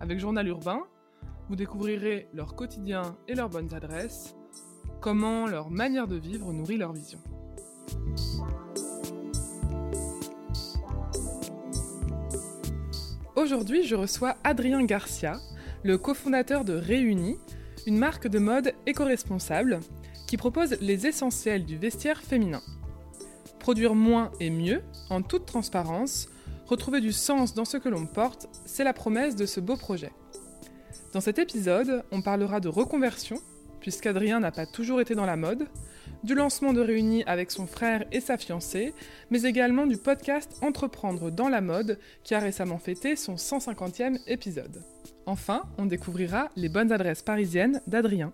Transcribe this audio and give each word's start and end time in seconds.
Avec 0.00 0.20
Journal 0.20 0.46
Urbain, 0.46 0.82
vous 1.48 1.56
découvrirez 1.56 2.28
leur 2.32 2.54
quotidien 2.54 3.16
et 3.26 3.34
leurs 3.34 3.48
bonnes 3.48 3.74
adresses, 3.74 4.36
comment 5.00 5.46
leur 5.46 5.70
manière 5.70 6.06
de 6.06 6.14
vivre 6.14 6.52
nourrit 6.52 6.76
leur 6.76 6.92
vision. 6.92 7.18
Aujourd'hui, 13.34 13.82
je 13.82 13.96
reçois 13.96 14.36
Adrien 14.44 14.84
Garcia, 14.84 15.40
le 15.82 15.98
cofondateur 15.98 16.64
de 16.64 16.74
Réunis, 16.74 17.38
une 17.86 17.98
marque 17.98 18.28
de 18.28 18.38
mode 18.38 18.74
éco-responsable 18.86 19.80
qui 20.28 20.36
propose 20.36 20.76
les 20.80 21.06
essentiels 21.06 21.64
du 21.64 21.76
vestiaire 21.76 22.22
féminin. 22.22 22.60
Produire 23.58 23.94
moins 23.94 24.30
et 24.38 24.50
mieux, 24.50 24.82
en 25.10 25.22
toute 25.22 25.46
transparence, 25.46 26.28
Retrouver 26.68 27.00
du 27.00 27.12
sens 27.12 27.54
dans 27.54 27.64
ce 27.64 27.78
que 27.78 27.88
l'on 27.88 28.04
porte, 28.04 28.46
c'est 28.66 28.84
la 28.84 28.92
promesse 28.92 29.34
de 29.34 29.46
ce 29.46 29.58
beau 29.58 29.76
projet. 29.76 30.12
Dans 31.14 31.22
cet 31.22 31.38
épisode, 31.38 32.04
on 32.12 32.20
parlera 32.20 32.60
de 32.60 32.68
reconversion, 32.68 33.38
puisqu'Adrien 33.80 34.40
n'a 34.40 34.52
pas 34.52 34.66
toujours 34.66 35.00
été 35.00 35.14
dans 35.14 35.24
la 35.24 35.36
mode, 35.38 35.66
du 36.24 36.34
lancement 36.34 36.74
de 36.74 36.82
Réunis 36.82 37.24
avec 37.24 37.52
son 37.52 37.66
frère 37.66 38.04
et 38.12 38.20
sa 38.20 38.36
fiancée, 38.36 38.92
mais 39.30 39.44
également 39.44 39.86
du 39.86 39.96
podcast 39.96 40.58
Entreprendre 40.60 41.30
dans 41.30 41.48
la 41.48 41.62
mode, 41.62 41.98
qui 42.22 42.34
a 42.34 42.38
récemment 42.38 42.78
fêté 42.78 43.16
son 43.16 43.36
150e 43.36 44.18
épisode. 44.26 44.82
Enfin, 45.24 45.62
on 45.78 45.86
découvrira 45.86 46.50
les 46.54 46.68
bonnes 46.68 46.92
adresses 46.92 47.22
parisiennes 47.22 47.80
d'Adrien. 47.86 48.30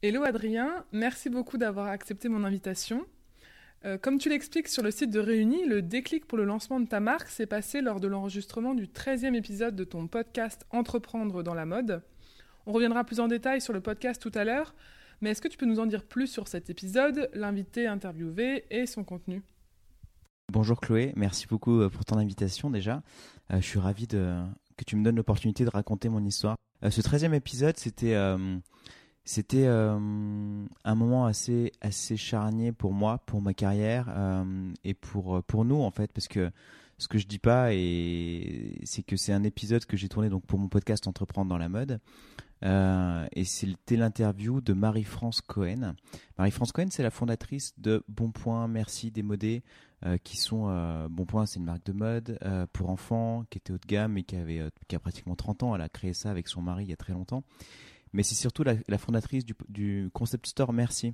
Hello 0.00 0.22
Adrien, 0.22 0.84
merci 0.92 1.28
beaucoup 1.28 1.58
d'avoir 1.58 1.88
accepté 1.88 2.28
mon 2.28 2.44
invitation. 2.44 3.04
Euh, 3.84 3.98
comme 3.98 4.16
tu 4.18 4.30
l'expliques 4.30 4.68
sur 4.68 4.82
le 4.82 4.90
site 4.90 5.10
de 5.10 5.20
Réunis, 5.20 5.66
le 5.66 5.82
déclic 5.82 6.26
pour 6.26 6.38
le 6.38 6.44
lancement 6.44 6.80
de 6.80 6.86
ta 6.86 7.00
marque 7.00 7.28
s'est 7.28 7.44
passé 7.44 7.82
lors 7.82 8.00
de 8.00 8.08
l'enregistrement 8.08 8.74
du 8.74 8.86
13e 8.86 9.34
épisode 9.34 9.76
de 9.76 9.84
ton 9.84 10.06
podcast 10.06 10.64
Entreprendre 10.70 11.42
dans 11.42 11.52
la 11.52 11.66
mode. 11.66 12.02
On 12.64 12.72
reviendra 12.72 13.04
plus 13.04 13.20
en 13.20 13.28
détail 13.28 13.60
sur 13.60 13.74
le 13.74 13.82
podcast 13.82 14.22
tout 14.22 14.32
à 14.34 14.44
l'heure, 14.44 14.74
mais 15.20 15.30
est-ce 15.30 15.42
que 15.42 15.48
tu 15.48 15.58
peux 15.58 15.66
nous 15.66 15.80
en 15.80 15.86
dire 15.86 16.02
plus 16.02 16.28
sur 16.28 16.48
cet 16.48 16.70
épisode, 16.70 17.28
l'invité 17.34 17.86
interviewé 17.86 18.64
et 18.70 18.86
son 18.86 19.04
contenu? 19.04 19.42
Bonjour 20.50 20.80
Chloé, 20.80 21.12
merci 21.14 21.46
beaucoup 21.46 21.82
euh, 21.82 21.90
pour 21.90 22.06
ton 22.06 22.16
invitation 22.16 22.70
déjà. 22.70 23.02
Euh, 23.52 23.60
je 23.60 23.66
suis 23.66 23.78
ravi 23.78 24.06
que 24.06 24.84
tu 24.86 24.96
me 24.96 25.04
donnes 25.04 25.16
l'opportunité 25.16 25.62
de 25.66 25.70
raconter 25.70 26.08
mon 26.08 26.24
histoire. 26.24 26.56
ce 26.82 27.02
13e 27.02 27.34
épisode, 27.34 27.76
c'était 27.76 28.14
c'était 29.24 29.66
euh, 29.66 29.98
un 30.84 30.94
moment 30.94 31.26
assez 31.26 31.72
assez 31.80 32.16
charnier 32.16 32.72
pour 32.72 32.92
moi, 32.92 33.18
pour 33.26 33.40
ma 33.40 33.54
carrière 33.54 34.06
euh, 34.10 34.72
et 34.84 34.94
pour 34.94 35.42
pour 35.44 35.64
nous 35.64 35.80
en 35.80 35.90
fait, 35.90 36.12
parce 36.12 36.28
que 36.28 36.50
ce 36.98 37.08
que 37.08 37.18
je 37.18 37.26
dis 37.26 37.38
pas 37.38 37.72
et 37.72 38.80
c'est 38.84 39.02
que 39.02 39.16
c'est 39.16 39.32
un 39.32 39.42
épisode 39.42 39.84
que 39.84 39.96
j'ai 39.96 40.08
tourné 40.08 40.28
donc 40.28 40.46
pour 40.46 40.58
mon 40.58 40.68
podcast 40.68 41.06
Entreprendre 41.06 41.48
dans 41.48 41.58
la 41.58 41.68
mode 41.68 42.00
euh, 42.64 43.26
et 43.32 43.44
c'était 43.44 43.96
l'interview 43.96 44.60
de 44.60 44.72
Marie-France 44.72 45.40
Cohen. 45.40 45.94
Marie-France 46.38 46.72
Cohen, 46.72 46.86
c'est 46.90 47.02
la 47.02 47.10
fondatrice 47.10 47.74
de 47.78 48.02
Bonpoint, 48.08 48.68
Merci, 48.68 49.10
Démodé, 49.10 49.62
euh, 50.06 50.16
qui 50.22 50.36
sont 50.36 50.66
euh, 50.68 51.08
Bonpoint, 51.10 51.46
c'est 51.46 51.58
une 51.58 51.66
marque 51.66 51.84
de 51.84 51.92
mode 51.92 52.38
euh, 52.42 52.66
pour 52.72 52.90
enfants 52.90 53.44
qui 53.50 53.58
était 53.58 53.72
haut 53.72 53.78
de 53.78 53.86
gamme 53.86 54.16
et 54.16 54.22
qui 54.22 54.36
avait 54.36 54.62
qui 54.88 54.96
a 54.96 54.98
pratiquement 54.98 55.36
30 55.36 55.62
ans. 55.62 55.74
Elle 55.74 55.82
a 55.82 55.88
créé 55.88 56.14
ça 56.14 56.30
avec 56.30 56.48
son 56.48 56.62
mari 56.62 56.84
il 56.84 56.90
y 56.90 56.92
a 56.92 56.96
très 56.96 57.12
longtemps 57.12 57.44
mais 58.14 58.22
c'est 58.22 58.36
surtout 58.36 58.62
la, 58.62 58.98
fondatrice 58.98 59.44
du, 59.44 60.08
concept 60.14 60.46
store 60.46 60.72
Merci. 60.72 61.12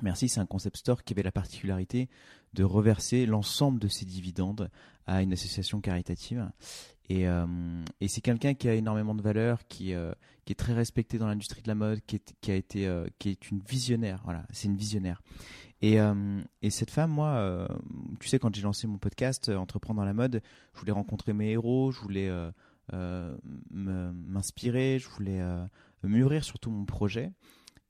Merci, 0.00 0.28
c'est 0.28 0.40
un 0.40 0.46
concept 0.46 0.78
store 0.78 1.02
qui 1.02 1.12
avait 1.12 1.24
la 1.24 1.32
particularité 1.32 2.08
de 2.54 2.62
reverser 2.62 3.26
l'ensemble 3.26 3.80
de 3.80 3.88
ses 3.88 4.06
dividendes 4.06 4.70
à 5.06 5.22
une 5.22 5.32
association 5.32 5.80
caritative. 5.80 6.48
Et, 7.08 7.26
euh, 7.26 7.44
c'est 8.06 8.20
quelqu'un 8.20 8.54
qui 8.54 8.68
a 8.68 8.74
énormément 8.74 9.16
de 9.16 9.22
valeur, 9.22 9.66
qui, 9.66 9.92
euh, 9.92 10.12
qui 10.44 10.52
est 10.52 10.56
très 10.56 10.72
respecté 10.72 11.18
dans 11.18 11.26
l'industrie 11.26 11.62
de 11.62 11.68
la 11.68 11.74
mode, 11.74 12.00
qui 12.06 12.16
est, 12.16 12.48
a 12.48 12.54
été, 12.54 12.86
euh, 12.86 13.08
qui 13.18 13.30
est 13.30 13.50
une 13.50 13.58
visionnaire. 13.68 14.20
Voilà, 14.24 14.46
c'est 14.52 14.68
une 14.68 14.76
visionnaire. 14.76 15.20
Et, 15.82 15.96
et, 16.60 16.70
cette 16.70 16.90
femme, 16.90 17.10
moi, 17.10 17.66
tu 18.20 18.28
sais, 18.28 18.38
quand 18.38 18.54
j'ai 18.54 18.60
lancé 18.60 18.86
mon 18.86 18.98
podcast 18.98 19.48
Entreprendre 19.48 20.00
dans 20.00 20.06
la 20.06 20.12
mode, 20.12 20.42
je 20.74 20.80
voulais 20.80 20.92
rencontrer 20.92 21.32
mes 21.32 21.52
héros, 21.52 21.90
je 21.90 22.00
voulais 22.00 22.30
m'inspirer, 23.72 24.98
je 24.98 25.08
voulais 25.08 25.40
mûrir 26.02 26.44
surtout 26.44 26.70
mon 26.70 26.84
projet. 26.84 27.32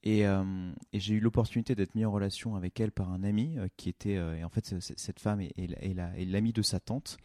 Euh, 0.07 0.73
et, 0.93 1.01
j'ai 1.01 1.15
eu 1.15 1.21
l'opportunité 1.21 1.75
d'être 1.75 1.95
mis 1.95 2.05
en 2.05 2.13
relation 2.13 2.57
avec 2.57 2.81
elle 2.81 2.91
par 2.91 3.11
un 3.11 3.23
ami 3.23 3.59
euh, 3.59 3.69
qui 3.77 3.89
était, 3.89 4.17
euh, 4.17 4.43
en 4.45 4.49
fait, 4.49 4.75
cette 4.81 5.21
femme 5.21 5.41
est, 5.41 5.53
est, 5.59 6.25
l'ami 6.25 6.53
de 6.53 6.63
sa 6.63 6.81
tante. 6.81 7.19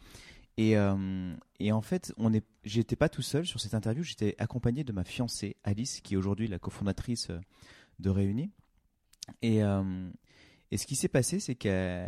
Et, 0.58 0.74
et 1.60 1.72
en 1.72 1.82
fait, 1.82 2.14
on 2.16 2.32
est, 2.32 2.42
j'étais 2.64 2.96
pas 2.96 3.10
tout 3.10 3.20
seul 3.20 3.44
sur 3.44 3.60
cette 3.60 3.74
interview, 3.74 4.02
j'étais 4.02 4.34
accompagné 4.38 4.84
de 4.84 4.92
ma 4.92 5.04
fiancée 5.04 5.56
Alice, 5.64 6.00
qui 6.00 6.14
est 6.14 6.16
aujourd'hui 6.16 6.48
la 6.48 6.58
cofondatrice 6.58 7.28
de 7.98 8.08
Réunis. 8.08 8.50
Et, 9.42 9.58
et 10.70 10.78
ce 10.78 10.86
qui 10.86 10.96
s'est 10.96 11.08
passé, 11.08 11.40
c'est 11.40 11.56
que 11.56 12.06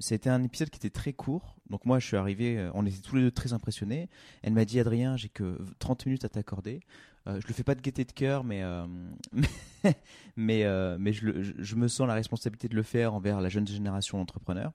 c'était 0.00 0.30
un 0.30 0.42
épisode 0.42 0.70
qui 0.70 0.78
était 0.78 0.90
très 0.90 1.12
court. 1.12 1.54
Donc 1.70 1.84
moi, 1.84 2.00
je 2.00 2.08
suis 2.08 2.16
arrivé, 2.16 2.68
on 2.74 2.84
était 2.84 3.00
tous 3.00 3.14
les 3.14 3.22
deux 3.22 3.30
très 3.30 3.52
impressionnés. 3.52 4.08
Elle 4.42 4.54
m'a 4.54 4.64
dit, 4.64 4.80
Adrien, 4.80 5.16
j'ai 5.16 5.28
que 5.28 5.56
30 5.78 6.06
minutes 6.06 6.24
à 6.24 6.28
t'accorder. 6.28 6.80
Euh, 7.26 7.40
je 7.40 7.48
le 7.48 7.54
fais 7.54 7.64
pas 7.64 7.74
de 7.74 7.80
gaieté 7.80 8.04
de 8.04 8.12
cœur, 8.12 8.44
mais 8.44 8.62
euh, 8.62 8.86
mais 10.36 10.64
euh, 10.64 10.96
mais 10.98 11.12
je, 11.12 11.74
me 11.74 11.88
sens 11.88 12.06
la 12.06 12.14
responsabilité 12.14 12.68
de 12.68 12.76
le 12.76 12.82
faire 12.82 13.14
envers 13.14 13.40
la 13.40 13.48
jeune 13.48 13.66
génération 13.66 14.18
d'entrepreneurs. 14.18 14.72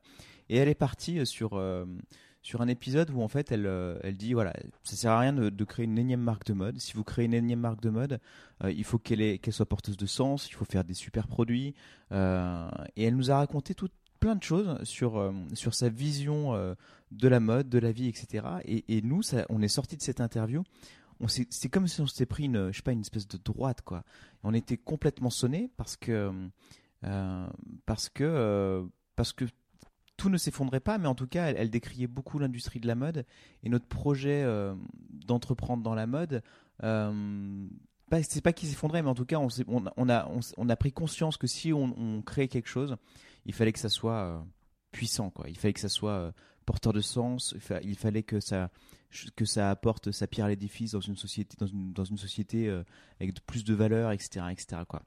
Et 0.50 0.58
elle 0.58 0.68
est 0.68 0.76
partie 0.76 1.26
sur 1.26 1.62
sur 2.42 2.62
un 2.62 2.68
épisode 2.68 3.10
où 3.12 3.22
en 3.22 3.28
fait 3.28 3.52
elle 3.52 3.70
elle 4.04 4.18
dit 4.18 4.34
voilà 4.34 4.54
ça 4.84 4.96
sert 4.96 5.12
à 5.12 5.20
rien 5.20 5.32
de, 5.32 5.64
créer 5.64 5.86
une 5.86 5.98
énième 5.98 6.22
marque 6.22 6.46
de 6.46 6.54
mode. 6.54 6.78
Si 6.80 6.94
vous 6.94 7.06
créez 7.06 7.26
une 7.26 7.34
énième 7.34 7.60
marque 7.60 7.82
de 7.82 7.90
mode, 7.90 8.20
il 8.66 8.84
faut 8.84 9.00
qu'elle 9.00 9.40
qu'elle 9.40 9.54
soit 9.54 9.66
porteuse 9.66 9.96
de 9.96 10.06
sens. 10.06 10.50
Il 10.50 10.56
faut 10.56 10.66
faire 10.66 10.84
des 10.84 10.94
super 10.94 11.28
produits. 11.28 11.74
et 12.12 13.04
elle 13.04 13.16
nous 13.16 13.32
a 13.32 13.38
raconté 13.38 13.76
tout 13.76 13.90
plein 14.20 14.36
de 14.36 14.44
choses 14.44 14.84
sur 14.84 15.34
sur 15.54 15.74
sa 15.74 15.88
vision 15.88 16.76
de 17.12 17.28
la 17.28 17.40
mode, 17.40 17.70
de 17.70 17.80
la 17.80 17.92
vie, 17.92 18.08
etc. 18.08 18.46
Et, 18.66 19.02
nous, 19.02 19.22
on 19.50 19.62
est 19.62 19.68
sorti 19.68 19.98
de 19.98 20.02
cette 20.02 20.22
interview 20.22 20.64
c'est 21.28 21.70
comme 21.70 21.88
si 21.88 22.02
on 22.02 22.08
s'était 22.08 22.26
pris 22.26 22.46
une, 22.46 22.72
je 22.72 22.78
sais 22.78 22.84
pas, 22.84 22.92
une 22.92 23.02
espèce 23.02 23.28
de 23.28 23.38
droite, 23.38 23.82
quoi. 23.82 24.04
On 24.44 24.54
était 24.54 24.78
complètement 24.78 25.30
sonné 25.30 25.70
parce 25.78 25.98
que, 25.98 26.32
euh, 27.04 27.48
parce 27.86 28.10
que, 28.10 28.24
euh, 28.24 28.86
parce 29.16 29.34
que 29.34 29.46
tout 30.18 30.30
ne 30.30 30.38
s'effondrait 30.38 30.80
pas, 30.80 30.98
mais 30.98 31.08
en 31.08 31.16
tout 31.16 31.28
cas, 31.28 31.48
elle, 31.48 31.70
décriait 31.70 32.08
beaucoup 32.08 32.40
l'industrie 32.40 32.80
de 32.80 32.88
la 32.88 32.96
mode 32.96 33.26
et 33.64 33.70
notre 33.70 33.88
projet 33.88 34.44
euh, 34.44 34.76
d'entreprendre 35.10 35.84
dans 35.84 35.96
la 35.96 36.08
mode. 36.08 36.44
Euh, 36.84 37.68
c'est 38.24 38.42
pas 38.42 38.54
qu'il 38.54 38.70
s'effondrait, 38.70 39.02
mais 39.02 39.10
en 39.10 39.16
tout 39.16 39.26
cas, 39.26 39.38
on, 39.40 40.10
a, 40.10 40.32
on, 40.58 40.70
a 40.70 40.76
pris 40.76 40.92
conscience 40.92 41.38
que 41.38 41.48
si 41.48 41.72
on 41.72 42.22
crée 42.24 42.50
quelque 42.50 42.68
chose, 42.68 42.98
il 43.46 43.54
fallait 43.54 43.72
que 43.72 43.80
ça 43.80 43.88
soit 43.88 44.46
puissant, 44.92 45.30
quoi. 45.30 45.50
Il 45.50 45.58
fallait 45.58 45.74
que 45.74 45.80
ça 45.80 45.88
soit 45.88 46.34
porteur 46.72 46.94
de 46.94 47.02
sens. 47.02 47.54
Il 47.84 47.96
fallait 47.96 48.24
que 48.24 48.40
ça, 48.40 48.70
que 49.36 49.44
ça 49.44 49.70
apporte 49.70 50.12
sa 50.12 50.26
pierre 50.26 50.46
à 50.46 50.50
l'édifice 50.50 50.92
dans 50.92 51.02
une 51.02 51.18
société, 51.18 51.58
dans 51.60 52.06
une, 52.06 52.18
société 52.18 52.70
euh, 52.70 52.84
avec 53.20 53.46
plus 53.46 53.66
de 53.66 53.74
valeur, 53.74 54.12
etc., 54.12 54.46
etc. 54.52 54.84
Quoi. 54.88 55.02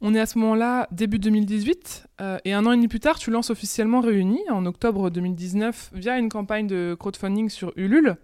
On 0.00 0.14
est 0.14 0.20
à 0.20 0.26
ce 0.26 0.38
moment-là, 0.38 0.86
début 0.92 1.18
2018, 1.18 2.08
euh, 2.20 2.38
et 2.44 2.52
un 2.52 2.64
an 2.66 2.72
et 2.72 2.76
demi 2.76 2.88
plus 2.88 3.00
tard, 3.00 3.18
tu 3.18 3.30
lances 3.30 3.50
officiellement 3.50 4.00
Réunis, 4.00 4.48
en 4.48 4.64
octobre 4.64 5.10
2019, 5.10 5.90
via 5.92 6.18
une 6.18 6.28
campagne 6.28 6.66
de 6.66 6.96
crowdfunding 6.98 7.48
sur 7.48 7.72
Ulule. 7.76 8.16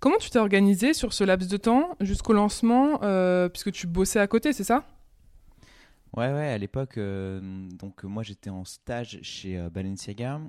Comment 0.00 0.16
tu 0.18 0.28
t'es 0.28 0.38
organisé 0.38 0.92
sur 0.92 1.14
ce 1.14 1.24
laps 1.24 1.48
de 1.48 1.56
temps 1.56 1.96
jusqu'au 2.00 2.34
lancement, 2.34 3.00
euh, 3.02 3.48
puisque 3.48 3.72
tu 3.72 3.86
bossais 3.86 4.20
à 4.20 4.26
côté, 4.26 4.52
c'est 4.52 4.64
ça? 4.64 4.84
Ouais, 6.14 6.32
ouais, 6.32 6.48
à 6.48 6.58
l'époque, 6.58 6.98
donc 6.98 8.04
moi 8.04 8.22
j'étais 8.22 8.48
en 8.48 8.64
stage 8.64 9.18
chez 9.22 9.68
Balenciaga. 9.70 10.40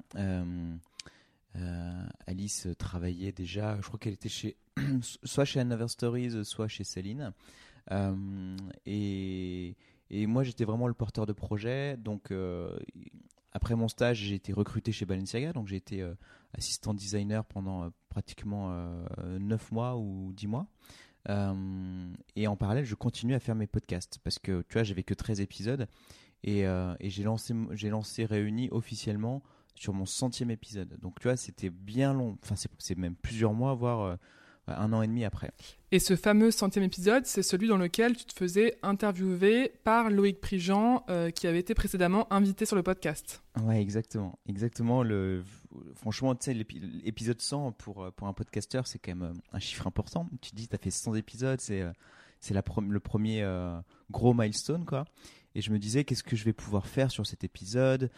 Euh, 1.59 2.05
Alice 2.27 2.67
travaillait 2.77 3.31
déjà, 3.31 3.77
je 3.81 3.87
crois 3.87 3.99
qu'elle 3.99 4.13
était 4.13 4.29
chez 4.29 4.57
soit 5.01 5.45
chez 5.45 5.59
Another 5.59 5.89
Stories, 5.89 6.45
soit 6.45 6.67
chez 6.67 6.83
Céline. 6.83 7.33
Euh, 7.91 8.55
et, 8.85 9.75
et, 10.09 10.27
moi, 10.27 10.43
j'étais 10.43 10.65
vraiment 10.65 10.87
le 10.87 10.93
porteur 10.93 11.25
de 11.25 11.33
projet. 11.33 11.97
Donc, 11.97 12.31
euh, 12.31 12.77
après 13.53 13.75
mon 13.75 13.87
stage, 13.87 14.17
j'ai 14.17 14.35
été 14.35 14.53
recruté 14.53 14.91
chez 14.91 15.05
Balenciaga. 15.05 15.53
Donc, 15.53 15.67
j'ai 15.67 15.77
été 15.77 16.07
assistant 16.53 16.93
designer 16.93 17.43
pendant 17.45 17.89
pratiquement 18.09 18.71
9 19.25 19.71
mois 19.71 19.97
ou 19.97 20.31
10 20.33 20.47
mois. 20.47 20.67
Et 21.27 22.47
en 22.47 22.55
parallèle, 22.55 22.85
je 22.85 22.95
continue 22.95 23.33
à 23.33 23.39
faire 23.39 23.55
mes 23.55 23.67
podcasts 23.67 24.19
parce 24.23 24.39
que 24.39 24.61
tu 24.69 24.73
vois, 24.73 24.83
j'avais 24.83 25.03
que 25.03 25.13
13 25.13 25.41
épisodes 25.41 25.87
et, 26.43 26.61
et 26.61 27.09
j'ai 27.09 27.23
lancé, 27.23 27.53
j'ai 27.71 27.89
lancé 27.89 28.25
Réunis 28.25 28.69
officiellement 28.71 29.43
sur 29.75 29.93
mon 29.93 30.05
centième 30.05 30.51
épisode. 30.51 30.97
Donc 31.01 31.19
tu 31.19 31.27
vois, 31.27 31.37
c'était 31.37 31.69
bien 31.69 32.13
long. 32.13 32.37
Enfin, 32.43 32.55
c'est 32.77 32.97
même 32.97 33.15
plusieurs 33.15 33.53
mois, 33.53 33.73
voire 33.73 34.17
un 34.67 34.93
an 34.93 35.01
et 35.01 35.07
demi 35.07 35.23
après. 35.25 35.51
Et 35.91 35.99
ce 35.99 36.17
fameux 36.17 36.51
centième 36.51 36.83
épisode, 36.83 37.25
c'est 37.25 37.43
celui 37.43 37.69
dans 37.69 37.77
lequel 37.77 38.17
tu 38.17 38.25
te 38.25 38.33
faisais 38.33 38.77
interviewer 38.83 39.71
par 39.85 40.09
Loïc 40.09 40.41
Prigent, 40.41 41.05
euh, 41.09 41.31
qui 41.31 41.47
avait 41.47 41.59
été 41.59 41.73
précédemment 41.73 42.31
invité 42.31 42.65
sur 42.65 42.75
le 42.75 42.83
podcast. 42.83 43.41
Ouais, 43.63 43.81
exactement. 43.81 44.37
Exactement. 44.47 45.01
Le... 45.01 45.43
Franchement, 45.95 46.35
tu 46.35 46.45
sais, 46.45 46.53
l'épisode 46.53 47.41
100 47.41 47.71
pour, 47.73 48.03
euh, 48.03 48.11
pour 48.11 48.27
un 48.27 48.33
podcasteur, 48.33 48.85
c'est 48.85 48.99
quand 48.99 49.15
même 49.15 49.29
euh, 49.31 49.39
un 49.53 49.59
chiffre 49.59 49.87
important. 49.87 50.27
Tu 50.41 50.51
te 50.51 50.55
dis, 50.55 50.67
tu 50.67 50.75
as 50.75 50.79
fait 50.79 50.91
100 50.91 51.15
épisodes, 51.15 51.61
c'est 51.61 51.85
c'est 52.39 52.53
le 52.53 52.99
premier 52.99 53.43
gros 54.11 54.31
milestone, 54.35 54.85
quoi. 54.85 55.05
Et 55.55 55.61
je 55.61 55.71
me 55.71 55.79
disais, 55.79 56.03
qu'est-ce 56.03 56.21
que 56.21 56.35
je 56.35 56.45
vais 56.45 56.53
pouvoir 56.53 56.85
faire 56.85 57.09
sur 57.09 57.25
cet 57.25 57.43
épisode? 57.43 58.11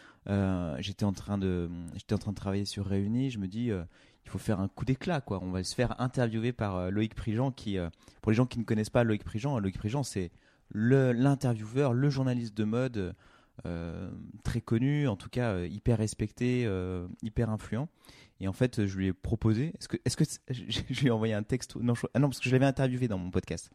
J'étais 0.79 1.05
en, 1.05 1.13
train 1.13 1.37
de, 1.37 1.69
en 2.11 2.17
train 2.17 2.31
de 2.31 2.35
travailler 2.35 2.65
sur 2.65 2.85
Réunis. 2.85 3.31
Je 3.31 3.39
me 3.39 3.47
dis, 3.47 3.71
il 4.29 4.31
faut 4.31 4.37
faire 4.37 4.59
un 4.59 4.67
coup 4.67 4.85
d'éclat, 4.85 5.21
quoi. 5.21 5.39
On 5.41 5.49
va 5.49 5.63
se 5.63 5.73
faire 5.73 5.99
interviewer 5.99 6.51
par 6.53 6.75
euh, 6.75 6.89
Loïc 6.91 7.15
Prigent, 7.15 7.51
qui, 7.51 7.79
euh, 7.79 7.89
pour 8.21 8.31
les 8.31 8.35
gens 8.35 8.45
qui 8.45 8.59
ne 8.59 8.63
connaissent 8.63 8.91
pas 8.91 9.03
Loïc 9.03 9.23
Prigent, 9.23 9.57
Loïc 9.57 9.79
Prigent, 9.79 10.03
c'est 10.03 10.31
l'intervieweur, 10.71 11.93
le, 11.93 12.11
journaliste 12.11 12.55
de 12.55 12.63
mode 12.63 13.15
euh, 13.65 14.11
très 14.43 14.61
connu, 14.61 15.07
en 15.07 15.15
tout 15.15 15.29
cas 15.29 15.61
hyper 15.61 15.97
respecté, 15.97 16.69
hyper 17.23 17.49
influent. 17.49 17.89
Et 18.39 18.47
en 18.47 18.53
fait, 18.53 18.85
je 18.85 18.97
lui 18.97 19.07
ai 19.07 19.13
proposé. 19.13 19.73
Est-ce 19.79 19.87
que, 19.87 19.97
est-ce 20.05 20.15
que 20.15 20.23
je 20.53 20.99
lui 20.99 21.07
ai 21.07 21.11
envoyé 21.11 21.33
un 21.33 21.41
texto 21.41 21.81
non, 21.81 21.95
ah 22.13 22.19
non, 22.19 22.29
parce 22.29 22.39
que 22.39 22.47
je 22.47 22.51
l'avais 22.53 22.67
interviewé 22.67 23.07
dans 23.07 23.17
mon 23.17 23.31
podcast. 23.31 23.71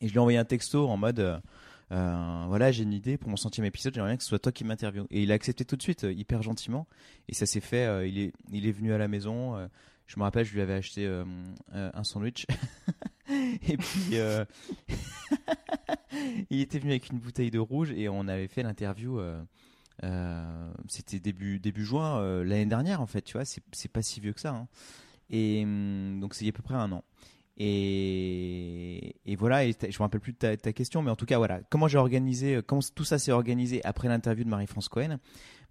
Et 0.00 0.08
je 0.08 0.12
lui 0.12 0.16
ai 0.16 0.20
envoyé 0.20 0.38
un 0.38 0.46
texto 0.46 0.88
en 0.88 0.96
mode 0.96 1.42
euh, 1.90 2.44
voilà, 2.48 2.70
j'ai 2.70 2.82
une 2.82 2.92
idée 2.92 3.16
pour 3.16 3.30
mon 3.30 3.36
centième 3.36 3.64
épisode, 3.64 3.94
j'aimerais 3.94 4.10
bien 4.10 4.16
que 4.16 4.22
ce 4.22 4.28
soit 4.28 4.38
toi 4.38 4.52
qui 4.52 4.64
m'interviewe. 4.64 5.06
Et 5.10 5.22
il 5.22 5.32
a 5.32 5.34
accepté 5.34 5.64
tout 5.64 5.76
de 5.76 5.82
suite, 5.82 6.04
euh, 6.04 6.12
hyper 6.12 6.42
gentiment. 6.42 6.86
Et 7.28 7.34
ça 7.34 7.46
s'est 7.46 7.60
fait, 7.60 7.86
euh, 7.86 8.06
il, 8.06 8.18
est, 8.18 8.32
il 8.52 8.66
est 8.66 8.72
venu 8.72 8.92
à 8.92 8.98
la 8.98 9.08
maison. 9.08 9.56
je 10.06 10.18
me 10.18 10.24
rappelle, 10.24 10.44
je 10.44 10.54
lui 10.54 10.60
avais 10.60 10.74
acheté 10.74 11.06
un 11.72 12.04
sandwich. 12.04 12.46
et 13.28 13.76
puis, 13.76 14.16
il 16.50 16.60
était 16.60 16.78
venu 16.78 16.90
avec 16.90 17.10
une 17.10 17.18
bouteille 17.18 17.50
de 17.50 17.58
rouge 17.58 17.92
et 17.92 18.08
on 18.08 18.28
avait 18.28 18.48
fait 18.48 18.62
l'interview. 18.62 19.20
C'était 20.88 21.20
début, 21.20 21.58
début 21.58 21.84
juin 21.84 22.42
l'année 22.44 22.66
dernière, 22.66 23.00
en 23.00 23.06
fait, 23.06 23.22
tu 23.22 23.34
vois, 23.34 23.44
c'est 23.44 23.92
pas 23.92 24.02
si 24.02 24.20
vieux 24.20 24.32
que 24.32 24.40
ça. 24.40 24.54
Hein. 24.54 24.68
Et 25.30 25.62
hum, 25.64 26.20
donc, 26.20 26.34
c'est 26.34 26.44
il 26.44 26.48
y 26.48 26.50
a 26.50 26.54
à 26.54 26.56
peu 26.56 26.62
près 26.62 26.74
un 26.74 26.90
an. 26.92 27.04
Et, 27.60 29.36
voilà, 29.36 29.64
et 29.64 29.72
je 29.72 29.86
me 29.86 29.98
rappelle 29.98 30.20
plus 30.20 30.32
de 30.32 30.38
ta, 30.38 30.72
question, 30.72 31.02
mais 31.02 31.10
en 31.10 31.16
tout 31.16 31.26
cas, 31.26 31.38
voilà, 31.38 31.60
comment 31.70 31.88
j'ai 31.88 31.98
organisé, 31.98 32.56
euh, 32.56 32.62
comment 32.62 32.80
tout 32.94 33.04
ça 33.04 33.18
s'est 33.18 33.32
organisé 33.32 33.84
après 33.84 34.08
l'interview 34.08 34.44
de 34.44 34.48
Marie-France 34.48 34.88
Cohen? 34.88 35.18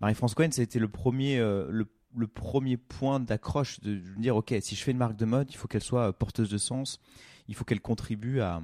Marie-France 0.02 0.36
Cohen, 0.36 0.50
c'était 0.52 0.80
le 0.80 0.90
premier, 0.90 1.40
euh, 1.40 1.70
le, 1.72 2.28
premier 2.28 2.76
point 2.76 3.22
d'accroche 3.22 3.80
de, 3.80 4.02
dire, 4.18 4.36
ok, 4.36 4.54
si 4.60 4.76
je 4.76 4.84
fais 4.84 4.92
une 4.92 4.98
marque 4.98 5.16
de 5.16 5.26
mode, 5.26 5.50
il 5.50 5.56
faut 5.56 5.70
qu'elle 5.70 5.84
soit 5.84 6.10
euh, 6.10 6.12
porteuse 6.12 6.50
de 6.50 6.58
sens, 6.58 7.00
il 7.48 7.56
faut 7.56 7.64
qu'elle 7.64 7.82
contribue 7.82 8.42
à, 8.42 8.62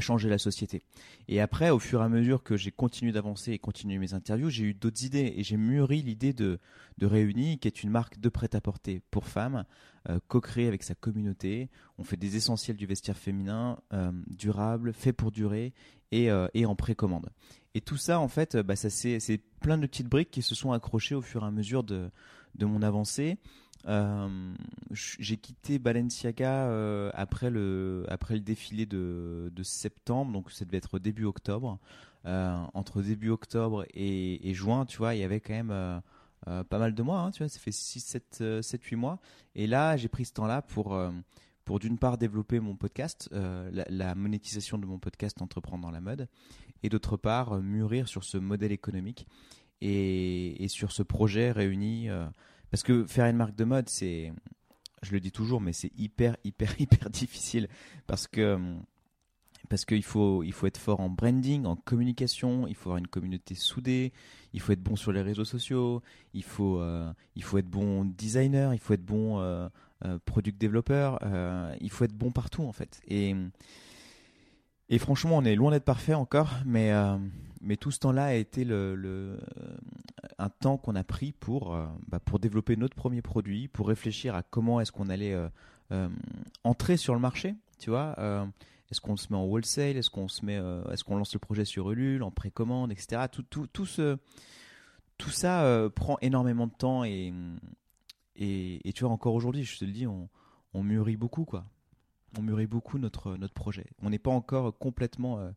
changer 0.00 0.28
la 0.28 0.38
société. 0.38 0.82
Et 1.28 1.40
après, 1.40 1.70
au 1.70 1.78
fur 1.78 2.02
et 2.02 2.04
à 2.04 2.08
mesure 2.08 2.42
que 2.42 2.56
j'ai 2.56 2.72
continué 2.72 3.12
d'avancer 3.12 3.52
et 3.52 3.58
continué 3.58 3.98
mes 3.98 4.14
interviews, 4.14 4.50
j'ai 4.50 4.64
eu 4.64 4.74
d'autres 4.74 5.04
idées 5.04 5.32
et 5.36 5.44
j'ai 5.44 5.56
mûri 5.56 6.02
l'idée 6.02 6.32
de, 6.32 6.58
de 6.98 7.06
Réunis, 7.06 7.58
qui 7.58 7.68
est 7.68 7.84
une 7.84 7.90
marque 7.90 8.18
de 8.18 8.28
prêt-à-porter 8.28 9.00
pour 9.10 9.26
femmes, 9.26 9.64
euh, 10.08 10.20
co-créée 10.28 10.68
avec 10.68 10.84
sa 10.84 10.94
communauté. 10.94 11.68
On 11.98 12.04
fait 12.04 12.16
des 12.16 12.36
essentiels 12.36 12.76
du 12.76 12.86
vestiaire 12.86 13.16
féminin, 13.16 13.80
euh, 13.92 14.12
durable, 14.28 14.92
fait 14.92 15.12
pour 15.12 15.32
durer 15.32 15.72
et, 16.12 16.30
euh, 16.30 16.46
et 16.54 16.64
en 16.64 16.76
précommande. 16.76 17.30
Et 17.74 17.80
tout 17.80 17.96
ça, 17.96 18.20
en 18.20 18.28
fait, 18.28 18.56
bah, 18.56 18.76
ça 18.76 18.88
c'est 18.88 19.40
plein 19.60 19.78
de 19.78 19.86
petites 19.86 20.08
briques 20.08 20.30
qui 20.30 20.42
se 20.42 20.54
sont 20.54 20.70
accrochées 20.70 21.16
au 21.16 21.22
fur 21.22 21.42
et 21.42 21.46
à 21.46 21.50
mesure 21.50 21.82
de, 21.82 22.10
mon 22.60 22.82
avancée. 22.82 23.38
Euh, 23.88 24.54
j'ai 24.92 25.38
quitté 25.38 25.80
Balenciaga 25.80 27.10
après, 27.12 27.50
le, 27.50 28.04
après 28.08 28.34
le 28.34 28.40
défilé 28.40 28.86
de, 28.86 29.50
septembre, 29.62 30.32
donc 30.32 30.52
ça 30.52 30.64
devait 30.64 30.78
être 30.78 31.00
début 31.00 31.24
octobre. 31.24 31.80
Entre 32.24 33.02
début 33.02 33.30
octobre 33.30 33.84
et, 33.92 34.54
juin, 34.54 34.86
tu 34.86 34.98
vois, 34.98 35.14
il 35.14 35.20
y 35.20 35.24
avait 35.24 35.40
quand 35.40 35.54
même 35.54 36.02
pas 36.44 36.78
mal 36.78 36.94
de 36.94 37.02
mois, 37.02 37.20
hein, 37.20 37.30
tu 37.30 37.42
vois, 37.42 37.48
ça 37.48 37.58
fait 37.58 37.72
6, 37.72 38.00
7, 38.00 38.44
7 38.62 38.82
8 38.82 38.96
mois. 38.96 39.18
Et 39.54 39.66
là, 39.66 39.96
j'ai 39.96 40.08
pris 40.08 40.24
ce 40.24 40.32
temps-là 40.34 40.62
pour, 40.62 40.98
pour 41.64 41.78
d'une 41.78 41.98
part 41.98 42.18
développer 42.18 42.60
mon 42.60 42.76
podcast, 42.76 43.28
la, 43.32 43.84
la, 43.88 44.14
monétisation 44.14 44.78
de 44.78 44.86
mon 44.86 44.98
podcast 44.98 45.42
Entreprendre 45.42 45.82
dans 45.82 45.90
la 45.90 46.00
mode, 46.00 46.28
et 46.82 46.88
d'autre 46.88 47.16
part 47.16 47.60
mûrir 47.60 48.06
sur 48.06 48.22
ce 48.22 48.38
modèle 48.38 48.72
économique 48.72 49.26
et, 49.80 50.62
et 50.62 50.68
sur 50.68 50.92
ce 50.92 51.02
projet 51.02 51.50
réuni 51.50 52.08
parce 52.70 52.82
que 52.82 53.04
faire 53.06 53.26
une 53.26 53.36
marque 53.36 53.56
de 53.56 53.64
mode, 53.64 53.88
c'est, 53.88 54.32
je 55.02 55.12
le 55.12 55.20
dis 55.20 55.32
toujours, 55.32 55.60
mais 55.60 55.72
c'est 55.72 55.92
hyper, 55.96 56.36
hyper, 56.44 56.74
hyper 56.80 57.10
difficile 57.10 57.68
parce 58.06 58.26
que 58.26 58.58
parce 59.68 59.84
qu'il 59.84 60.02
faut, 60.02 60.42
il 60.42 60.52
faut 60.52 60.66
être 60.66 60.78
fort 60.78 61.00
en 61.00 61.08
branding, 61.08 61.64
en 61.66 61.76
communication, 61.76 62.66
il 62.66 62.74
faut 62.74 62.90
avoir 62.90 62.98
une 62.98 63.06
communauté 63.06 63.54
soudée, 63.54 64.12
il 64.52 64.60
faut 64.60 64.72
être 64.72 64.82
bon 64.82 64.96
sur 64.96 65.12
les 65.12 65.22
réseaux 65.22 65.44
sociaux, 65.44 66.02
il 66.34 66.44
faut, 66.44 66.80
euh, 66.80 67.12
il 67.34 67.42
faut 67.42 67.58
être 67.58 67.68
bon 67.68 68.04
designer, 68.04 68.72
il 68.74 68.78
faut 68.78 68.94
être 68.94 69.04
bon 69.04 69.40
euh, 69.40 69.68
euh 70.04 70.18
product 70.24 70.58
développeur, 70.58 71.20
il 71.80 71.90
faut 71.90 72.04
être 72.04 72.14
bon 72.14 72.30
partout 72.30 72.62
en 72.62 72.72
fait. 72.72 73.00
Et, 73.08 73.34
et 74.88 74.98
franchement, 74.98 75.36
on 75.36 75.44
est 75.44 75.56
loin 75.56 75.70
d'être 75.70 75.84
parfait 75.84 76.14
encore, 76.14 76.50
mais, 76.64 76.92
mais 77.60 77.76
tout 77.76 77.90
ce 77.90 77.98
temps-là 78.00 78.26
a 78.26 78.34
été 78.34 78.64
le, 78.64 78.94
le 78.94 79.38
un 80.38 80.48
temps 80.48 80.76
qu'on 80.76 80.96
a 80.96 81.04
pris 81.04 81.32
pour, 81.32 81.76
bah, 82.08 82.20
pour 82.20 82.38
développer 82.38 82.76
notre 82.76 82.94
premier 82.94 83.22
produit, 83.22 83.68
pour 83.68 83.88
réfléchir 83.88 84.34
à 84.34 84.42
comment 84.42 84.80
est-ce 84.80 84.92
qu'on 84.92 85.08
allait 85.08 85.36
entrer 86.62 86.96
sur 86.96 87.14
le 87.14 87.20
marché, 87.20 87.54
tu 87.78 87.90
vois. 87.90 88.14
Est-ce 88.90 89.00
qu'on 89.00 89.16
se 89.16 89.28
met 89.30 89.38
en 89.38 89.44
wholesale? 89.44 89.96
Est-ce 89.96 90.10
qu'on 90.10 90.28
se 90.28 90.44
met, 90.44 90.60
est-ce 90.90 91.04
qu'on 91.04 91.16
lance 91.16 91.32
le 91.34 91.38
projet 91.38 91.64
sur 91.64 91.90
Ulule, 91.90 92.22
en 92.22 92.30
précommande, 92.30 92.92
etc. 92.92 93.22
Tout, 93.30 93.42
tout, 93.42 93.66
tout, 93.66 93.86
ce, 93.86 94.16
tout 95.18 95.30
ça 95.30 95.88
prend 95.94 96.18
énormément 96.20 96.66
de 96.66 96.72
temps 96.72 97.04
et, 97.04 97.32
et, 98.36 98.88
et, 98.88 98.92
tu 98.92 99.04
vois, 99.04 99.12
encore 99.12 99.34
aujourd'hui, 99.34 99.64
je 99.64 99.78
te 99.78 99.84
le 99.84 99.92
dis, 99.92 100.06
on, 100.06 100.28
on 100.74 100.82
mûrit 100.82 101.16
beaucoup, 101.16 101.44
quoi. 101.44 101.64
On 102.38 102.42
mûrit 102.42 102.66
beaucoup 102.66 102.98
notre, 102.98 103.36
notre 103.36 103.54
projet. 103.54 103.86
On 104.02 104.10
n'est 104.10 104.18
pas 104.18 104.30
encore 104.30 104.76
complètement 104.78 105.52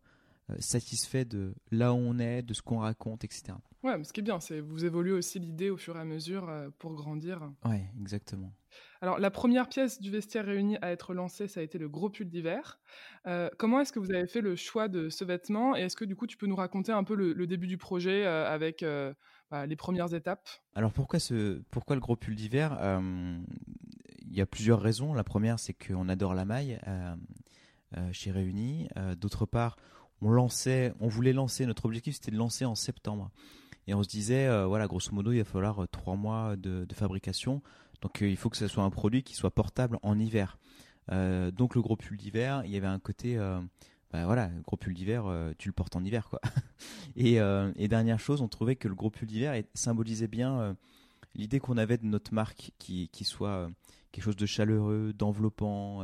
satisfait 0.57 1.25
de 1.25 1.53
là 1.71 1.93
où 1.93 1.97
on 1.97 2.17
est, 2.19 2.41
de 2.41 2.53
ce 2.53 2.61
qu'on 2.61 2.79
raconte, 2.79 3.23
etc. 3.23 3.53
Ouais, 3.83 3.97
mais 3.97 4.03
ce 4.03 4.11
qui 4.11 4.19
est 4.19 4.23
bien, 4.23 4.39
c'est 4.39 4.59
vous 4.59 4.85
évoluez 4.85 5.11
aussi 5.11 5.39
l'idée 5.39 5.69
au 5.69 5.77
fur 5.77 5.95
et 5.95 5.99
à 5.99 6.05
mesure 6.05 6.49
euh, 6.49 6.69
pour 6.79 6.95
grandir. 6.95 7.51
Ouais, 7.65 7.85
exactement. 7.99 8.51
Alors, 9.01 9.17
la 9.17 9.31
première 9.31 9.69
pièce 9.69 10.01
du 10.01 10.11
vestiaire 10.11 10.45
réuni 10.45 10.77
à 10.81 10.91
être 10.91 11.13
lancée, 11.13 11.47
ça 11.47 11.61
a 11.61 11.63
été 11.63 11.77
le 11.77 11.87
gros 11.87 12.09
pull 12.09 12.27
d'hiver. 12.27 12.79
Euh, 13.27 13.49
comment 13.57 13.79
est-ce 13.79 13.93
que 13.93 13.99
vous 13.99 14.11
avez 14.11 14.27
fait 14.27 14.41
le 14.41 14.55
choix 14.55 14.89
de 14.89 15.09
ce 15.09 15.23
vêtement 15.23 15.75
Et 15.75 15.81
est-ce 15.81 15.95
que 15.95 16.03
du 16.03 16.15
coup, 16.15 16.27
tu 16.27 16.35
peux 16.35 16.47
nous 16.47 16.55
raconter 16.55 16.91
un 16.91 17.03
peu 17.03 17.15
le, 17.15 17.47
début 17.47 17.67
du 17.67 17.77
projet 17.77 18.25
euh, 18.25 18.47
avec 18.47 18.83
bah, 19.51 19.65
les 19.65 19.75
premières 19.77 20.13
étapes? 20.13 20.49
Alors, 20.75 20.91
pourquoi, 20.91 21.19
ce, 21.19 21.61
pourquoi 21.71 21.95
le 21.95 22.01
gros 22.01 22.17
pull 22.17 22.35
d'hiver? 22.35 22.77
Il 24.31 24.37
y 24.37 24.41
a 24.41 24.45
plusieurs 24.45 24.81
raisons. 24.81 25.13
La 25.13 25.23
première, 25.23 25.59
c'est 25.59 25.73
qu'on 25.73 26.09
adore 26.09 26.33
la 26.33 26.45
maille 26.45 26.79
chez 28.11 28.31
Réuni. 28.31 28.89
D'autre 29.17 29.45
part, 29.45 29.77
on 30.21 30.29
lançait, 30.29 30.93
on 30.99 31.07
voulait 31.07 31.33
lancer, 31.33 31.65
notre 31.65 31.85
objectif 31.85 32.15
c'était 32.15 32.31
de 32.31 32.37
lancer 32.37 32.65
en 32.65 32.75
septembre. 32.75 33.31
Et 33.87 33.93
on 33.93 34.03
se 34.03 34.07
disait, 34.07 34.47
euh, 34.47 34.67
voilà, 34.67 34.85
grosso 34.85 35.11
modo, 35.13 35.31
il 35.31 35.39
va 35.39 35.45
falloir 35.45 35.83
euh, 35.83 35.87
trois 35.87 36.15
mois 36.15 36.55
de, 36.55 36.85
fabrication. 36.93 37.63
Donc 38.01 38.21
euh, 38.21 38.29
il 38.29 38.37
faut 38.37 38.49
que 38.49 38.57
ce 38.57 38.67
soit 38.67 38.83
un 38.83 38.89
produit 38.89 39.23
qui 39.23 39.35
soit 39.35 39.51
portable 39.51 39.97
en 40.03 40.19
hiver. 40.19 40.57
donc 41.09 41.75
le 41.75 41.81
gros 41.81 41.95
pull 41.95 42.17
d'hiver, 42.17 42.61
il 42.65 42.71
y 42.71 42.77
avait 42.77 42.87
un 42.87 42.99
côté, 42.99 43.37
bah, 44.11 44.25
voilà, 44.25 44.47
le 44.49 44.61
gros 44.61 44.77
pull 44.77 44.93
d'hiver, 44.93 45.23
tu 45.57 45.69
le 45.69 45.73
portes 45.73 45.95
en 45.95 46.03
hiver, 46.03 46.29
quoi. 46.29 46.39
et, 47.15 47.39
dernière 47.87 48.19
chose, 48.19 48.41
on 48.41 48.47
trouvait 48.47 48.75
que 48.75 48.87
le 48.87 48.95
gros 48.95 49.09
pull 49.09 49.27
d'hiver 49.27 49.59
symbolisait 49.73 50.27
bien 50.27 50.77
l'idée 51.33 51.59
qu'on 51.59 51.77
avait 51.77 51.97
de 51.97 52.05
notre 52.05 52.33
marque 52.33 52.71
qui, 52.77 53.09
soit 53.23 53.69
quelque 54.11 54.23
chose 54.23 54.35
de 54.35 54.45
chaleureux, 54.45 55.13
d'enveloppant, 55.13 56.03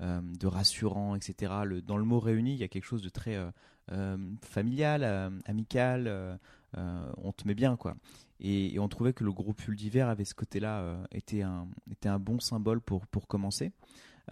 de 0.00 0.46
rassurant, 0.46 1.14
etc. 1.14 1.52
Dans 1.86 1.96
le 1.96 2.04
mot 2.04 2.18
réuni, 2.18 2.54
il 2.54 2.58
y 2.58 2.64
a 2.64 2.68
quelque 2.68 2.86
chose 2.86 3.02
de 3.02 3.08
très 3.08 3.38
familial, 4.42 5.32
amical. 5.46 6.36
Euh, 6.76 7.12
on 7.16 7.32
te 7.32 7.46
met 7.46 7.54
bien 7.54 7.76
quoi. 7.76 7.96
Et, 8.40 8.78
on 8.78 8.88
trouvait 8.88 9.12
que 9.12 9.24
le 9.24 9.32
gros 9.32 9.52
pull 9.52 9.76
d'hiver 9.76 10.08
avait 10.08 10.24
ce 10.24 10.34
côté-là, 10.34 10.80
euh, 10.80 11.04
était, 11.12 11.42
un, 11.42 11.68
était 11.90 12.08
un 12.08 12.18
bon 12.18 12.40
symbole 12.40 12.80
pour, 12.80 13.06
pour 13.06 13.26
commencer. 13.26 13.72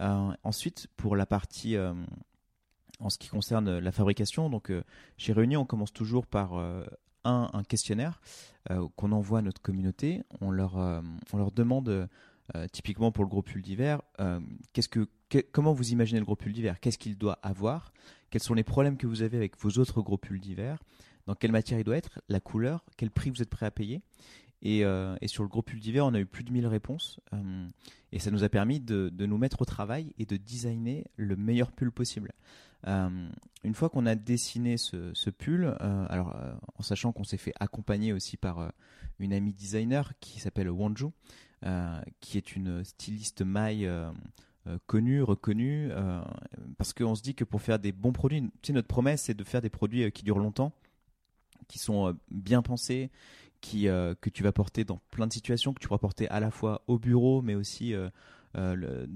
Euh, 0.01 0.31
ensuite, 0.43 0.87
pour 0.97 1.15
la 1.15 1.25
partie 1.25 1.75
en 2.99 3.09
ce 3.09 3.17
qui 3.17 3.29
concerne 3.29 3.79
la 3.79 3.91
fabrication, 3.91 4.49
donc 4.49 4.71
chez 5.17 5.33
Réunis, 5.33 5.57
on 5.57 5.65
commence 5.65 5.93
toujours 5.93 6.25
par 6.25 6.53
un, 6.55 6.85
un, 7.23 7.63
questionnaire 7.63 8.21
qu'on 8.95 9.11
envoie 9.11 9.39
à 9.39 9.41
notre 9.41 9.61
communauté. 9.61 10.23
On 10.41 10.51
leur, 10.51 10.75
on 10.75 11.37
leur 11.37 11.51
demande 11.51 12.07
typiquement 12.71 13.11
pour 13.11 13.23
le 13.25 13.29
gros 13.29 13.41
pull 13.41 13.61
d'hiver, 13.61 14.01
qu'est-ce 14.73 14.89
que, 14.89 15.07
comment 15.51 15.73
vous 15.73 15.91
imaginez 15.91 16.19
le 16.19 16.25
gros 16.25 16.35
pull 16.35 16.53
d'hiver? 16.53 16.79
Qu'est-ce 16.79 16.97
qu'il 16.97 17.17
doit 17.17 17.39
avoir? 17.41 17.91
Quels 18.29 18.43
sont 18.43 18.53
les 18.53 18.63
problèmes 18.63 18.97
que 18.97 19.07
vous 19.07 19.21
avez 19.21 19.37
avec 19.37 19.57
vos 19.59 19.71
autres 19.79 20.01
gros 20.01 20.17
pulls 20.17 20.39
d'hiver? 20.39 20.83
Dans 21.29 21.35
quelle 21.35 21.51
matière 21.51 21.77
il 21.77 21.83
doit 21.83 21.95
être 21.95 22.19
La 22.27 22.39
couleur 22.39 22.83
Quel 22.97 23.11
prix 23.11 23.29
vous 23.29 23.43
êtes 23.43 23.51
prêt 23.51 23.67
à 23.67 23.69
payer 23.69 24.01
et, 24.63 24.79
et, 24.79 25.27
sur 25.27 25.43
le 25.43 25.47
gros 25.47 25.61
pull 25.61 25.79
d'hiver, 25.79 26.03
on 26.03 26.15
a 26.15 26.19
eu 26.19 26.25
plus 26.25 26.43
de 26.43 26.51
1000 26.51 26.65
réponses. 26.65 27.19
et 28.11 28.17
ça 28.17 28.31
nous 28.31 28.43
a 28.43 28.49
permis 28.49 28.79
de, 28.79 29.11
nous 29.19 29.37
mettre 29.37 29.61
au 29.61 29.65
travail 29.65 30.11
et 30.17 30.25
de 30.25 30.37
designer 30.37 31.05
le 31.17 31.35
meilleur 31.35 31.71
pull 31.71 31.91
possible. 31.91 32.31
Euh, 32.87 33.29
une 33.63 33.75
fois 33.75 33.89
qu'on 33.89 34.07
a 34.07 34.15
dessiné 34.15 34.77
ce, 34.77 35.29
pull, 35.29 35.65
euh, 35.65 36.05
alors 36.09 36.35
euh, 36.35 36.51
en 36.79 36.81
sachant 36.81 37.11
qu'on 37.11 37.23
s'est 37.23 37.37
fait 37.37 37.53
accompagner 37.59 38.11
aussi 38.11 38.35
par 38.35 38.71
une 39.19 39.31
amie 39.31 39.53
designer 39.53 40.13
qui 40.19 40.39
s'appelle 40.39 40.71
Wanju, 40.71 41.09
qui 42.21 42.39
est 42.39 42.55
une 42.55 42.83
styliste 42.83 43.43
maille 43.43 43.87
connue, 44.87 45.21
reconnue, 45.21 45.91
parce 46.79 46.93
qu'on 46.93 47.13
se 47.13 47.21
dit 47.21 47.35
que 47.35 47.43
pour 47.43 47.61
faire 47.61 47.77
des 47.77 47.91
bons 47.91 48.13
produits, 48.13 48.49
notre 48.69 48.87
promesse 48.87 49.21
c'est 49.21 49.35
de 49.35 49.43
faire 49.43 49.61
des 49.61 49.69
produits 49.69 50.11
qui 50.11 50.23
durent 50.23 50.39
longtemps, 50.39 50.73
qui 51.69 51.79
sont 51.79 52.13
bien 52.29 52.61
pensés, 52.61 53.09
qui, 53.61 53.83
que 53.85 54.29
tu 54.29 54.43
vas 54.43 54.51
porter 54.51 54.83
dans 54.83 54.99
plein 55.11 55.27
de 55.27 55.33
situations, 55.33 55.73
que 55.73 55.79
tu 55.79 55.87
pourras 55.87 55.99
porter 55.99 56.27
à 56.27 56.41
la 56.41 56.51
fois 56.51 56.83
au 56.87 56.99
bureau, 56.99 57.41
mais 57.41 57.55
aussi 57.55 57.93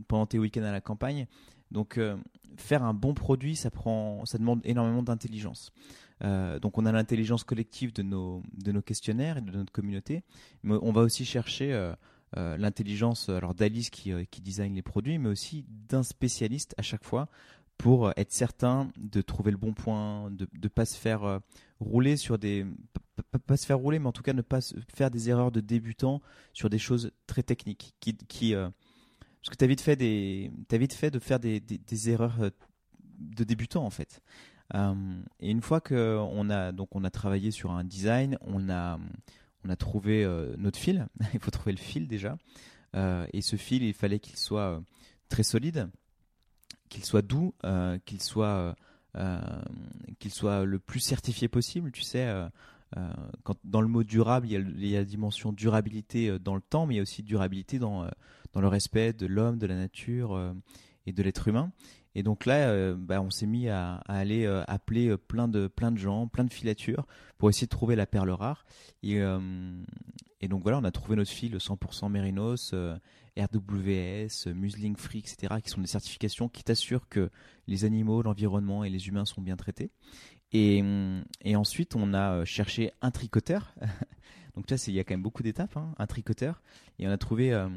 pendant 0.07 0.25
tes 0.25 0.39
week-ends 0.39 0.63
à 0.63 0.71
la 0.71 0.81
campagne. 0.81 1.27
Donc 1.73 1.97
euh, 1.97 2.15
faire 2.55 2.83
un 2.83 2.93
bon 2.93 3.13
produit, 3.13 3.55
ça 3.55 3.71
prend, 3.71 4.23
ça 4.25 4.37
demande 4.37 4.61
énormément 4.63 5.03
d'intelligence. 5.03 5.73
Euh, 6.23 6.59
donc 6.59 6.77
on 6.77 6.85
a 6.85 6.91
l'intelligence 6.91 7.43
collective 7.43 7.91
de 7.91 8.03
nos, 8.03 8.43
de 8.53 8.71
nos 8.71 8.81
questionnaires 8.81 9.37
et 9.37 9.41
de 9.41 9.51
notre 9.51 9.73
communauté, 9.73 10.23
mais 10.61 10.75
on 10.81 10.91
va 10.91 11.01
aussi 11.01 11.25
chercher 11.25 11.73
euh, 11.73 12.57
l'intelligence 12.57 13.29
d'Alice 13.57 13.89
qui, 13.89 14.13
qui 14.29 14.41
design 14.41 14.75
les 14.75 14.83
produits, 14.83 15.17
mais 15.17 15.29
aussi 15.29 15.65
d'un 15.89 16.03
spécialiste 16.03 16.75
à 16.77 16.83
chaque 16.83 17.03
fois 17.03 17.27
pour 17.79 18.11
être 18.15 18.31
certain 18.31 18.91
de 18.97 19.21
trouver 19.21 19.49
le 19.49 19.57
bon 19.57 19.73
point, 19.73 20.29
de 20.29 20.47
ne 20.61 20.67
pas 20.67 20.85
se 20.85 20.95
faire 20.95 21.39
rouler 21.83 22.17
sur 22.17 22.37
des 22.37 22.65
pas, 23.45 23.57
se 23.57 23.65
faire 23.65 23.77
rouler, 23.77 23.99
mais 23.99 24.07
en 24.07 24.11
tout 24.11 24.23
cas 24.23 24.33
ne 24.33 24.41
pas 24.41 24.59
faire 24.95 25.11
des 25.11 25.29
erreurs 25.29 25.51
de 25.51 25.59
débutant 25.59 26.21
sur 26.53 26.69
des 26.69 26.79
choses 26.79 27.11
très 27.27 27.43
techniques 27.43 27.93
qui, 27.99 28.15
qui 28.15 28.55
parce 29.43 29.49
que 29.49 29.57
tu 29.57 29.65
as 29.65 29.67
vite 29.67 29.81
fait 29.81 29.97
des, 29.97 30.51
as 30.71 30.77
vite 30.77 30.93
fait 30.93 31.11
de 31.11 31.19
faire 31.19 31.37
des, 31.37 31.59
des, 31.59 32.09
erreurs 32.09 32.41
euh, 32.41 32.49
de 33.19 33.43
débutant 33.43 33.85
en 33.85 33.89
fait. 33.89 34.21
Euh, 34.73 35.21
et 35.41 35.51
une 35.51 35.61
fois 35.61 35.81
qu'on 35.81 36.49
a 36.49 36.71
donc 36.71 36.95
on 36.95 37.03
a 37.03 37.09
travaillé 37.09 37.51
sur 37.51 37.71
un 37.71 37.83
design, 37.83 38.37
on 38.39 38.69
a 38.69 38.97
on 39.65 39.69
a 39.69 39.75
trouvé 39.75 40.23
euh, 40.23 40.55
notre 40.57 40.79
fil. 40.79 41.07
il 41.33 41.41
faut 41.41 41.51
trouver 41.51 41.73
le 41.73 41.77
fil 41.77 42.07
déjà. 42.07 42.37
et 42.95 43.41
ce 43.41 43.57
fil, 43.57 43.83
il 43.83 43.93
fallait 43.93 44.19
qu'il 44.19 44.37
soit 44.37 44.81
très 45.27 45.43
solide, 45.43 45.89
qu'il 46.87 47.03
soit 47.03 47.21
doux, 47.21 47.53
qu'il 48.05 48.21
soit 48.21 48.75
qu'il 50.19 50.31
soit 50.31 50.65
le 50.65 50.79
plus 50.79 50.99
certifié 50.99 51.47
possible. 51.47 51.91
Tu 51.91 52.01
sais, 52.01 52.31
quand, 53.43 53.57
dans 53.63 53.81
le 53.81 53.87
mot 53.87 54.03
durable, 54.03 54.47
il 54.47 54.85
y, 54.85 54.95
a, 54.95 54.99
la 54.99 55.05
dimension 55.05 55.51
durabilité 55.51 56.39
dans 56.39 56.55
le 56.55 56.61
temps, 56.61 56.85
mais 56.85 56.99
aussi 57.01 57.23
durabilité 57.23 57.79
dans 57.79 58.07
dans 58.53 58.61
le 58.61 58.67
respect 58.67 59.13
de 59.13 59.25
l'homme, 59.25 59.57
de 59.57 59.67
la 59.67 59.75
nature 59.75 60.33
euh, 60.33 60.53
et 61.05 61.11
de 61.11 61.21
l'être 61.21 61.47
humain. 61.47 61.71
Et 62.15 62.23
donc 62.23 62.45
là, 62.45 62.69
euh, 62.69 62.95
bah, 62.97 63.21
on 63.21 63.29
s'est 63.29 63.45
mis 63.45 63.69
à, 63.69 63.95
aller 64.07 64.45
euh, 64.45 64.63
appeler 64.67 65.17
plein 65.17 65.47
de, 65.47 65.67
plein 65.67 65.91
de 65.91 65.97
gens, 65.97 66.27
plein 66.27 66.43
de 66.43 66.51
filatures, 66.51 67.05
pour 67.37 67.49
essayer 67.49 67.67
de 67.67 67.71
trouver 67.71 67.95
la 67.95 68.05
perle 68.05 68.29
rare. 68.31 68.65
Et, 69.01 69.19
donc 70.49 70.61
voilà, 70.61 70.77
on 70.77 70.83
a 70.83 70.91
trouvé 70.91 71.15
notre 71.15 71.31
fil 71.31 71.55
100% 71.55 72.09
Mérinos, 72.11 72.73
RWS, 73.37 74.53
Musling 74.53 74.97
Free, 74.97 75.19
etc., 75.19 75.55
qui 75.63 75.69
sont 75.69 75.81
des 75.81 75.87
certifications 75.87 76.49
qui 76.49 76.63
t'assurent 76.63 77.07
que 77.07 77.29
les 77.67 77.85
animaux, 77.85 78.21
l'environnement 78.21 78.83
et 78.83 78.89
les 78.89 79.07
humains 79.07 79.25
sont 79.25 79.41
bien 79.41 79.55
traités. 79.55 79.89
Et, 80.51 80.83
et 81.41 81.55
ensuite, 81.55 81.95
on 81.95 82.13
a 82.13 82.45
cherché 82.45 82.91
un 83.01 83.09
tricoteur 83.09 83.73
Donc 84.55 84.69
là, 84.69 84.77
il 84.87 84.93
y 84.93 84.99
a 84.99 85.03
quand 85.03 85.13
même 85.13 85.23
beaucoup 85.23 85.41
d'étapes, 85.41 85.77
hein, 85.77 85.93
un 85.97 86.05
tricoteur. 86.05 86.61
Et 86.99 87.07
on 87.07 87.11
a 87.11 87.17
trouvé, 87.17 87.53
euh, 87.53 87.67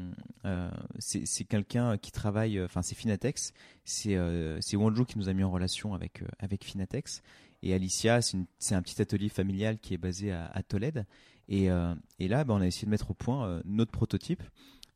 euh, 0.45 0.69
c'est 0.99 1.43
quelqu'un 1.45 1.97
qui 1.97 2.11
travaille, 2.11 2.59
euh, 2.59 2.65
enfin 2.65 2.83
c'est 2.83 2.95
Finatex, 2.95 3.53
c'est 3.83 4.15
euh, 4.15 4.59
Wanju 4.73 5.05
qui 5.05 5.17
nous 5.17 5.27
a 5.27 5.33
mis 5.33 5.43
en 5.43 5.51
relation 5.51 5.95
avec, 5.95 6.23
Finatex. 6.63 7.23
Et 7.63 7.73
Alicia, 7.73 8.19
c'est 8.21 8.75
un 8.75 8.81
petit 8.83 9.01
atelier 9.01 9.29
familial 9.29 9.79
qui 9.79 9.95
est 9.95 9.97
basé 9.97 10.31
à, 10.31 10.61
Tolède. 10.67 11.05
Et, 11.49 11.69
là, 11.69 12.43
bah, 12.43 12.53
on 12.53 12.61
a 12.61 12.67
essayé 12.67 12.85
de 12.85 12.91
mettre 12.91 13.09
au 13.09 13.15
point 13.15 13.61
notre 13.65 13.91
prototype. 13.91 14.43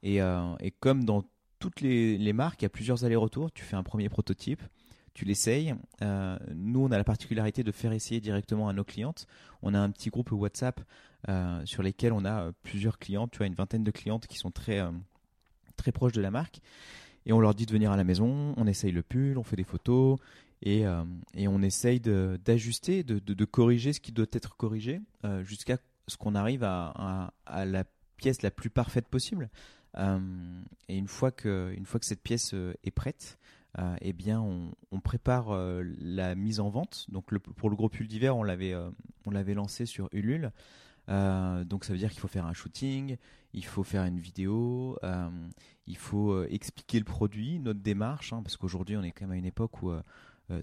Et, 0.03 0.17
et 0.17 0.71
comme 0.79 1.03
dans 1.03 1.23
toutes 1.57 1.81
les, 1.81 2.19
les 2.19 2.33
marques, 2.33 2.61
il 2.61 2.65
y 2.65 2.67
a 2.67 2.69
plusieurs 2.69 3.03
allers-retours. 3.03 3.51
Tu 3.51 3.63
fais 3.63 3.75
un 3.75 3.81
premier 3.81 4.09
prototype, 4.09 4.61
tu 5.13 5.25
l'essayes. 5.25 5.75
Euh, 6.01 6.37
nous, 6.55 6.81
on 6.81 6.91
a 6.91 6.97
la 6.97 7.03
particularité 7.03 7.63
de 7.63 7.71
faire 7.71 7.91
essayer 7.91 8.21
directement 8.21 8.69
à 8.69 8.73
nos 8.73 8.83
clientes. 8.83 9.27
On 9.61 9.73
a 9.73 9.79
un 9.79 9.89
petit 9.91 10.09
groupe 10.09 10.31
WhatsApp 10.31 10.81
euh, 11.29 11.61
sur 11.65 11.83
lesquels 11.83 12.13
on 12.13 12.25
a 12.25 12.43
euh, 12.43 12.51
plusieurs 12.63 12.97
clientes, 12.97 13.31
tu 13.31 13.39
vois, 13.39 13.47
une 13.47 13.55
vingtaine 13.55 13.83
de 13.83 13.91
clientes 13.91 14.27
qui 14.27 14.37
sont 14.37 14.51
très, 14.51 14.81
très 15.75 15.91
proches 15.91 16.13
de 16.13 16.21
la 16.21 16.31
marque. 16.31 16.61
Et 17.25 17.33
on 17.33 17.39
leur 17.39 17.53
dit 17.53 17.65
de 17.65 17.71
venir 17.71 17.91
à 17.91 17.97
la 17.97 18.03
maison, 18.03 18.53
on 18.57 18.65
essaye 18.65 18.91
le 18.91 19.03
pull, 19.03 19.37
on 19.37 19.43
fait 19.43 19.55
des 19.55 19.63
photos 19.63 20.17
et, 20.63 20.85
et 21.35 21.47
on 21.47 21.61
essaye 21.61 21.99
d'ajuster, 21.99 23.03
de, 23.03 23.19
de, 23.19 23.35
de, 23.35 23.45
corriger 23.45 23.93
ce 23.93 23.99
qui 23.99 24.11
doit 24.11 24.25
être 24.31 24.57
corrigé 24.57 25.01
jusqu'à 25.43 25.77
ce 26.07 26.17
qu'on 26.17 26.33
arrive 26.33 26.63
à, 26.63 27.31
la 27.45 27.83
pièce 28.17 28.41
la 28.41 28.49
plus 28.49 28.71
parfaite 28.71 29.07
possible. 29.07 29.51
et 29.95 30.97
une 30.97 31.07
fois, 31.07 31.29
que, 31.29 31.71
une 31.77 31.85
fois 31.85 31.99
que 31.99 32.07
cette 32.07 32.23
pièce 32.23 32.55
est 32.83 32.91
prête, 32.91 33.37
euh, 33.79 33.95
eh 34.01 34.11
bien, 34.11 34.41
on, 34.41 34.99
prépare 34.99 35.51
euh, 35.51 35.83
la 35.99 36.35
mise 36.35 36.59
en 36.59 36.69
vente. 36.69 37.05
Donc, 37.09 37.33
pour 37.39 37.69
le 37.69 37.75
gros 37.75 37.89
pull 37.89 38.07
d'hiver, 38.07 38.35
on 38.35 38.43
l'avait, 38.43 38.73
euh, 38.73 38.89
on 39.25 39.31
l'avait 39.31 39.53
lancé 39.53 39.85
sur 39.85 40.09
Ulule. 40.11 40.51
donc, 41.07 41.85
ça 41.85 41.93
veut 41.93 41.99
dire 41.99 42.09
qu'il 42.09 42.19
faut 42.19 42.27
faire 42.27 42.45
un 42.45 42.53
shooting, 42.53 43.17
il 43.53 43.65
faut 43.65 43.83
faire 43.83 44.03
une 44.03 44.19
vidéo, 44.19 44.97
il 45.87 45.97
faut 45.97 46.43
expliquer 46.45 46.99
le 46.99 47.05
produit, 47.05 47.59
notre 47.59 47.79
démarche, 47.79 48.33
hein, 48.33 48.41
parce 48.43 48.57
qu'aujourd'hui, 48.57 48.97
on 48.97 49.03
est 49.03 49.11
quand 49.11 49.25
même 49.25 49.31
à 49.31 49.37
une 49.37 49.45
époque 49.45 49.81
où 49.83 49.91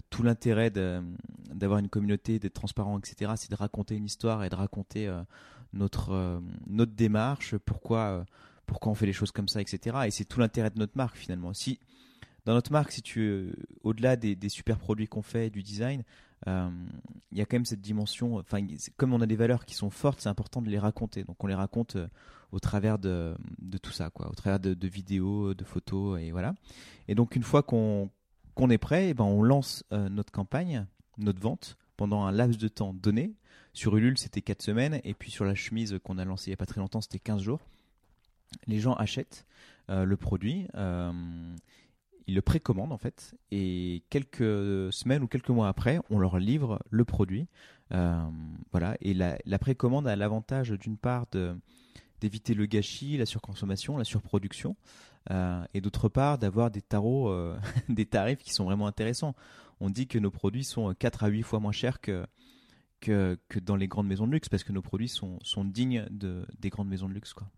tout 0.09 0.23
l'intérêt 0.23 0.71
d'avoir 0.71 1.79
une 1.79 1.89
communauté, 1.89 2.39
d'être 2.39 2.53
transparent, 2.53 2.97
etc., 2.99 3.33
c'est 3.35 3.51
de 3.51 3.55
raconter 3.55 3.95
une 3.95 4.05
histoire 4.05 4.43
et 4.43 4.49
de 4.49 4.55
raconter 4.55 5.11
notre, 5.73 6.41
notre 6.67 6.93
démarche, 6.93 7.55
pourquoi, 7.57 8.25
pourquoi 8.65 8.91
on 8.91 8.95
fait 8.95 9.07
les 9.07 9.13
choses 9.13 9.31
comme 9.31 9.47
ça, 9.47 9.61
etc. 9.61 9.97
Et 10.05 10.11
c'est 10.11 10.25
tout 10.25 10.39
l'intérêt 10.39 10.69
de 10.71 10.79
notre 10.79 10.95
marque 10.95 11.17
finalement. 11.17 11.53
Si 11.53 11.79
dans 12.45 12.53
notre 12.53 12.71
marque, 12.71 12.91
si 12.91 13.01
tu 13.01 13.53
au-delà 13.83 14.15
des, 14.15 14.49
super 14.49 14.77
produits 14.77 15.07
qu'on 15.07 15.21
fait, 15.21 15.49
du 15.49 15.63
design, 15.63 16.03
euh, 16.47 16.69
il 17.31 17.37
y 17.37 17.41
a 17.41 17.45
quand 17.45 17.57
même 17.57 17.65
cette 17.65 17.81
dimension. 17.81 18.37
Enfin, 18.37 18.65
comme 18.97 19.13
on 19.13 19.21
a 19.21 19.25
des 19.25 19.35
valeurs 19.35 19.65
qui 19.65 19.75
sont 19.75 19.89
fortes, 19.89 20.21
c'est 20.21 20.29
important 20.29 20.61
de 20.61 20.69
les 20.69 20.79
raconter. 20.79 21.23
Donc, 21.23 21.43
on 21.43 21.47
les 21.47 21.55
raconte 21.55 21.95
euh, 21.95 22.07
au 22.51 22.59
travers 22.59 22.97
de, 22.97 23.35
tout 23.81 23.91
ça, 23.91 24.09
quoi, 24.09 24.29
au 24.29 24.33
travers 24.33 24.59
de, 24.59 24.87
vidéos, 24.87 25.53
de 25.53 25.63
photos, 25.63 26.19
et 26.19 26.31
voilà. 26.31 26.55
Et 27.07 27.15
donc, 27.15 27.35
une 27.35 27.43
fois 27.43 27.61
qu'on 27.61 28.09
est 28.69 28.77
prêt, 28.77 29.09
eh 29.09 29.13
ben, 29.13 29.25
on 29.25 29.43
lance 29.43 29.83
euh, 29.91 30.09
notre 30.09 30.31
campagne, 30.31 30.85
notre 31.17 31.39
vente 31.39 31.77
pendant 31.97 32.23
un 32.23 32.31
laps 32.31 32.57
de 32.57 32.67
temps 32.67 32.93
donné. 32.93 33.33
Sur 33.73 33.95
Ulule, 33.95 34.17
c'était 34.17 34.41
4 34.41 34.61
semaines, 34.61 34.99
et 35.03 35.13
puis 35.13 35.29
sur 35.29 35.45
la 35.45 35.53
chemise 35.53 35.99
qu'on 36.03 36.17
a 36.17 36.25
lancée 36.25 36.47
il 36.47 36.51
n'y 36.51 36.55
a 36.55 36.57
pas 36.57 36.65
très 36.65 36.81
longtemps, 36.81 37.01
c'était 37.01 37.19
15 37.19 37.41
jours. 37.41 37.59
Les 38.65 38.79
gens 38.79 38.93
achètent 38.93 39.45
le 39.89 40.15
produit 40.15 40.67
ils 42.29 42.35
le 42.35 42.41
précommandent 42.43 42.91
en 42.91 42.97
fait, 42.99 43.35
et 43.49 44.03
quelques 44.11 44.93
semaines 44.93 45.23
ou 45.23 45.27
quelques 45.27 45.49
mois 45.49 45.67
après, 45.67 45.99
on 46.11 46.19
leur 46.19 46.37
livre 46.37 46.79
le 46.91 47.03
produit. 47.03 47.47
Euh, 47.91 48.21
voilà, 48.71 48.95
et 49.01 49.15
la, 49.15 49.59
précommande 49.59 50.07
a 50.07 50.15
l'avantage 50.15 50.69
d'une 50.69 50.97
part 50.97 51.25
d'éviter 52.21 52.53
le 52.53 52.67
gâchis, 52.67 53.17
la 53.17 53.25
surconsommation, 53.25 53.97
la 53.97 54.03
surproduction, 54.03 54.75
euh, 55.31 55.63
et 55.73 55.81
d'autre 55.81 56.07
part 56.07 56.37
d'avoir 56.37 56.69
des 56.69 56.83
tarots, 56.83 57.29
euh, 57.29 57.57
des 57.89 58.05
tarifs 58.05 58.43
qui 58.43 58.53
sont 58.53 58.65
vraiment 58.65 58.85
intéressants. 58.85 59.33
On 59.79 59.89
dit 59.89 60.05
que 60.05 60.19
nos 60.19 60.29
produits 60.29 60.63
sont 60.63 60.93
4 60.93 61.23
à 61.23 61.27
8 61.29 61.41
fois 61.41 61.59
moins 61.59 61.71
chers 61.71 61.99
que, 61.99 62.27
dans 63.63 63.75
les 63.75 63.87
grandes 63.87 64.07
maisons 64.07 64.27
de 64.27 64.33
luxe, 64.33 64.49
parce 64.49 64.63
que 64.63 64.71
nos 64.71 64.83
produits 64.83 65.09
sont, 65.09 65.39
dignes 65.65 66.05
de, 66.11 66.45
des 66.59 66.69
grandes 66.69 66.89
maisons 66.89 67.09
de 67.09 67.13
luxe. 67.15 67.33
Quoi. 67.33 67.49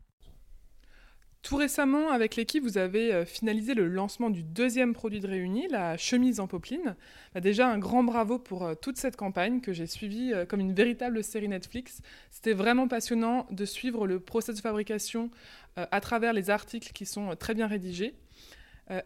Tout 1.41 1.55
récemment, 1.55 2.12
avec 2.12 2.36
l'équipe, 2.36 2.63
vous 2.63 2.77
avez 2.77 3.12
euh, 3.12 3.25
finalisé 3.25 3.74
le 3.74 3.88
lancement 3.88 4.29
du 4.29 4.43
deuxième 4.43 4.93
produit 4.93 5.19
de 5.19 5.27
Réunis, 5.27 5.67
la 5.69 5.98
chemise 5.98 6.39
en 6.39 6.45
popeline. 6.45 6.95
Bah, 7.33 7.41
déjà, 7.41 7.67
un 7.67 7.79
grand 7.79 8.03
bravo 8.03 8.38
pour 8.38 8.63
euh, 8.63 8.75
toute 8.75 8.98
cette 8.98 9.15
campagne 9.15 9.60
que 9.60 9.74
j'ai 9.74 9.88
suivie 9.88 10.33
euh, 10.33 10.45
comme 10.45 10.60
une 10.60 10.74
véritable 10.74 11.24
série 11.24 11.48
Netflix. 11.48 12.01
C'était 12.29 12.53
vraiment 12.53 12.88
passionnant 12.88 13.48
de 13.50 13.65
suivre 13.65 14.05
le 14.05 14.19
process 14.19 14.55
de 14.55 14.62
fabrication 14.62 15.31
à 15.77 16.01
travers 16.01 16.33
les 16.33 16.50
articles 16.50 16.91
qui 16.91 17.05
sont 17.05 17.33
très 17.38 17.53
bien 17.53 17.65
rédigés. 17.65 18.13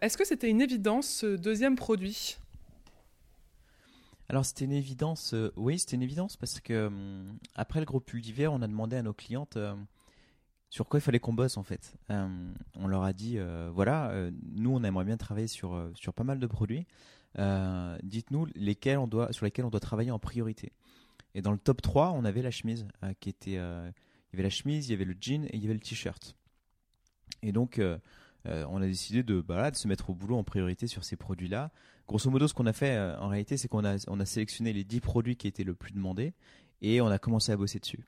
Est-ce 0.01 0.17
que 0.17 0.25
c'était 0.25 0.49
une 0.49 0.61
évidence, 0.61 1.07
ce 1.07 1.35
deuxième 1.35 1.75
produit? 1.75 2.37
Alors 4.29 4.43
c'était 4.45 4.65
une 4.65 4.71
évidence, 4.71 5.35
oui 5.55 5.77
c'était 5.77 5.95
une 5.95 6.01
évidence 6.01 6.37
parce 6.37 6.59
que 6.59 6.87
hum, 6.87 7.37
après 7.55 7.79
le 7.79 7.85
gros 7.85 7.99
pull 7.99 8.19
d'hiver, 8.19 8.51
on 8.51 8.63
a 8.63 8.67
demandé 8.67 8.95
à 8.95 9.03
nos 9.03 9.13
clientes 9.13 9.59
sur 10.75 10.89
quoi 10.89 10.99
il 10.99 11.01
fallait 11.01 11.21
qu'on 11.21 11.31
bosse 11.31 11.55
en 11.55 11.63
fait. 11.63 11.95
on 12.09 12.87
leur 12.87 13.03
a 13.03 13.13
dit 13.13 13.37
voilà, 13.71 14.13
nous 14.51 14.71
on 14.71 14.83
aimerait 14.83 15.05
bien 15.05 15.15
travailler 15.15 15.47
sur 15.47 15.89
pas 16.13 16.25
mal 16.25 16.37
de 16.37 16.47
produits. 16.47 16.85
Dites-nous 18.03 18.47
lesquels 18.55 18.97
on 18.97 19.07
doit 19.07 19.31
sur 19.31 19.45
lesquels 19.45 19.63
on 19.63 19.69
doit 19.69 19.79
travailler 19.79 20.11
en 20.11 20.19
priorité. 20.19 20.73
Et 21.33 21.41
dans 21.41 21.53
le 21.53 21.57
top 21.57 21.81
3, 21.81 22.11
on 22.11 22.25
avait 22.25 22.41
la 22.41 22.51
chemise 22.51 22.85
qui 23.21 23.29
était 23.29 23.51
il 23.51 23.55
y 23.55 23.57
avait 23.57 24.43
la 24.43 24.49
chemise, 24.49 24.89
il 24.89 24.99
y 24.99 25.05
le 25.05 25.15
jean 25.17 25.45
et 25.45 25.55
il 25.55 25.61
y 25.61 25.63
avait 25.63 25.75
le 25.75 25.79
t-shirt. 25.79 26.35
Et 27.41 27.53
donc 27.53 27.81
on 28.43 28.81
a 28.81 28.85
décidé 28.85 29.23
de, 29.23 29.39
bah, 29.39 29.71
de 29.71 29.77
se 29.77 29.87
mettre 29.87 30.09
au 30.09 30.13
boulot 30.13 30.35
en 30.35 30.43
priorité 30.43 30.87
sur 30.87 31.05
ces 31.05 31.15
produits-là. 31.15 31.71
Grosso 32.05 32.29
modo, 32.29 32.49
ce 32.49 32.53
qu'on 32.53 32.65
a 32.65 32.73
fait 32.73 32.99
en 33.17 33.29
réalité, 33.29 33.55
c'est 33.55 33.69
qu'on 33.69 33.85
a, 33.85 33.93
a 33.93 34.25
sélectionné 34.25 34.73
les 34.73 34.83
10 34.83 34.99
produits 34.99 35.37
qui 35.37 35.47
étaient 35.47 35.63
le 35.63 35.73
plus 35.73 35.93
demandés 35.93 36.33
et 36.81 36.99
on 36.99 37.07
a 37.07 37.17
commencé 37.17 37.53
à 37.53 37.55
bosser 37.55 37.79
dessus. 37.79 38.05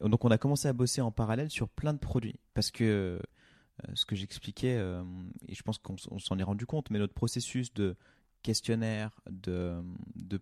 Donc 0.00 0.24
on 0.24 0.30
a 0.30 0.38
commencé 0.38 0.68
à 0.68 0.72
bosser 0.72 1.00
en 1.00 1.10
parallèle 1.10 1.50
sur 1.50 1.68
plein 1.68 1.92
de 1.92 1.98
produits 1.98 2.36
parce 2.54 2.70
que 2.70 3.20
euh, 3.88 3.92
ce 3.94 4.04
que 4.04 4.16
j'expliquais 4.16 4.76
euh, 4.76 5.02
et 5.48 5.54
je 5.54 5.62
pense 5.62 5.78
qu'on 5.78 5.96
s'en 5.96 6.38
est 6.38 6.42
rendu 6.42 6.66
compte, 6.66 6.90
mais 6.90 6.98
notre 6.98 7.14
processus 7.14 7.72
de 7.74 7.96
questionnaire, 8.42 9.20
de, 9.30 9.82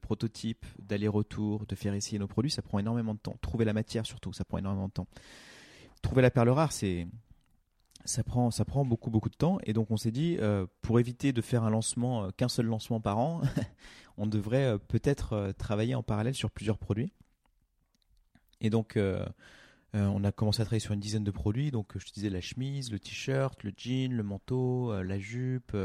prototype, 0.01 0.65
d'aller-retour, 0.79 1.67
de 1.67 1.75
faire 1.75 1.95
essayer 1.95 2.19
nos 2.21 2.29
produits, 2.29 2.51
ça 2.51 2.63
prend 2.63 2.79
énormément 2.79 3.15
de 3.15 3.19
temps. 3.19 3.37
Trouver 3.41 3.65
la 3.65 3.73
matière 3.73 4.07
surtout, 4.07 4.33
ça 4.33 4.45
prend 4.45 4.59
énormément 4.59 4.87
de 4.87 4.93
temps. 4.93 5.09
Trouver 6.01 6.23
la 6.23 6.31
perle 6.31 6.51
rare, 6.51 6.71
c'est 6.71 7.09
ça 8.05 8.23
prend, 8.23 8.53
ça 8.53 8.65
prend 8.65 8.85
beaucoup 8.85 9.11
beaucoup 9.11 9.29
de 9.29 9.35
temps 9.35 9.59
et 9.65 9.73
donc 9.73 9.91
on 9.91 9.97
s'est 9.97 10.13
dit 10.13 10.37
euh, 10.39 10.67
pour 10.81 11.01
éviter 11.01 11.33
de 11.33 11.43
faire 11.43 11.65
un 11.65 11.71
lancement 11.71 12.31
qu'un 12.31 12.49
seul 12.49 12.67
lancement 12.67 13.01
par 13.01 13.19
an, 13.19 13.43
on 14.17 14.27
devrait 14.27 14.79
peut-être 14.79 15.53
travailler 15.59 15.97
en 15.97 16.05
parallèle 16.05 16.35
sur 16.35 16.53
plusieurs 16.53 16.79
produits. 16.79 17.13
Et 18.61 18.71
donc, 18.71 18.97
euh, 18.97 19.25
euh, 19.95 20.07
on 20.07 20.25
a 20.25 20.33
commencé 20.33 20.61
à 20.63 20.65
travailler 20.65 20.81
sur 20.81 20.95
une 20.95 21.01
dizaine 21.01 21.25
de 21.25 21.31
produits. 21.31 21.71
Donc, 21.71 21.93
je 21.97 22.07
te 22.07 22.13
disais 22.13 22.31
la 22.31 22.41
chemise, 22.41 22.91
le 22.91 22.99
t-shirt, 22.99 23.63
le 23.63 23.73
jean, 23.77 24.13
le 24.13 24.23
manteau, 24.23 24.93
euh, 24.93 25.03
la 25.03 25.19
jupe, 25.19 25.77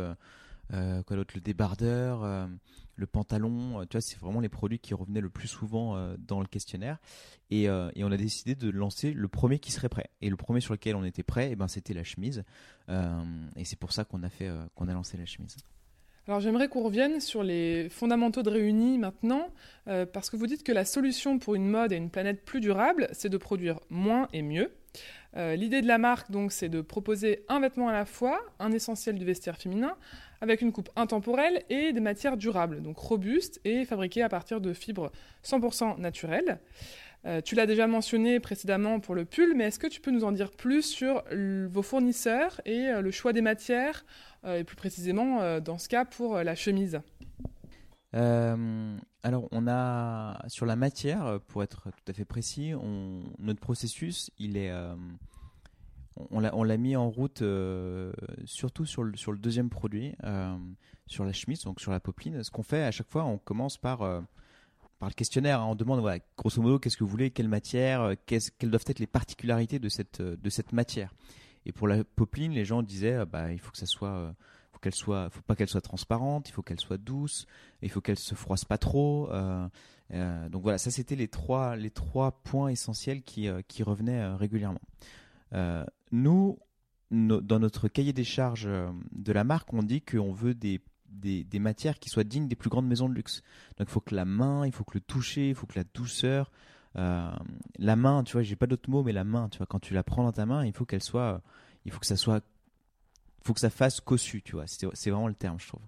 quoi 0.69 1.15
d'autre, 1.15 1.33
le 1.35 1.41
débardeur, 1.41 2.49
le 2.95 3.05
pantalon. 3.05 3.85
tu 3.85 3.97
vois, 3.97 4.01
c'est 4.01 4.17
vraiment 4.17 4.39
les 4.39 4.49
produits 4.49 4.79
qui 4.79 4.95
revenaient 4.95 5.21
le 5.21 5.29
plus 5.29 5.47
souvent 5.47 6.15
dans 6.17 6.39
le 6.39 6.47
questionnaire. 6.47 6.97
Et, 7.51 7.65
et, 7.65 8.03
on 8.03 8.11
a 8.11 8.17
décidé 8.17 8.55
de 8.55 8.71
lancer 8.71 9.13
le 9.13 9.27
premier 9.27 9.59
qui 9.59 9.71
serait 9.71 9.89
prêt. 9.89 10.09
Et 10.21 10.31
le 10.31 10.35
premier 10.35 10.61
sur 10.61 10.73
lequel 10.73 10.95
on 10.95 11.03
était 11.03 11.21
prêt, 11.21 11.49
et 11.49 11.51
eh 11.51 11.55
ben, 11.55 11.67
c'était 11.67 11.93
la 11.93 12.03
chemise. 12.03 12.43
et 12.89 13.65
c'est 13.65 13.77
pour 13.77 13.91
ça 13.91 14.03
qu'on 14.03 14.23
a 14.23 14.29
fait, 14.29 14.49
qu'on 14.73 14.87
a 14.87 14.93
lancé 14.93 15.15
la 15.15 15.25
chemise. 15.25 15.57
Alors 16.25 16.39
j'aimerais 16.39 16.69
qu'on 16.69 16.83
revienne 16.83 17.19
sur 17.19 17.43
les 17.43 17.89
fondamentaux 17.89 18.43
de 18.43 18.49
Réunis 18.49 18.97
maintenant, 18.97 19.49
euh, 19.89 20.05
parce 20.05 20.29
que 20.29 20.37
vous 20.37 20.47
dites 20.47 20.63
que 20.63 20.71
la 20.71 20.85
solution 20.85 21.37
pour 21.37 21.55
une 21.55 21.67
mode 21.67 21.91
et 21.91 21.97
une 21.97 22.09
planète 22.09 22.45
plus 22.45 22.61
durable, 22.61 23.09
c'est 23.11 23.27
de 23.27 23.35
produire 23.35 23.81
moins 23.89 24.29
et 24.31 24.41
mieux. 24.41 24.71
Euh, 25.35 25.57
l'idée 25.57 25.81
de 25.81 25.87
la 25.87 25.97
marque, 25.97 26.31
donc, 26.31 26.53
c'est 26.53 26.69
de 26.69 26.79
proposer 26.79 27.43
un 27.49 27.59
vêtement 27.59 27.89
à 27.89 27.91
la 27.91 28.05
fois, 28.05 28.39
un 28.59 28.71
essentiel 28.71 29.15
du 29.15 29.25
vestiaire 29.25 29.57
féminin, 29.57 29.97
avec 30.39 30.61
une 30.61 30.71
coupe 30.71 30.89
intemporelle 30.95 31.63
et 31.69 31.91
des 31.91 31.99
matières 31.99 32.37
durables, 32.37 32.81
donc 32.81 32.97
robustes 32.99 33.59
et 33.65 33.83
fabriquées 33.83 34.21
à 34.21 34.29
partir 34.29 34.61
de 34.61 34.71
fibres 34.71 35.11
100% 35.43 35.99
naturelles. 35.99 36.59
Euh, 37.25 37.41
tu 37.41 37.55
l'as 37.55 37.65
déjà 37.65 37.87
mentionné 37.87 38.39
précédemment 38.39 38.99
pour 38.99 39.15
le 39.15 39.25
pull, 39.25 39.55
mais 39.55 39.65
est-ce 39.65 39.79
que 39.79 39.87
tu 39.87 39.99
peux 40.01 40.11
nous 40.11 40.25
en 40.25 40.31
dire 40.31 40.51
plus 40.51 40.83
sur 40.83 41.23
vos 41.31 41.81
fournisseurs 41.81 42.61
et 42.65 42.91
le 43.01 43.11
choix 43.11 43.31
des 43.31 43.41
matières 43.41 44.05
et 44.45 44.63
plus 44.63 44.75
précisément 44.75 45.41
euh, 45.41 45.59
dans 45.59 45.77
ce 45.77 45.87
cas 45.87 46.05
pour 46.05 46.35
euh, 46.35 46.43
la 46.43 46.55
chemise 46.55 47.01
alors, 49.23 49.47
on 49.51 49.67
a 49.67 50.43
sur 50.47 50.67
la 50.67 50.75
matière, 50.75 51.39
pour 51.47 51.63
être 51.63 51.89
tout 51.89 52.11
à 52.11 52.13
fait 52.13 52.25
précis, 52.25 52.73
notre 53.39 53.59
processus, 53.59 54.29
il 54.37 54.55
est, 54.55 54.71
on 56.29 56.63
l'a 56.63 56.77
mis 56.77 56.95
en 56.95 57.09
route 57.09 57.41
surtout 58.45 58.85
sur 58.85 59.01
le, 59.01 59.17
sur 59.17 59.31
le 59.31 59.39
deuxième 59.39 59.71
produit, 59.71 60.13
sur 61.07 61.25
la 61.25 61.33
chemise, 61.33 61.63
donc 61.63 61.81
sur 61.81 61.91
la 61.91 61.99
popeline. 61.99 62.43
Ce 62.43 62.51
qu'on 62.51 62.61
fait 62.61 62.83
à 62.83 62.91
chaque 62.91 63.09
fois, 63.09 63.23
on 63.23 63.39
commence 63.39 63.77
par 63.77 63.99
par 64.99 65.09
le 65.09 65.15
questionnaire. 65.15 65.61
Hein. 65.61 65.69
on 65.69 65.75
demande, 65.75 65.99
voilà, 65.99 66.19
grosso 66.37 66.61
modo, 66.61 66.77
qu'est-ce 66.77 66.97
que 66.97 67.03
vous 67.03 67.09
voulez, 67.09 67.31
quelle 67.31 67.47
matière, 67.47 68.13
quelles 68.27 68.69
doivent 68.69 68.85
être 68.85 68.99
les 68.99 69.07
particularités 69.07 69.79
de 69.79 69.89
cette 69.89 70.21
de 70.21 70.49
cette 70.51 70.71
matière. 70.71 71.15
Et 71.65 71.71
pour 71.71 71.87
la 71.87 72.03
popeline, 72.03 72.51
les 72.51 72.65
gens 72.65 72.83
disaient, 72.83 73.15
euh, 73.15 73.25
bah, 73.25 73.51
il 73.51 73.59
faut 73.59 73.71
euh, 74.03 74.31
faut 74.71 74.79
qu'elle 74.79 74.95
soit, 74.95 75.29
faut 75.29 75.41
pas 75.41 75.55
qu'elle 75.55 75.69
soit 75.69 75.81
transparente, 75.81 76.49
il 76.49 76.51
faut 76.51 76.61
qu'elle 76.61 76.79
soit 76.79 76.97
douce, 76.97 77.45
il 77.81 77.89
faut 77.89 78.01
qu'elle 78.01 78.19
se 78.19 78.35
froisse 78.35 78.65
pas 78.65 78.77
trop. 78.77 79.29
Euh, 79.31 79.69
donc 80.49 80.61
voilà, 80.61 80.77
ça 80.77 80.91
c'était 80.91 81.15
les 81.15 81.27
trois, 81.27 81.75
les 81.75 81.89
trois 81.89 82.31
points 82.43 82.69
essentiels 82.69 83.23
qui, 83.23 83.47
qui 83.67 83.83
revenaient 83.83 84.33
régulièrement. 84.35 84.81
nous, 86.11 86.59
dans 87.11 87.59
notre 87.59 87.87
cahier 87.87 88.13
des 88.13 88.23
charges 88.23 88.69
de 89.11 89.31
la 89.31 89.43
marque, 89.43 89.73
on 89.73 89.83
dit 89.83 90.01
qu'on 90.01 90.33
veut 90.33 90.53
des 90.53 90.81
des, 91.09 91.43
des, 91.43 91.59
matières 91.59 91.99
qui 91.99 92.09
soient 92.09 92.23
dignes 92.23 92.47
des 92.47 92.55
plus 92.55 92.69
grandes 92.71 92.87
maisons 92.87 93.07
de 93.07 93.13
luxe. 93.13 93.43
Donc 93.77 93.87
il 93.87 93.91
faut 93.91 93.99
que 93.99 94.15
la 94.15 94.25
main, 94.25 94.65
il 94.65 94.71
faut 94.71 94.83
que 94.83 94.95
le 94.95 94.99
toucher, 94.99 95.49
il 95.49 95.55
faut 95.55 95.67
que 95.67 95.77
la 95.77 95.85
douceur, 95.93 96.51
euh, 96.97 97.31
la 97.79 97.95
main, 97.95 98.23
tu 98.23 98.33
vois, 98.33 98.43
j'ai 98.43 98.55
pas 98.55 98.67
d'autre 98.67 98.89
mot, 98.89 99.03
mais 99.03 99.13
la 99.13 99.23
main, 99.23 99.49
tu 99.49 99.57
vois, 99.57 99.67
quand 99.67 99.79
tu 99.79 99.93
la 99.93 100.03
prends 100.03 100.23
dans 100.23 100.31
ta 100.31 100.45
main, 100.45 100.65
il 100.65 100.73
faut 100.73 100.85
qu'elle 100.85 101.03
soit, 101.03 101.41
il 101.85 101.91
faut 101.91 101.99
que 101.99 102.05
ça 102.05 102.17
soit, 102.17 102.43
faut 103.43 103.53
que 103.53 103.59
ça 103.59 103.69
fasse 103.69 103.99
cossu, 103.99 104.41
tu 104.41 104.53
vois. 104.53 104.65
C'est 104.67 105.09
vraiment 105.09 105.27
le 105.27 105.33
terme, 105.33 105.59
je 105.59 105.67
trouve. 105.67 105.81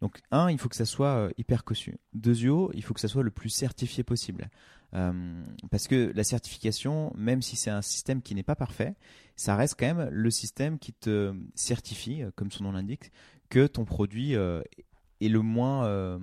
Donc, 0.00 0.20
un, 0.30 0.50
il 0.50 0.58
faut 0.58 0.68
que 0.68 0.76
ça 0.76 0.86
soit 0.86 1.08
euh, 1.08 1.30
hyper 1.36 1.64
cossu. 1.64 1.98
Deuxièmement, 2.14 2.70
il 2.72 2.82
faut 2.82 2.94
que 2.94 3.00
ça 3.00 3.08
soit 3.08 3.22
le 3.22 3.30
plus 3.30 3.50
certifié 3.50 4.02
possible. 4.02 4.48
Euh, 4.94 5.42
parce 5.70 5.86
que 5.86 6.10
la 6.14 6.24
certification, 6.24 7.12
même 7.14 7.42
si 7.42 7.54
c'est 7.54 7.70
un 7.70 7.82
système 7.82 8.22
qui 8.22 8.34
n'est 8.34 8.42
pas 8.42 8.56
parfait, 8.56 8.94
ça 9.36 9.56
reste 9.56 9.76
quand 9.78 9.94
même 9.94 10.08
le 10.10 10.30
système 10.30 10.78
qui 10.78 10.92
te 10.94 11.34
certifie, 11.54 12.22
comme 12.34 12.50
son 12.50 12.64
nom 12.64 12.72
l'indique, 12.72 13.12
que 13.50 13.66
ton 13.66 13.84
produit 13.84 14.34
est 15.20 15.28
le 15.28 15.42
moins, 15.42 15.84
euh, 15.86 16.18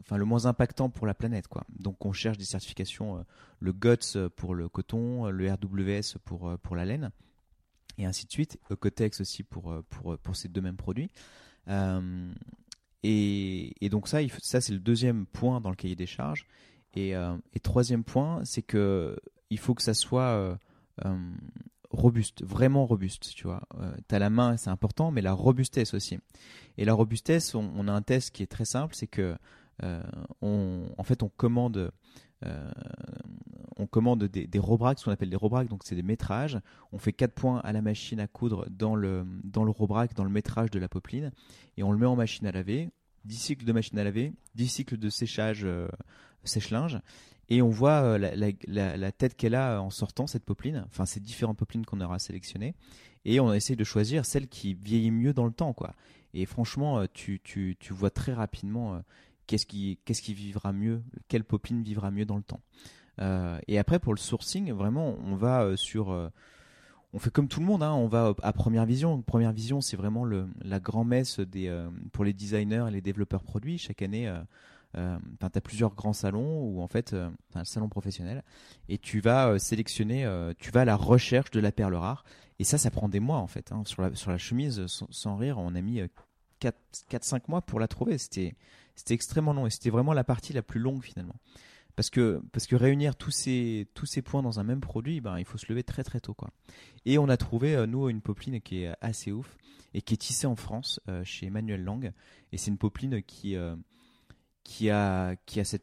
enfin 0.00 0.16
le 0.16 0.24
moins 0.24 0.46
impactant 0.46 0.90
pour 0.90 1.06
la 1.06 1.14
planète, 1.14 1.48
quoi. 1.48 1.64
Donc 1.78 2.04
on 2.04 2.12
cherche 2.12 2.38
des 2.38 2.44
certifications, 2.44 3.18
euh, 3.18 3.22
le 3.60 3.72
GOTS 3.72 4.28
pour 4.36 4.54
le 4.54 4.68
coton, 4.68 5.26
le 5.26 5.52
RWS 5.52 6.18
pour 6.24 6.48
euh, 6.48 6.56
pour 6.56 6.76
la 6.76 6.84
laine, 6.84 7.10
et 7.98 8.06
ainsi 8.06 8.26
de 8.26 8.32
suite. 8.32 8.58
Ecotex 8.70 9.20
aussi 9.20 9.42
pour 9.42 9.74
pour 9.90 10.18
pour 10.18 10.36
ces 10.36 10.48
deux 10.48 10.60
mêmes 10.60 10.76
produits. 10.76 11.10
Et, 13.02 13.72
et, 13.80 13.88
donc 13.88 14.08
ça, 14.08 14.18
ça 14.42 14.60
c'est 14.60 14.74
le 14.74 14.78
deuxième 14.78 15.24
point 15.24 15.62
dans 15.62 15.70
le 15.70 15.76
cahier 15.76 15.96
des 15.96 16.06
charges. 16.06 16.46
Et, 16.94 17.12
et 17.12 17.60
troisième 17.60 18.04
point, 18.04 18.44
c'est 18.44 18.62
que 18.62 19.16
il 19.48 19.58
faut 19.58 19.74
que 19.74 19.82
ça 19.82 19.94
soit 19.94 20.58
robuste, 21.90 22.44
vraiment 22.44 22.86
robuste, 22.86 23.32
tu 23.34 23.44
vois. 23.44 23.62
Euh, 23.80 23.92
as 24.10 24.18
la 24.18 24.30
main, 24.30 24.56
c'est 24.56 24.70
important, 24.70 25.10
mais 25.10 25.22
la 25.22 25.32
robustesse 25.32 25.94
aussi. 25.94 26.18
Et 26.78 26.84
la 26.84 26.94
robustesse, 26.94 27.54
on, 27.54 27.88
a 27.88 27.92
un 27.92 28.02
test 28.02 28.30
qui 28.30 28.42
est 28.42 28.46
très 28.46 28.64
simple, 28.64 28.94
c'est 28.94 29.06
que 29.06 29.36
euh, 29.82 30.02
on, 30.40 30.86
en 30.96 31.02
fait, 31.02 31.22
on 31.22 31.28
commande, 31.28 31.90
euh, 32.44 32.70
on 33.76 33.86
commande 33.86 34.24
des, 34.24 34.46
des 34.46 34.58
ce 34.58 35.04
qu'on 35.04 35.10
appelle 35.10 35.30
des 35.30 35.36
robracs, 35.36 35.68
donc 35.68 35.82
c'est 35.84 35.96
des 35.96 36.02
métrages. 36.02 36.60
On 36.92 36.98
fait 36.98 37.12
4 37.12 37.32
points 37.32 37.60
à 37.60 37.72
la 37.72 37.82
machine 37.82 38.20
à 38.20 38.26
coudre 38.26 38.66
dans 38.70 38.94
le, 38.94 39.26
dans 39.44 39.64
le 39.64 39.70
robrac, 39.70 40.14
dans 40.14 40.24
le 40.24 40.30
métrage 40.30 40.70
de 40.70 40.78
la 40.78 40.88
popeline, 40.88 41.32
et 41.76 41.82
on 41.82 41.92
le 41.92 41.98
met 41.98 42.06
en 42.06 42.16
machine 42.16 42.46
à 42.46 42.52
laver. 42.52 42.90
10 43.26 43.36
cycles 43.36 43.64
de 43.66 43.72
machine 43.72 43.98
à 43.98 44.04
laver, 44.04 44.32
10 44.54 44.68
cycles 44.68 44.96
de 44.96 45.10
séchage 45.10 45.66
sèche-linge, 46.44 47.00
et 47.50 47.62
on 47.62 47.68
voit 47.68 48.02
euh, 48.02 48.52
la, 48.68 49.12
tête 49.12 49.36
qu'elle 49.36 49.56
a 49.56 49.82
en 49.82 49.90
sortant, 49.90 50.28
cette 50.28 50.44
popeline, 50.44 50.84
enfin 50.86 51.04
ces 51.04 51.18
différentes 51.18 51.58
popelines 51.58 51.84
qu'on 51.84 52.00
aura 52.00 52.20
sélectionnées, 52.20 52.74
et 53.24 53.40
on 53.40 53.52
essaie 53.52 53.76
de 53.76 53.84
choisir 53.84 54.24
celle 54.24 54.46
qui 54.46 54.74
vieillit 54.74 55.10
mieux 55.10 55.34
dans 55.34 55.46
le 55.46 55.52
temps. 55.52 55.72
quoi. 55.72 55.94
Et 56.32 56.46
franchement, 56.46 57.00
euh, 57.00 57.06
tu, 57.12 57.40
tu, 57.42 57.76
tu 57.78 57.92
vois 57.92 58.10
très 58.10 58.32
rapidement 58.32 58.94
euh, 58.94 58.98
qu'est-ce 59.48 59.66
qui, 59.66 59.98
qu'est-ce 60.04 60.22
qui 60.22 60.32
vivra 60.32 60.72
mieux, 60.72 61.02
quelle 61.26 61.42
popeline 61.42 61.82
vivra 61.82 62.12
mieux 62.12 62.24
dans 62.24 62.36
le 62.36 62.42
temps. 62.42 62.62
et 63.66 63.78
après, 63.78 63.98
pour 63.98 64.14
le 64.14 64.18
sourcing, 64.18 64.72
vraiment, 64.72 65.16
on 65.26 65.34
va 65.34 65.76
sur 65.76 66.30
on 67.12 67.18
fait 67.18 67.30
comme 67.30 67.48
tout 67.48 67.60
le 67.60 67.66
monde, 67.66 67.82
hein, 67.82 67.92
on 67.92 68.06
va 68.06 68.34
à 68.42 68.52
première 68.54 68.86
vision. 68.86 69.20
Première 69.20 69.52
vision, 69.52 69.82
c'est 69.82 69.96
vraiment 69.96 70.24
le, 70.24 70.48
la 70.62 70.80
grand-messe 70.80 71.40
des, 71.40 71.68
pour 72.12 72.24
les 72.24 72.32
designers 72.32 72.86
et 72.88 72.92
les 72.92 73.02
développeurs 73.02 73.42
produits. 73.42 73.76
Chaque 73.76 74.00
année, 74.00 74.32
euh, 74.96 75.18
tu 75.38 75.46
as 75.46 75.60
plusieurs 75.60 75.94
grands 75.94 76.12
salons 76.12 76.62
où 76.62 76.80
en 76.80 76.88
fait, 76.88 77.12
euh, 77.12 77.30
un 77.54 77.64
salon 77.64 77.88
professionnel, 77.88 78.42
et 78.88 78.98
tu 78.98 79.20
vas 79.20 79.48
euh, 79.48 79.58
sélectionner, 79.58 80.28
tu 80.58 80.70
vas 80.70 80.82
à 80.82 80.84
la 80.84 80.96
recherche 80.96 81.50
de 81.50 81.60
la 81.60 81.72
perle 81.72 81.94
rare. 81.94 82.24
Et 82.58 82.64
ça, 82.64 82.78
ça 82.78 82.90
prend 82.90 83.08
des 83.08 83.20
mois 83.20 83.38
en 83.38 83.46
fait. 83.46 83.72
Hein. 83.72 83.82
Sur, 83.86 84.02
la, 84.02 84.14
sur 84.14 84.30
la 84.30 84.38
chemise, 84.38 84.84
sans, 84.86 85.36
rire, 85.36 85.58
on 85.58 85.74
a 85.74 85.80
mis 85.80 86.02
4-5 86.60 87.42
mois 87.48 87.62
pour 87.62 87.80
la 87.80 87.88
trouver. 87.88 88.18
C'était 88.18 88.54
extrêmement 89.08 89.54
long 89.54 89.66
et 89.66 89.70
c'était 89.70 89.90
vraiment 89.90 90.12
la 90.12 90.24
partie 90.24 90.52
la 90.52 90.62
plus 90.62 90.80
longue 90.80 91.02
finalement. 91.02 91.36
Parce 91.96 92.10
que, 92.10 92.42
parce 92.52 92.66
que 92.66 92.76
réunir 92.76 93.16
tous 93.16 93.30
ces, 93.30 93.88
tous 93.94 94.06
ces 94.06 94.22
points 94.22 94.42
dans 94.42 94.60
un 94.60 94.62
même 94.62 94.80
produit, 94.80 95.20
ben, 95.20 95.38
il 95.38 95.44
faut 95.44 95.58
se 95.58 95.66
lever 95.68 95.82
très 95.82 96.04
très 96.04 96.20
tôt. 96.20 96.34
Quoi. 96.34 96.50
Et 97.04 97.18
on 97.18 97.28
a 97.28 97.36
trouvé, 97.36 97.84
nous, 97.86 98.08
une 98.08 98.20
popeline 98.20 98.60
qui 98.60 98.84
est 98.84 98.94
assez 99.00 99.32
ouf 99.32 99.56
et 99.92 100.02
qui 100.02 100.14
est 100.14 100.18
tissée 100.18 100.46
en 100.46 100.56
France 100.56 101.00
chez 101.24 101.46
Emmanuel 101.46 101.82
Lang. 101.82 102.12
Et 102.52 102.58
c'est 102.58 102.70
une 102.70 102.78
popeline 102.78 103.22
qui, 103.22 103.56
qui 104.70 104.88
a, 104.88 105.34
qui 105.46 105.58
a 105.58 105.64
cette 105.64 105.82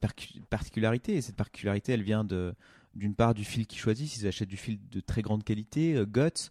particularité. 0.50 1.16
Et 1.16 1.22
cette 1.22 1.36
particularité, 1.36 1.92
elle 1.92 2.04
vient 2.04 2.24
de, 2.24 2.56
d'une 2.96 3.16
part 3.16 3.34
du 3.34 3.44
fil 3.44 3.68
qu'ils 3.68 3.80
choisissent, 3.80 4.16
ils 4.18 4.28
achètent 4.28 4.48
du 4.48 4.56
fil 4.56 4.80
de 4.90 5.02
très 5.02 5.22
grande 5.22 5.44
qualité, 5.44 5.96
euh, 5.96 6.06
GOTS, 6.06 6.50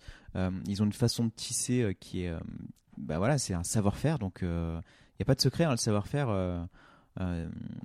ils 0.68 0.82
ont 0.82 0.84
une 0.84 0.92
façon 0.92 1.24
de 1.24 1.30
tisser 1.30 1.96
qui 1.98 2.24
est, 2.24 2.34
bah 2.98 3.16
voilà, 3.16 3.38
c'est 3.38 3.54
un 3.54 3.62
savoir-faire, 3.62 4.18
donc 4.18 4.40
il 4.42 4.48
n'y 4.48 5.22
a 5.22 5.24
pas 5.24 5.34
de 5.34 5.40
secret, 5.40 5.64
hein, 5.64 5.70
le 5.70 5.78
savoir-faire, 5.78 6.28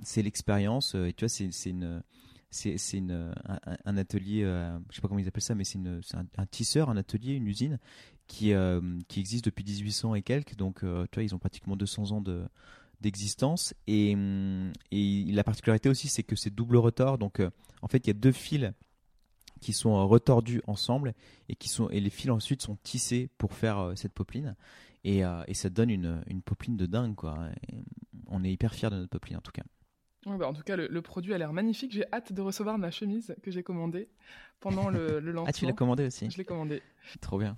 c'est 0.02 0.20
l'expérience, 0.20 0.94
et 0.94 1.14
tu 1.16 1.24
vois, 1.24 1.30
c'est 1.30 1.70
une 1.70 2.02
c'est 2.52 3.02
un, 3.86 3.96
atelier, 3.96 4.42
euh, 4.44 4.78
je 4.90 4.96
sais 4.96 5.00
pas 5.00 5.08
comment 5.08 5.18
ils 5.18 5.26
appellent 5.26 5.42
ça, 5.42 5.54
mais 5.54 5.64
c'est 5.64 5.78
un, 5.78 6.26
un, 6.36 6.46
tisseur, 6.46 6.90
un 6.90 6.98
atelier, 6.98 7.32
une 7.32 7.46
usine 7.46 7.78
qui, 8.26 8.52
euh, 8.52 8.80
qui 9.08 9.20
existe 9.20 9.46
depuis 9.46 9.64
1800 9.64 10.14
et 10.14 10.22
quelques. 10.22 10.56
Donc, 10.56 10.84
euh, 10.84 11.06
tu 11.10 11.16
vois, 11.16 11.24
ils 11.24 11.34
ont 11.34 11.38
pratiquement 11.38 11.76
200 11.76 12.10
ans 12.10 12.20
de 12.20 12.44
d'existence 13.02 13.74
et, 13.86 14.16
et, 14.90 15.24
la 15.32 15.44
particularité 15.44 15.88
aussi 15.88 16.08
c'est 16.08 16.22
que 16.22 16.36
c'est 16.36 16.50
double 16.54 16.76
retors 16.76 17.18
donc 17.18 17.42
en 17.82 17.88
fait 17.88 18.06
il 18.06 18.08
y 18.08 18.10
a 18.10 18.14
deux 18.14 18.32
fils 18.32 18.72
qui 19.60 19.72
sont 19.72 20.06
retordus 20.08 20.62
ensemble 20.66 21.14
et 21.48 21.54
qui 21.54 21.68
sont 21.68 21.88
et 21.90 22.00
les 22.00 22.10
fils 22.10 22.30
ensuite 22.30 22.62
sont 22.62 22.76
tissés 22.82 23.28
pour 23.38 23.52
faire 23.52 23.92
cette 23.96 24.12
popeline 24.12 24.56
et, 25.04 25.22
et, 25.48 25.54
ça 25.54 25.68
donne 25.68 25.90
une, 25.90 26.22
une 26.26 26.42
popeline 26.42 26.76
de 26.76 26.86
dingue 26.86 27.14
quoi 27.14 27.36
on 28.28 28.44
est 28.44 28.52
hyper 28.52 28.74
fiers 28.74 28.90
de 28.90 28.96
notre 28.96 29.10
popeline 29.10 29.36
en 29.36 29.42
tout 29.42 29.52
cas 29.52 29.64
bah, 30.26 30.46
en 30.46 30.52
tout 30.52 30.62
cas, 30.62 30.76
le, 30.76 31.02
produit 31.02 31.34
a 31.34 31.38
l'air 31.38 31.52
magnifique. 31.52 31.92
J'ai 31.92 32.04
hâte 32.12 32.32
de 32.32 32.40
recevoir 32.40 32.78
ma 32.78 32.90
chemise 32.90 33.34
que 33.42 33.50
j'ai 33.50 33.62
commandée 33.62 34.08
pendant 34.60 34.88
le, 34.88 35.18
lancement. 35.20 35.44
ah, 35.48 35.52
tu 35.52 35.66
l'as 35.66 35.72
commandée 35.72 36.06
aussi 36.06 36.30
Je 36.30 36.38
l'ai 36.38 36.44
commandée. 36.44 36.82
Trop 37.20 37.38
bien. 37.38 37.56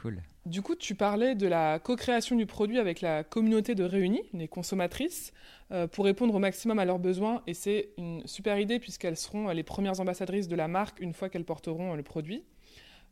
Cool. 0.00 0.22
Du 0.46 0.62
coup, 0.62 0.76
tu 0.76 0.94
parlais 0.94 1.34
de 1.34 1.46
la 1.46 1.78
co-création 1.78 2.36
du 2.36 2.46
produit 2.46 2.78
avec 2.78 3.00
la 3.00 3.24
communauté 3.24 3.74
de 3.74 3.84
réunis, 3.84 4.22
les 4.32 4.48
consommatrices, 4.48 5.32
euh, 5.72 5.86
pour 5.86 6.04
répondre 6.04 6.34
au 6.34 6.38
maximum 6.38 6.78
à 6.78 6.84
leurs 6.84 6.98
besoins. 6.98 7.42
Et 7.46 7.54
c'est 7.54 7.90
une 7.98 8.26
super 8.26 8.58
idée 8.58 8.78
puisqu'elles 8.78 9.16
seront 9.16 9.48
les 9.48 9.62
premières 9.62 10.00
ambassadrices 10.00 10.48
de 10.48 10.56
la 10.56 10.68
marque 10.68 11.00
une 11.00 11.12
fois 11.12 11.28
qu'elles 11.28 11.44
porteront 11.44 11.94
le 11.94 12.02
produit. 12.02 12.44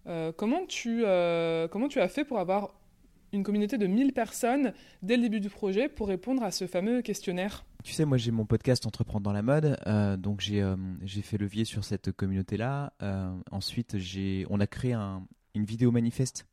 Euh, 0.07 0.33
comment, 0.33 0.65
tu, 0.67 1.03
euh, 1.05 1.67
comment 1.67 1.89
tu 1.89 2.01
as 2.01 2.09
fait 2.09 2.25
pour 2.25 2.39
avoir 2.39 2.75
une 3.33 3.43
communauté 3.43 3.79
de 3.79 3.87
1000 3.87 4.13
personnes 4.13 4.73
dès 5.03 5.17
le 5.17 5.23
début 5.23 5.41
du 5.41 5.51
projet 5.51 5.89
pour 5.89 6.09
répondre 6.09 6.43
à 6.43 6.51
ce 6.51 6.67
fameux 6.67 7.03
questionnaire? 7.03 7.65
Tu 7.85 7.93
sais, 7.93 8.05
moi 8.05 8.17
j'ai 8.17 8.31
mon 8.31 8.47
podcast 8.47 8.87
Entreprendre 8.87 9.23
dans 9.23 9.33
la 9.33 9.43
mode, 9.43 9.77
euh, 9.87 10.17
donc 10.17 10.41
j'ai 10.41 10.63
euh, 10.63 10.77
fait 11.23 11.39
levier 11.39 11.65
sur 11.65 11.85
cette 11.85 12.13
communauté-là. 12.13 12.93
Euh, 13.03 13.33
ensuite, 13.51 13.97
on 14.51 14.61
a 14.61 14.67
créé 14.67 14.93
un, 14.93 15.25
une 15.55 15.65
vidéo 15.65 15.91
manifeste 15.91 16.47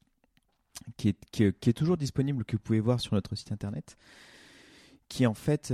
qui 0.97 1.09
est, 1.09 1.73
toujours 1.73 1.97
disponible, 1.97 2.45
que 2.45 2.55
vous 2.55 2.62
pouvez 2.62 2.79
voir 2.79 2.99
sur 2.99 3.13
notre 3.13 3.36
site 3.36 3.51
internet, 3.51 3.97
qui 5.09 5.25
en 5.25 5.33
fait, 5.33 5.73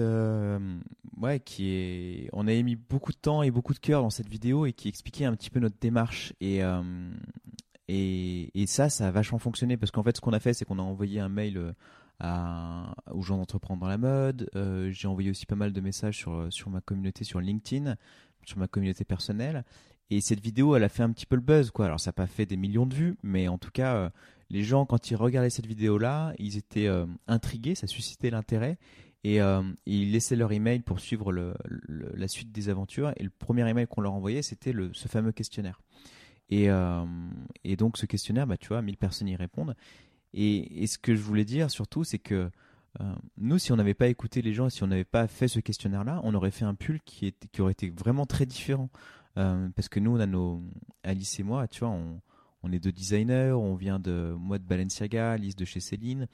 ouais, 1.18 1.40
qui 1.40 1.70
est, 1.70 2.30
on 2.34 2.48
a 2.48 2.62
mis 2.62 2.76
beaucoup 2.76 3.12
de 3.12 3.18
temps 3.18 3.44
et 3.44 3.52
beaucoup 3.52 3.74
de 3.74 3.80
cœur 3.80 4.02
dans 4.02 4.10
cette 4.10 4.30
vidéo 4.30 4.66
et 4.66 4.74
qui 4.74 4.88
expliquait 4.88 5.26
un 5.26 5.36
petit 5.36 5.50
peu 5.50 5.60
notre 5.60 5.78
démarche 5.80 6.34
et 6.42 6.62
et, 7.92 8.52
et 8.54 8.68
ça, 8.68 8.88
ça 8.88 9.08
a 9.08 9.12
vachement 9.12 9.40
fonctionné 9.40 9.76
parce 9.76 9.92
qu'en 9.92 10.04
fait, 10.04 10.16
ce 10.16 10.22
qu'on 10.22 10.34
a 10.34 10.40
fait, 10.40 10.54
c'est 10.54 10.64
qu'on 10.64 10.78
a 10.78 10.84
envoyé 10.84 11.20
un 11.20 11.30
mail 11.30 11.74
aux 12.22 13.22
gens 13.22 13.38
d'entreprendre 13.38 13.82
dans 13.82 13.88
la 13.88 13.98
mode. 13.98 14.50
Euh, 14.56 14.92
j'ai 14.92 15.08
envoyé 15.08 15.30
aussi 15.30 15.46
pas 15.46 15.56
mal 15.56 15.74
de 15.74 15.82
messages 15.82 16.18
sur, 16.18 16.48
sur 16.52 16.70
ma 16.70 16.82
communauté 16.82 17.24
sur 17.24 17.40
LinkedIn, 17.40 17.96
sur 18.46 18.58
ma 18.58 18.68
communauté 18.68 19.06
personnelle. 19.06 19.64
Et 20.10 20.22
cette 20.22 20.40
vidéo, 20.40 20.76
elle 20.76 20.84
a 20.84 20.90
fait 20.90 21.04
un 21.04 21.12
petit 21.12 21.26
peu 21.26 21.36
le 21.36 21.42
buzz, 21.42 21.72
quoi. 21.72 21.86
Alors, 21.86 22.00
ça 22.00 22.10
n'a 22.10 22.14
pas 22.14 22.28
fait 22.28 22.46
des 22.46 22.58
millions 22.58 22.86
de 22.86 22.96
vues, 22.96 23.16
mais 23.24 23.48
en 23.48 23.58
tout 23.58 23.72
cas, 23.72 23.96
euh, 23.96 24.10
les 24.50 24.64
gens, 24.64 24.86
quand 24.86 25.12
ils 25.12 25.16
regardaient 25.16 25.50
cette 25.50 25.68
vidéo-là, 25.68 26.34
ils 26.38 26.58
étaient 26.58 26.88
euh, 26.88 27.06
intrigués, 27.28 27.76
ça 27.76 27.88
suscitait 27.88 28.30
l'intérêt. 28.30 28.78
Et, 29.26 29.40
ils 29.86 30.14
laissaient 30.14 30.38
leur 30.38 30.54
email 30.54 30.80
pour 30.80 31.02
suivre 31.02 31.34
la 31.34 32.28
suite 32.30 32.54
des 32.54 32.70
aventures. 32.70 33.12
Et 33.18 33.24
le 33.24 33.30
premier 33.30 33.70
email 33.70 33.86
qu'on 33.86 34.00
leur 34.00 34.14
envoyait, 34.14 34.42
c'était 34.42 34.74
ce 34.94 35.08
fameux 35.10 35.34
questionnaire. 35.34 35.82
Et, 36.50 36.70
et, 37.66 37.76
donc, 37.76 37.98
ce 37.98 38.06
questionnaire, 38.06 38.48
bah, 38.48 38.56
tu 38.56 38.70
vois, 38.70 38.82
1000 38.82 38.96
personnes 38.96 39.28
y 39.28 39.36
répondent. 39.36 39.76
Et, 40.34 40.88
ce 40.88 40.98
que 40.98 41.16
je 41.16 41.22
voulais 41.22 41.46
dire 41.46 41.72
surtout, 41.72 42.04
c'est 42.04 42.20
que 42.20 42.50
euh, 43.02 43.16
nous, 43.38 43.60
si 43.60 43.72
on 43.72 43.76
n'avait 43.76 43.94
pas 43.94 44.08
écouté 44.08 44.42
les 44.42 44.54
gens, 44.54 44.70
si 44.70 44.84
on 44.84 44.88
n'avait 44.88 45.04
pas 45.04 45.28
fait 45.28 45.48
ce 45.48 45.60
questionnaire-là, 45.60 46.22
on 46.24 46.34
aurait 46.34 46.52
fait 46.52 46.66
un 46.66 46.76
pull 46.76 47.00
qui, 47.02 47.34
aurait 47.60 47.72
été 47.72 47.90
vraiment 47.90 48.26
très 48.26 48.46
différent. 48.46 48.90
Euh, 49.38 49.70
parce 49.76 49.90
que 49.90 50.00
nous, 50.00 50.12
on 50.12 50.20
a 50.20 50.26
nos. 50.26 50.62
Alice 51.04 51.40
et 51.40 51.44
moi, 51.44 51.68
tu 51.68 51.82
vois, 51.82 51.90
on, 51.90 52.20
on 52.64 52.72
est 52.72 52.80
deux 52.80 52.92
designers, 52.92 53.52
on 53.52 53.76
vient 53.76 54.00
de. 54.00 54.36
Moi 54.38 54.58
de 54.60 54.64
Balenciaga, 54.64 55.32
Alice 55.32 55.56
de 55.56 55.66
chez 55.66 55.80
Céline. 55.80 56.28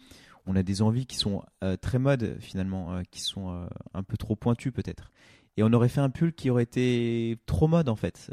On 0.47 0.55
a 0.55 0.63
des 0.63 0.81
envies 0.81 1.07
qui 1.07 1.17
sont 1.17 1.43
euh, 1.63 1.75
très 1.75 1.97
mode, 1.97 2.38
finalement, 2.39 3.01
qui 3.09 3.21
sont 3.21 3.67
un 3.93 4.03
peu 4.03 4.15
trop 4.15 4.35
pointues, 4.35 4.71
peut-être. 4.71 5.11
Et 5.57 5.63
on 5.63 5.73
aurait 5.73 5.89
fait 5.89 6.01
un 6.01 6.09
pull 6.09 6.33
qui 6.33 6.49
aurait 6.49 6.63
été 6.63 7.39
trop 7.45 7.67
mode, 7.67 7.89
en 7.89 7.95
fait. 7.95 8.31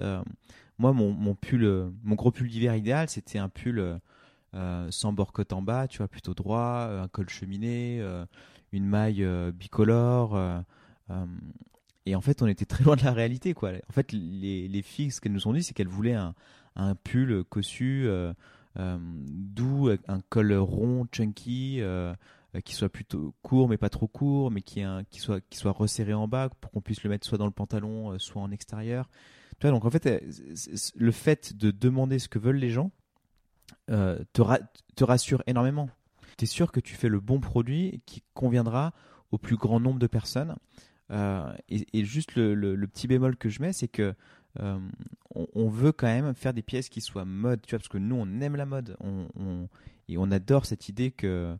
moi, 0.79 0.93
mon, 0.93 1.13
mon 1.13 1.35
pull, 1.35 1.93
mon 2.03 2.15
gros 2.15 2.31
pull 2.31 2.49
d'hiver 2.49 2.77
idéal, 2.77 3.09
c'était 3.09 3.39
un 3.39 3.49
pull 3.49 4.01
euh, 4.55 4.91
sans 4.91 5.15
bord 5.15 5.33
côte 5.33 5.55
en 5.55 5.63
bas, 5.63 5.89
tu 5.89 5.99
vois, 5.99 6.09
plutôt 6.09 6.35
droit, 6.35 6.87
euh, 6.89 7.03
un 7.03 7.09
col 7.09 7.31
cheminé, 7.31 7.99
euh, 8.01 8.27
une 8.73 8.85
maille 8.85 9.27
bicolore. 9.55 10.39
et 12.05 12.15
en 12.15 12.21
fait, 12.21 12.43
on 12.43 12.47
était 12.47 12.65
très 12.67 12.85
loin 12.85 12.97
de 12.97 13.05
la 13.05 13.13
réalité, 13.13 13.55
quoi. 13.55 13.71
En 13.89 13.93
fait, 13.93 14.13
les, 14.13 14.69
les 14.69 14.83
filles, 14.83 15.11
ce 15.11 15.21
qu'elles 15.21 15.33
nous 15.33 15.49
ont 15.49 15.53
dit, 15.53 15.63
c'est 15.63 15.73
qu'elles 15.73 15.89
voulaient 15.89 16.15
un, 16.15 16.35
un, 16.77 16.95
pull 16.95 17.45
cossu, 17.45 18.09
doux, 18.77 19.91
un 20.09 20.21
col 20.29 20.53
rond, 20.55 21.07
chunky, 21.13 21.81
qui 22.65 22.75
soit 22.75 22.89
plutôt 22.89 23.35
court 23.43 23.69
mais 23.69 23.79
pas 23.79 23.89
trop 23.89 24.07
court, 24.07 24.51
mais 24.51 24.63
qui, 24.63 24.83
un, 24.83 25.05
qui, 25.05 25.21
soit, 25.21 25.41
qui 25.49 25.59
soit 25.59 25.73
resserré 25.73 26.15
en 26.15 26.29
bas 26.29 26.51
pour 26.61 26.71
qu'on 26.71 26.81
puisse 26.81 27.03
le 27.03 27.11
mettre 27.11 27.27
soit 27.27 27.39
dans 27.39 27.47
le 27.47 27.53
pantalon, 27.53 28.19
soit 28.19 28.43
en 28.43 28.51
extérieur. 28.51 29.09
Tu 29.59 29.67
vois, 29.67 29.71
donc 29.71 29.85
en 29.85 29.91
fait, 29.91 30.25
le 30.97 31.13
fait 31.13 31.57
de 31.57 31.71
demander 31.71 32.19
ce 32.19 32.29
que 32.29 32.39
veulent 32.39 32.57
les 32.57 32.71
gens, 32.71 32.91
euh, 33.91 34.19
te, 34.33 35.05
rassure 35.05 35.43
énormément. 35.47 35.91
Tu 36.39 36.45
es 36.45 36.47
sûr 36.47 36.73
que 36.73 36.81
tu 36.81 36.95
fais 36.95 37.09
le 37.09 37.21
bon 37.21 37.41
produit 37.41 38.01
qui 38.07 38.23
conviendra 38.33 38.93
au 39.33 39.39
plus 39.39 39.57
grand 39.57 39.81
nombre 39.81 39.99
de 39.99 40.07
personnes. 40.07 40.57
Euh, 41.11 41.53
et, 41.69 42.05
juste 42.05 42.37
le, 42.37 42.87
petit 42.87 43.09
bémol 43.09 43.37
que 43.37 43.49
je 43.49 43.61
mets, 43.61 43.73
c'est 43.73 43.89
que 43.89 44.15
euh, 44.61 44.79
on, 45.35 45.69
veut 45.69 45.93
quand 45.93 46.07
même 46.07 46.35
faire 46.35 46.53
des 46.53 46.63
pièces 46.63 46.89
qui 46.89 47.01
soient 47.01 47.25
mode, 47.25 47.63
tu 47.63 47.71
vois, 47.71 47.79
parce 47.79 47.89
que 47.89 47.99
nous 47.99 48.17
on 48.17 48.41
aime 48.41 48.57
la 48.57 48.67
mode, 48.67 48.97
on, 49.01 49.69
et 50.09 50.19
on 50.19 50.31
adore 50.31 50.67
cette 50.67 50.89
idée 50.89 51.11
que 51.11 51.57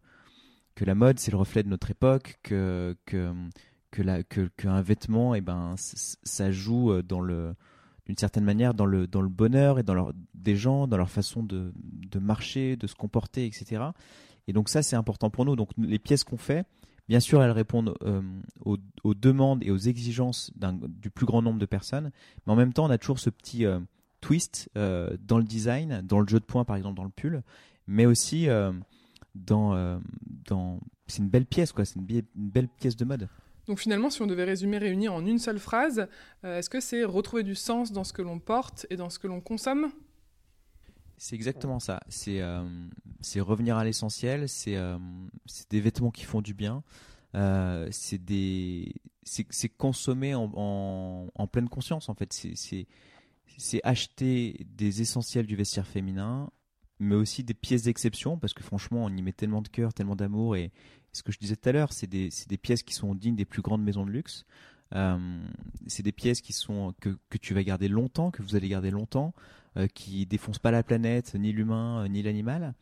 que 0.75 0.85
la 0.85 0.95
mode 0.95 1.19
c'est 1.19 1.31
le 1.31 1.39
reflet 1.39 1.63
de 1.63 1.69
notre 1.69 1.91
époque, 1.91 2.39
que 2.43 2.97
que 3.07 3.33
que, 3.91 4.49
qu'un 4.57 4.81
vêtement, 4.81 5.35
et 5.35 5.39
eh 5.39 5.41
ben, 5.41 5.75
ça 5.77 6.51
joue 6.51 7.03
dans 7.03 7.21
le 7.21 7.55
d'une 8.07 8.17
certaine 8.17 8.45
manière 8.45 8.75
dans 8.75 8.87
le, 8.87 9.07
dans 9.07 9.21
le 9.21 9.29
bonheur 9.29 9.79
et 9.79 9.83
dans 9.83 10.11
des 10.35 10.57
gens, 10.57 10.89
dans 10.89 10.97
leur 10.97 11.11
façon 11.11 11.43
de, 11.43 11.73
de 11.77 12.19
marcher, 12.19 12.77
de 12.77 12.87
se 12.87 12.95
comporter, 12.95 13.47
etc. 13.47 13.85
Et 14.49 14.53
donc 14.53 14.69
ça, 14.69 14.83
c'est 14.83 14.97
important 14.97 15.31
pour 15.31 15.45
nous. 15.45 15.57
Donc 15.57 15.71
les 15.79 15.99
pièces 15.99 16.25
qu'on 16.25 16.37
fait, 16.37 16.67
bien 17.09 17.21
sûr, 17.21 17.43
elles 17.43 17.51
répondent 17.51 17.95
euh, 18.03 18.23
aux, 18.65 19.15
demandes 19.15 19.63
et 19.63 19.71
aux 19.71 19.79
exigences 19.79 20.53
du 20.57 21.11
plus 21.11 21.27
grand 21.27 21.43
nombre 21.43 21.59
de 21.59 21.67
personnes, 21.67 22.11
mais 22.47 22.53
en 22.53 22.57
même 22.57 22.73
temps, 22.73 22.87
on 22.87 22.91
a 22.91 22.99
toujours 22.99 23.19
ce 23.19 23.31
petit 23.31 23.67
euh, 23.67 23.81
twist 24.21 24.71
euh, 24.77 25.17
dans 25.21 25.39
le 25.39 25.45
design, 25.45 26.03
dans 26.03 26.21
le 26.21 26.27
jeu 26.27 26.41
de 26.41 26.45
points, 26.45 26.65
par 26.65 26.77
exemple, 26.77 26.97
dans 26.97 27.05
le 27.05 27.11
pull, 27.11 27.43
mais 27.87 28.07
aussi 28.07 28.47
dans... 29.35 30.01
c'est 31.07 31.19
une 31.19 31.29
belle 31.29 31.47
pièce, 31.47 31.73
quoi. 31.73 31.85
C'est 31.85 31.97
une, 31.97 32.07
une 32.09 32.51
belle 32.51 32.69
pièce 32.69 32.97
de 32.97 33.05
mode. 33.05 33.29
Donc 33.67 33.79
finalement, 33.79 34.11
si 34.11 34.23
on 34.23 34.27
devait 34.27 34.45
résumer 34.45 34.79
Réunir 34.79 35.13
en 35.13 35.25
une 35.25 35.39
seule 35.39 35.59
phrase, 35.59 36.09
est-ce 36.43 36.71
que 36.71 36.81
c'est 36.81 37.05
retrouver 37.05 37.43
du 37.43 37.55
sens 37.55 37.93
dans 37.93 38.05
ce 38.05 38.13
que 38.13 38.23
l'on 38.23 38.39
porte 38.39 38.87
et 38.91 38.97
dans 38.97 39.11
ce 39.11 39.19
que 39.19 39.27
l'on 39.27 39.41
consomme? 39.41 39.93
C'est 41.23 41.37
exactement 41.37 41.79
ça. 41.79 42.01
C'est 42.09 42.41
euh, 42.41 42.65
revenir 43.37 43.77
à 43.77 43.85
l'essentiel, 43.85 44.47
euh, 44.67 44.99
c'est 45.47 45.71
des 45.71 45.81
vêtements 45.81 46.11
qui 46.11 46.25
font 46.25 46.43
du 46.43 46.53
bien, 46.53 46.83
c'est 47.93 48.19
consommer 49.79 50.35
en, 50.35 51.49
pleine 51.53 51.69
conscience 51.69 52.09
en 52.09 52.15
fait. 52.15 52.33
C'est 52.33 53.81
acheter 53.85 54.67
des 54.67 55.01
essentiels 55.01 55.47
du 55.47 55.55
vestiaire 55.55 55.87
féminin, 55.87 56.51
mais 56.99 57.15
aussi 57.15 57.45
des 57.45 57.55
pièces 57.55 57.85
d'exception, 57.85 58.37
parce 58.37 58.53
que 58.53 58.65
franchement, 58.65 59.05
on 59.05 59.17
y 59.17 59.23
met 59.23 59.33
tellement 59.33 59.63
de 59.63 59.69
cœur, 59.69 59.95
tellement 59.95 60.17
d'amour, 60.17 60.57
et, 60.57 60.73
ce 61.13 61.23
que 61.23 61.31
je 61.31 61.39
disais 61.39 61.55
tout 61.55 61.69
à 61.69 61.73
l'heure, 61.73 61.93
c'est 61.93 62.09
des, 62.09 62.31
pièces 62.61 62.83
qui 62.83 62.95
sont 62.95 63.15
dignes 63.15 63.37
des 63.37 63.45
plus 63.45 63.63
grandes 63.63 63.85
maisons 63.85 64.05
de 64.05 64.11
luxe. 64.11 64.45
Euh, 64.95 65.19
c'est 65.87 66.03
des 66.03 66.13
pièces 66.13 66.41
qui 66.41 66.53
sont 66.53 66.95
que, 67.01 67.17
que, 67.31 67.39
tu 67.39 67.55
vas 67.55 67.63
garder 67.63 67.89
longtemps, 67.89 68.31
que 68.31 68.43
vous 68.43 68.57
allez 68.57 68.69
garder 68.69 68.91
longtemps, 68.91 69.35
euh, 69.77 69.87
qui 69.87 70.27
défoncent 70.27 70.59
pas 70.59 70.71
la 70.71 70.83
planète, 70.83 71.35
ni 71.35 71.53
l'humain, 71.53 72.05
euh, 72.05 72.09
ni 72.09 72.23
l'animal. 72.23 72.75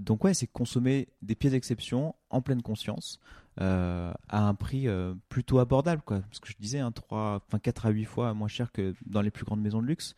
Donc 0.00 0.22
ouais, 0.24 0.34
c'est 0.34 0.46
consommer 0.46 1.08
des 1.20 1.34
pièces 1.34 1.52
d'exception 1.52 2.14
en 2.30 2.42
pleine 2.42 2.62
conscience 2.62 3.18
à 3.56 4.14
un 4.30 4.54
prix 4.54 4.86
plutôt 5.28 5.58
abordable, 5.58 6.00
quoi. 6.02 6.20
Parce 6.20 6.38
que 6.38 6.48
je 6.48 6.56
disais, 6.60 6.78
hein, 6.78 6.92
3, 6.92 7.42
enfin 7.48 7.58
4 7.58 7.86
à 7.86 7.90
8 7.90 8.04
fois 8.04 8.34
moins 8.34 8.46
cher 8.46 8.70
que 8.70 8.94
dans 9.04 9.20
les 9.20 9.32
plus 9.32 9.44
grandes 9.44 9.60
maisons 9.60 9.82
de 9.82 9.86
luxe. 9.88 10.14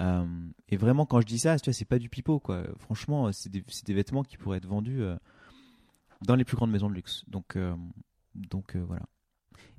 et 0.00 0.76
vraiment, 0.76 1.06
quand 1.06 1.20
je 1.20 1.26
dis 1.26 1.38
ça, 1.38 1.56
c'est 1.58 1.84
pas 1.84 2.00
du 2.00 2.08
pipeau, 2.08 2.40
quoi. 2.40 2.64
Franchement, 2.80 3.30
c'est 3.30 3.48
des, 3.48 3.64
des, 3.86 3.94
vêtements 3.94 4.24
qui 4.24 4.36
pourraient 4.38 4.58
être 4.58 4.66
vendus 4.66 5.04
dans 6.22 6.34
les 6.34 6.44
plus 6.44 6.56
grandes 6.56 6.72
maisons 6.72 6.90
de 6.90 6.94
luxe. 6.94 7.24
Donc, 7.28 7.56
donc 8.34 8.74
voilà. 8.74 9.04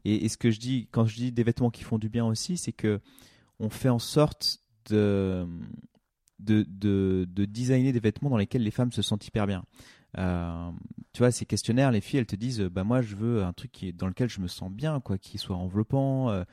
Et, 0.06 0.30
ce 0.30 0.38
que 0.38 0.52
je 0.52 0.60
dis, 0.60 0.88
quand 0.92 1.06
je 1.06 1.16
dis 1.16 1.32
des 1.32 1.44
vêtements 1.44 1.72
qui 1.72 1.84
font 1.84 1.98
du 1.98 2.10
bien 2.10 2.26
aussi, 2.26 2.58
c'est 2.58 2.72
que 2.72 3.02
on 3.60 3.70
fait 3.70 3.90
en 3.90 4.00
sorte 4.00 4.60
de, 4.90 5.48
de, 6.40 6.66
de, 6.68 7.28
de 7.30 7.46
designer 7.46 7.92
des 7.92 8.00
vêtements 8.00 8.30
dans 8.30 8.38
lesquels 8.38 8.64
les 8.64 8.72
femmes 8.72 8.92
se 8.92 9.02
sentent 9.02 9.26
hyper 9.28 9.48
bien. 9.48 9.64
Euh, 10.18 10.72
tu 11.12 11.20
vois, 11.20 11.32
ces 11.32 11.46
questionnaires, 11.46 11.92
les 11.92 12.02
filles, 12.02 12.20
elles 12.20 12.26
te 12.26 12.36
disent, 12.36 12.62
bah 12.62 12.84
moi, 12.84 13.02
je 13.02 13.16
veux 13.16 13.44
un 13.44 13.54
truc 13.54 13.72
qui, 13.72 13.94
dans 13.94 14.08
lequel 14.08 14.30
je 14.30 14.40
me 14.40 14.48
sens 14.48 14.72
bien, 14.72 15.00
quoi, 15.00 15.18
qui 15.18 15.38
soit 15.38 15.56
enveloppant, 15.56 16.30
euh, 16.30 16.44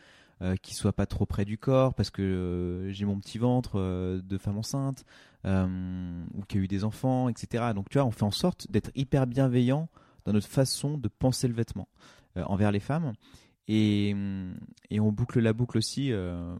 euh, 0.42 0.56
qui 0.56 0.74
soit 0.74 0.92
pas 0.92 1.06
trop 1.06 1.24
près 1.24 1.44
du 1.44 1.56
corps, 1.56 1.94
parce 1.94 2.10
que 2.10 2.20
euh, 2.20 2.90
j'ai 2.90 3.04
mon 3.04 3.20
petit 3.20 3.38
ventre 3.38 3.72
euh, 3.76 4.20
de 4.22 4.38
femme 4.38 4.58
enceinte, 4.58 5.04
ou 5.44 6.42
qui 6.48 6.58
a 6.58 6.60
eu 6.60 6.66
des 6.66 6.82
enfants, 6.82 7.28
etc. 7.28 7.72
Donc, 7.74 7.88
tu 7.88 7.98
vois, 7.98 8.06
on 8.06 8.10
fait 8.10 8.24
en 8.24 8.32
sorte 8.32 8.68
d'être 8.68 8.90
hyper 8.96 9.28
bienveillant 9.28 9.88
dans 10.24 10.32
notre 10.32 10.48
façon 10.48 10.98
de 10.98 11.06
penser 11.06 11.46
le 11.46 11.54
vêtement 11.54 11.86
envers 12.36 12.72
les 12.72 12.80
femmes. 12.80 13.12
Et, 13.68 14.14
et, 14.90 14.98
on 15.00 15.12
boucle 15.12 15.40
la 15.40 15.52
boucle 15.52 15.78
aussi. 15.78 16.12
Euh, 16.12 16.54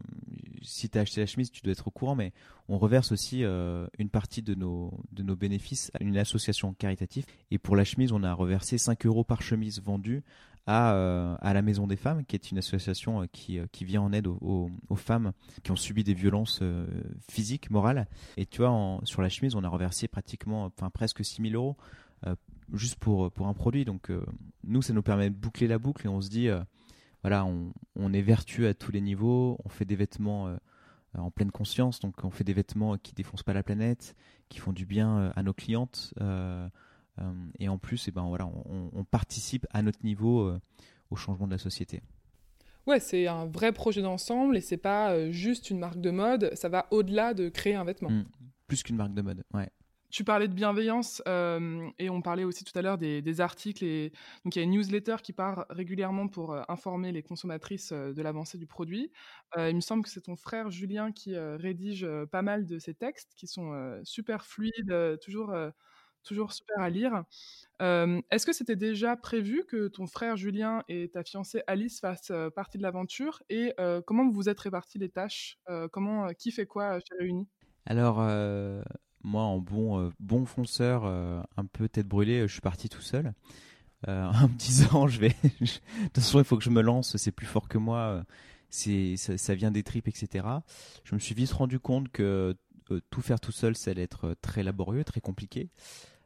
si 0.61 0.89
tu 0.89 0.97
as 0.97 1.01
acheté 1.01 1.19
la 1.19 1.27
chemise, 1.27 1.51
tu 1.51 1.61
dois 1.61 1.73
être 1.73 1.87
au 1.87 1.91
courant, 1.91 2.15
mais 2.15 2.31
on 2.69 2.77
reverse 2.77 3.11
aussi 3.11 3.43
euh, 3.43 3.87
une 3.99 4.09
partie 4.09 4.41
de 4.41 4.55
nos, 4.55 4.93
de 5.11 5.21
nos 5.21 5.35
bénéfices 5.35 5.91
à 5.93 6.03
une 6.03 6.17
association 6.17 6.73
caritative. 6.73 7.25
Et 7.51 7.57
pour 7.57 7.75
la 7.75 7.83
chemise, 7.83 8.13
on 8.13 8.23
a 8.23 8.33
reversé 8.33 8.77
5 8.77 9.05
euros 9.05 9.25
par 9.25 9.41
chemise 9.41 9.81
vendue 9.81 10.23
à, 10.65 10.93
euh, 10.93 11.35
à 11.41 11.53
la 11.53 11.61
Maison 11.61 11.87
des 11.87 11.97
Femmes, 11.97 12.23
qui 12.23 12.37
est 12.37 12.51
une 12.51 12.57
association 12.57 13.27
qui, 13.33 13.59
qui 13.73 13.83
vient 13.83 14.01
en 14.01 14.13
aide 14.13 14.27
aux, 14.27 14.69
aux, 14.87 14.95
femmes 14.95 15.33
qui 15.61 15.71
ont 15.71 15.75
subi 15.75 16.05
des 16.05 16.13
violences 16.13 16.63
physiques, 17.29 17.69
morales. 17.69 18.07
Et 18.37 18.45
tu 18.45 18.61
vois, 18.61 19.01
sur 19.03 19.21
la 19.21 19.27
chemise, 19.27 19.55
on 19.55 19.63
a 19.65 19.69
reversé 19.69 20.07
pratiquement, 20.07 20.63
enfin 20.65 20.89
presque 20.89 21.25
6 21.25 21.41
000 21.49 21.53
euros 21.55 21.75
juste 22.73 22.95
pour, 22.95 23.31
pour 23.31 23.47
un 23.47 23.53
produit. 23.53 23.85
Donc 23.85 24.11
nous, 24.63 24.81
ça 24.81 24.93
nous 24.93 25.03
permet 25.03 25.29
de 25.29 25.35
boucler 25.35 25.67
la 25.67 25.79
boucle 25.79 26.05
et 26.05 26.09
on 26.09 26.21
se 26.21 26.29
dit 26.29 26.49
voilà, 27.23 27.45
on, 27.95 28.13
est 28.13 28.21
vertueux 28.21 28.67
à 28.67 28.73
tous 28.73 28.91
les 28.91 28.99
niveaux, 28.99 29.57
on 29.63 29.69
fait 29.69 29.85
des 29.85 29.95
vêtements 29.95 30.47
euh, 30.49 30.57
en 31.17 31.31
pleine 31.31 31.51
conscience, 31.51 32.01
donc 32.01 32.15
on 32.23 32.29
fait 32.29 32.43
des 32.43 32.53
vêtements 32.53 32.97
qui 32.97 33.13
défoncent 33.13 33.43
pas 33.43 33.53
la 33.53 33.63
planète, 33.63 34.13
qui 34.49 34.59
font 34.59 34.73
du 34.73 34.85
bien 34.85 35.17
euh, 35.17 35.31
à 35.37 35.41
nos 35.41 35.53
clientes, 35.53 36.13
euh, 36.19 36.67
et 37.59 37.69
en 37.69 37.77
plus, 37.77 38.07
et 38.07 38.09
eh 38.09 38.11
ben 38.11 38.23
voilà, 38.23 38.47
on, 38.47 39.03
participe 39.05 39.67
à 39.69 39.83
notre 39.83 40.03
niveau 40.03 40.51
au 41.11 41.15
changement 41.15 41.45
de 41.45 41.51
la 41.51 41.59
société. 41.59 42.01
Ouais, 42.87 42.99
c'est 42.99 43.27
un 43.27 43.45
vrai 43.45 43.71
projet 43.71 44.01
d'ensemble 44.01 44.57
et 44.57 44.61
c'est 44.61 44.77
pas 44.77 45.29
juste 45.29 45.69
une 45.69 45.77
marque 45.77 46.01
de 46.01 46.09
mode, 46.09 46.49
ça 46.55 46.69
va 46.69 46.87
au-delà 46.89 47.35
de 47.35 47.49
créer 47.49 47.75
un 47.75 47.83
vêtement. 47.83 48.09
Mmh. 48.09 48.25
plus 48.65 48.81
qu'une 48.81 48.95
marque 48.95 49.13
de 49.13 49.21
mode, 49.21 49.43
ouais. 49.53 49.69
Tu 50.13 50.23
parlais 50.23 50.47
de 50.47 50.53
bienveillance 50.53 51.23
euh, 51.27 51.89
et 51.97 52.11
on 52.11 52.21
parlait 52.21 52.43
aussi 52.43 52.63
tout 52.63 52.77
à 52.77 52.83
l'heure 52.83 52.99
des, 52.99 53.41
articles. 53.41 53.83
Et... 53.83 54.11
Donc 54.45 54.55
il 54.55 54.59
y 54.59 54.61
a 54.61 54.63
une 54.63 54.69
newsletter 54.69 55.15
qui 55.23 55.33
part 55.33 55.65
régulièrement 55.71 56.27
pour 56.27 56.53
euh, 56.53 56.61
informer 56.67 57.11
les 57.11 57.23
consommatrices 57.23 57.91
euh, 57.91 58.13
de 58.13 58.21
l'avancée 58.21 58.59
du 58.59 58.67
produit. 58.67 59.11
il 59.57 59.75
me 59.75 59.81
semble 59.81 60.03
que 60.03 60.09
c'est 60.09 60.21
ton 60.21 60.35
frère 60.35 60.69
Julien 60.69 61.11
qui 61.11 61.35
rédige 61.35 62.07
pas 62.31 62.43
mal 62.43 62.67
de 62.67 62.77
ces 62.77 62.93
textes 62.93 63.33
qui 63.35 63.47
sont 63.47 63.73
super 64.03 64.45
fluides, 64.45 65.19
toujours, 65.19 65.51
toujours 66.23 66.53
super 66.53 66.79
à 66.79 66.89
lire. 66.91 67.23
Est-ce 67.79 68.45
que 68.45 68.53
c'était 68.53 68.75
déjà 68.75 69.15
prévu 69.15 69.63
que 69.67 69.87
ton 69.87 70.05
frère 70.05 70.37
Julien 70.37 70.83
et 70.89 71.09
ta 71.09 71.23
fiancée 71.23 71.63
Alice 71.65 71.99
fassent 71.99 72.31
partie 72.55 72.77
de 72.77 72.83
l'aventure 72.83 73.41
Et 73.49 73.73
comment 74.05 74.25
vous 74.25 74.33
vous 74.33 74.49
êtes 74.49 74.59
répartis 74.59 74.99
les 74.99 75.09
tâches? 75.09 75.59
Comment 75.91 76.33
Qui 76.33 76.51
fait 76.51 76.65
quoi 76.65 76.99
chez 76.99 77.15
Réunis? 77.19 77.47
Alors, 77.85 78.19
moi, 79.23 79.43
en 79.43 79.59
bon, 79.59 79.99
euh, 79.99 80.09
bon 80.19 80.45
fonceur, 80.45 81.03
euh, 81.05 81.41
un 81.57 81.65
peu 81.65 81.87
tête 81.87 82.07
brûlée, 82.07 82.41
je 82.47 82.51
suis 82.51 82.61
parti 82.61 82.89
tout 82.89 83.01
seul. 83.01 83.33
Euh, 84.07 84.25
en 84.33 84.47
me 84.47 84.57
disant, 84.57 85.07
je 85.07 85.19
vais. 85.19 85.29
de 85.43 85.67
toute 85.67 86.15
façon, 86.15 86.39
il 86.39 86.45
faut 86.45 86.57
que 86.57 86.63
je 86.63 86.69
me 86.69 86.81
lance, 86.81 87.15
c'est 87.17 87.31
plus 87.31 87.47
fort 87.47 87.67
que 87.67 87.77
moi, 87.77 88.23
ça, 88.69 89.55
vient 89.55 89.71
des 89.71 89.83
tripes, 89.83 90.07
etc. 90.07 90.45
Je 91.03 91.15
me 91.15 91.19
suis 91.19 91.35
vite 91.35 91.51
rendu 91.51 91.79
compte 91.79 92.09
que 92.09 92.55
tout 93.09 93.21
faire 93.21 93.39
tout 93.39 93.51
seul, 93.51 93.75
ça 93.75 93.91
allait 93.91 94.03
être 94.03 94.35
très 94.41 94.61
laborieux, 94.61 95.03
très 95.03 95.21
compliqué. 95.21 95.69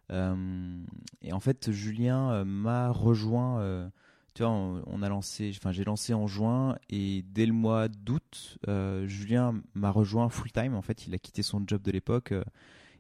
et 0.10 1.34
en 1.34 1.40
fait, 1.40 1.72
Julien 1.72 2.44
m'a 2.46 2.90
rejoint. 2.90 3.92
tu 4.34 4.42
vois, 4.42 4.52
on, 4.52 5.02
a 5.04 5.10
lancé, 5.10 5.54
enfin, 5.56 5.72
j'ai 5.72 5.84
lancé 5.84 6.14
en 6.16 6.26
juin 6.26 6.78
et 6.90 7.24
dès 7.30 7.46
le 7.46 7.54
mois 7.54 7.90
d'août, 7.90 8.58
Julien 9.06 9.62
m'a 9.76 9.92
rejoint 9.92 10.30
full 10.30 10.52
time. 10.52 10.74
En 10.74 10.82
fait, 10.82 11.06
il 11.06 11.14
a 11.14 11.20
quitté 11.20 11.44
son 11.44 11.64
job 11.68 11.84
de 11.84 11.92
l'époque 11.92 12.34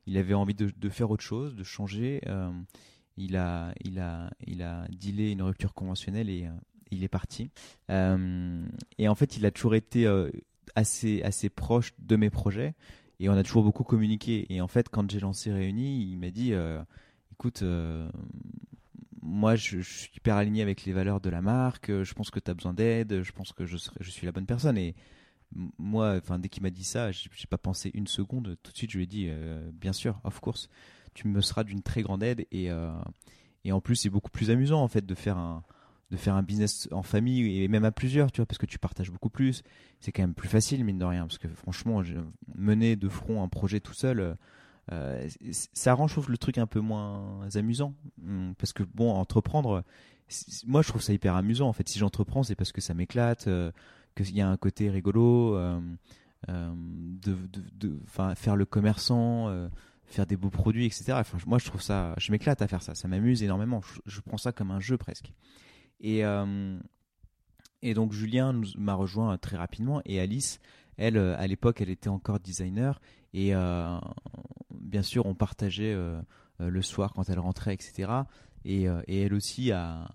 il 0.07 0.17
avait 0.17 0.33
envie 0.33 0.55
de, 0.55 0.89
faire 0.89 1.11
autre 1.11 1.23
chose, 1.23 1.55
de 1.55 1.63
changer. 1.63 2.21
Euh, 2.27 2.51
il 3.17 3.35
a, 3.35 3.73
il 3.83 3.99
a, 3.99 4.31
il 4.45 4.63
a 4.63 4.87
dealé 4.89 5.31
une 5.31 5.41
rupture 5.41 5.73
conventionnelle 5.73 6.29
et 6.29 6.45
euh, 6.45 6.51
il 6.91 7.03
est 7.03 7.09
parti. 7.09 7.51
Euh, 7.91 8.65
et 8.97 9.07
en 9.09 9.15
fait, 9.15 9.37
il 9.37 9.45
a 9.45 9.51
toujours 9.51 9.75
été 9.75 10.07
assez, 10.75 11.21
assez 11.23 11.49
proche 11.49 11.93
de 11.99 12.15
mes 12.15 12.29
projets 12.29 12.73
et 13.19 13.29
on 13.29 13.33
a 13.33 13.43
toujours 13.43 13.63
beaucoup 13.63 13.83
communiqué. 13.83 14.45
Et 14.49 14.61
en 14.61 14.67
fait, 14.67 14.87
quand 14.89 15.11
j'ai 15.11 15.19
lancé 15.19 15.51
Réunis, 15.51 16.09
il 16.09 16.17
m'a 16.17 16.31
dit, 16.31 16.53
écoute 17.33 17.63
moi, 19.21 19.55
je, 19.57 19.81
suis 19.81 20.09
hyper 20.15 20.37
aligné 20.37 20.61
avec 20.61 20.85
les 20.85 20.93
valeurs 20.93 21.19
de 21.19 21.29
la 21.29 21.41
marque. 21.41 21.91
Je 21.91 22.13
pense 22.13 22.31
que 22.31 22.39
tu 22.39 22.49
as 22.49 22.53
besoin 22.53 22.73
d'aide. 22.73 23.23
Je 23.23 23.31
pense 23.33 23.51
que 23.51 23.65
je, 23.65 23.75
suis 23.75 24.25
la 24.25 24.31
bonne 24.31 24.45
personne. 24.45 24.77
Moi, 25.55 26.15
enfin, 26.17 26.39
dès 26.39 26.49
qu'il 26.49 26.63
m'a 26.63 26.69
dit 26.69 26.83
ça, 26.83 27.11
j'ai 27.11 27.29
pas 27.49 27.57
pensé 27.57 27.91
une 27.93 28.07
seconde. 28.07 28.57
Tout 28.63 28.71
de 28.71 28.77
suite, 28.77 28.91
je 28.91 28.97
lui 28.97 29.03
ai 29.05 29.07
dit, 29.07 29.27
euh, 29.29 29.69
bien 29.73 29.93
sûr, 29.93 30.19
of 30.23 30.39
course, 30.39 30.69
tu 31.13 31.27
me 31.27 31.41
seras 31.41 31.63
d'une 31.63 31.81
très 31.81 32.01
grande 32.01 32.23
aide 32.23 32.45
et 32.51 32.69
euh, 32.71 32.91
et 33.63 33.71
en 33.71 33.81
plus, 33.81 33.95
c'est 33.95 34.09
beaucoup 34.09 34.29
plus 34.31 34.49
amusant 34.49 34.81
en 34.81 34.87
fait 34.87 35.05
de 35.05 35.15
faire 35.15 35.37
un 35.37 35.63
de 36.09 36.15
faire 36.15 36.35
un 36.35 36.43
business 36.43 36.87
en 36.91 37.03
famille 37.03 37.61
et 37.61 37.67
même 37.67 37.83
à 37.83 37.91
plusieurs, 37.91 38.31
tu 38.31 38.39
vois, 38.39 38.45
parce 38.45 38.57
que 38.57 38.65
tu 38.65 38.79
partages 38.79 39.11
beaucoup 39.11 39.29
plus. 39.29 39.61
C'est 39.99 40.13
quand 40.13 40.23
même 40.23 40.35
plus 40.35 40.47
facile, 40.47 40.85
mine 40.85 40.97
de 40.97 41.03
rien, 41.03 41.27
parce 41.27 41.37
que 41.37 41.49
franchement, 41.49 42.01
mener 42.55 42.95
de 42.95 43.09
front 43.09 43.43
un 43.43 43.49
projet 43.49 43.81
tout 43.81 43.93
seul, 43.93 44.37
euh, 44.93 45.27
ça 45.51 45.93
rend, 45.93 46.07
le 46.29 46.37
truc 46.37 46.59
un 46.59 46.67
peu 46.67 46.79
moins 46.79 47.49
amusant. 47.55 47.93
Hum, 48.25 48.53
parce 48.57 48.71
que, 48.71 48.83
bon, 48.83 49.11
entreprendre, 49.11 49.83
moi, 50.65 50.81
je 50.81 50.87
trouve 50.87 51.01
ça 51.01 51.11
hyper 51.11 51.35
amusant. 51.35 51.67
En 51.67 51.73
fait, 51.73 51.89
si 51.89 51.99
j'entreprends, 51.99 52.43
c'est 52.43 52.55
parce 52.55 52.71
que 52.71 52.79
ça 52.79 52.93
m'éclate 52.93 53.49
qu'il 54.23 54.35
y 54.35 54.41
a 54.41 54.49
un 54.49 54.57
côté 54.57 54.89
rigolo, 54.89 55.55
euh, 55.55 55.79
euh, 56.49 56.73
de, 56.75 57.99
faire 58.35 58.55
le 58.55 58.65
commerçant, 58.65 59.49
euh, 59.49 59.69
faire 60.05 60.25
des 60.25 60.37
beaux 60.37 60.49
produits, 60.49 60.85
etc. 60.85 61.21
Moi, 61.45 61.59
je 61.59 61.65
trouve 61.65 61.81
ça, 61.81 62.13
je 62.17 62.31
m'éclate 62.31 62.61
à 62.61 62.67
faire 62.67 62.81
ça, 62.81 62.95
ça 62.95 63.07
m'amuse 63.07 63.43
énormément. 63.43 63.81
Je, 64.05 64.21
prends 64.21 64.37
ça 64.37 64.51
comme 64.51 64.71
un 64.71 64.79
jeu 64.79 64.97
presque. 64.97 65.33
Et, 65.99 66.23
donc, 67.93 68.11
Julien 68.11 68.59
m'a 68.77 68.93
rejoint 68.93 69.37
très 69.37 69.57
rapidement 69.57 70.01
et 70.05 70.19
Alice, 70.19 70.59
elle, 70.97 71.17
à 71.17 71.45
l'époque, 71.47 71.81
elle 71.81 71.89
était 71.89 72.09
encore 72.09 72.39
designer 72.39 72.99
et 73.33 73.53
bien 74.73 75.03
sûr, 75.03 75.25
on 75.25 75.35
partageait 75.35 75.95
le 76.59 76.81
soir 76.81 77.13
quand 77.13 77.29
elle 77.29 77.39
rentrait, 77.39 77.73
etc. 77.73 78.11
Et, 78.65 78.83
elle 79.07 79.33
aussi 79.33 79.71
a, 79.71 80.09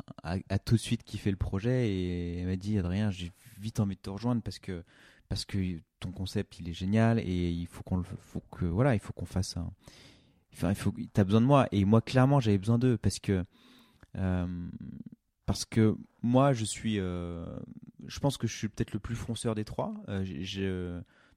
tout 0.64 0.74
de 0.74 0.80
suite 0.80 1.04
kiffé 1.04 1.30
le 1.30 1.36
projet 1.36 1.90
et 1.90 2.38
elle 2.40 2.46
m'a 2.46 2.56
dit 2.56 2.78
Adrien, 2.78 3.10
j'ai 3.10 3.32
vite 3.62 3.80
envie 3.80 3.96
de 3.96 4.00
te 4.00 4.10
rejoindre 4.10 4.42
parce 4.42 4.58
que 4.58 4.84
parce 5.28 5.44
que 5.44 5.80
ton 6.00 6.12
concept 6.12 6.60
il 6.60 6.68
est 6.68 6.74
génial 6.74 7.18
et 7.20 7.50
il 7.50 7.66
faut 7.66 7.82
qu'on 7.82 8.02
faut 8.02 8.42
que 8.50 8.64
voilà 8.64 8.94
il 8.94 9.00
faut 9.00 9.12
qu'on 9.12 9.24
fasse 9.24 9.56
un 9.56 9.72
enfin 10.52 10.70
il 10.70 10.74
faut 10.74 10.92
t'as 11.12 11.24
besoin 11.24 11.40
de 11.40 11.46
moi 11.46 11.68
et 11.72 11.84
moi 11.84 12.02
clairement 12.02 12.40
j'avais 12.40 12.58
besoin 12.58 12.78
d'eux 12.78 12.98
parce 12.98 13.18
que 13.18 13.44
euh, 14.16 14.68
parce 15.46 15.64
que 15.64 15.96
moi 16.22 16.52
je 16.52 16.64
suis 16.64 16.98
euh, 16.98 17.46
je 18.06 18.20
pense 18.20 18.36
que 18.36 18.46
je 18.46 18.56
suis 18.56 18.68
peut-être 18.68 18.92
le 18.92 18.98
plus 18.98 19.14
fonceur 19.14 19.54
des 19.54 19.64
trois. 19.64 19.94
Euh, 20.08 20.22
j'ai 20.24 20.68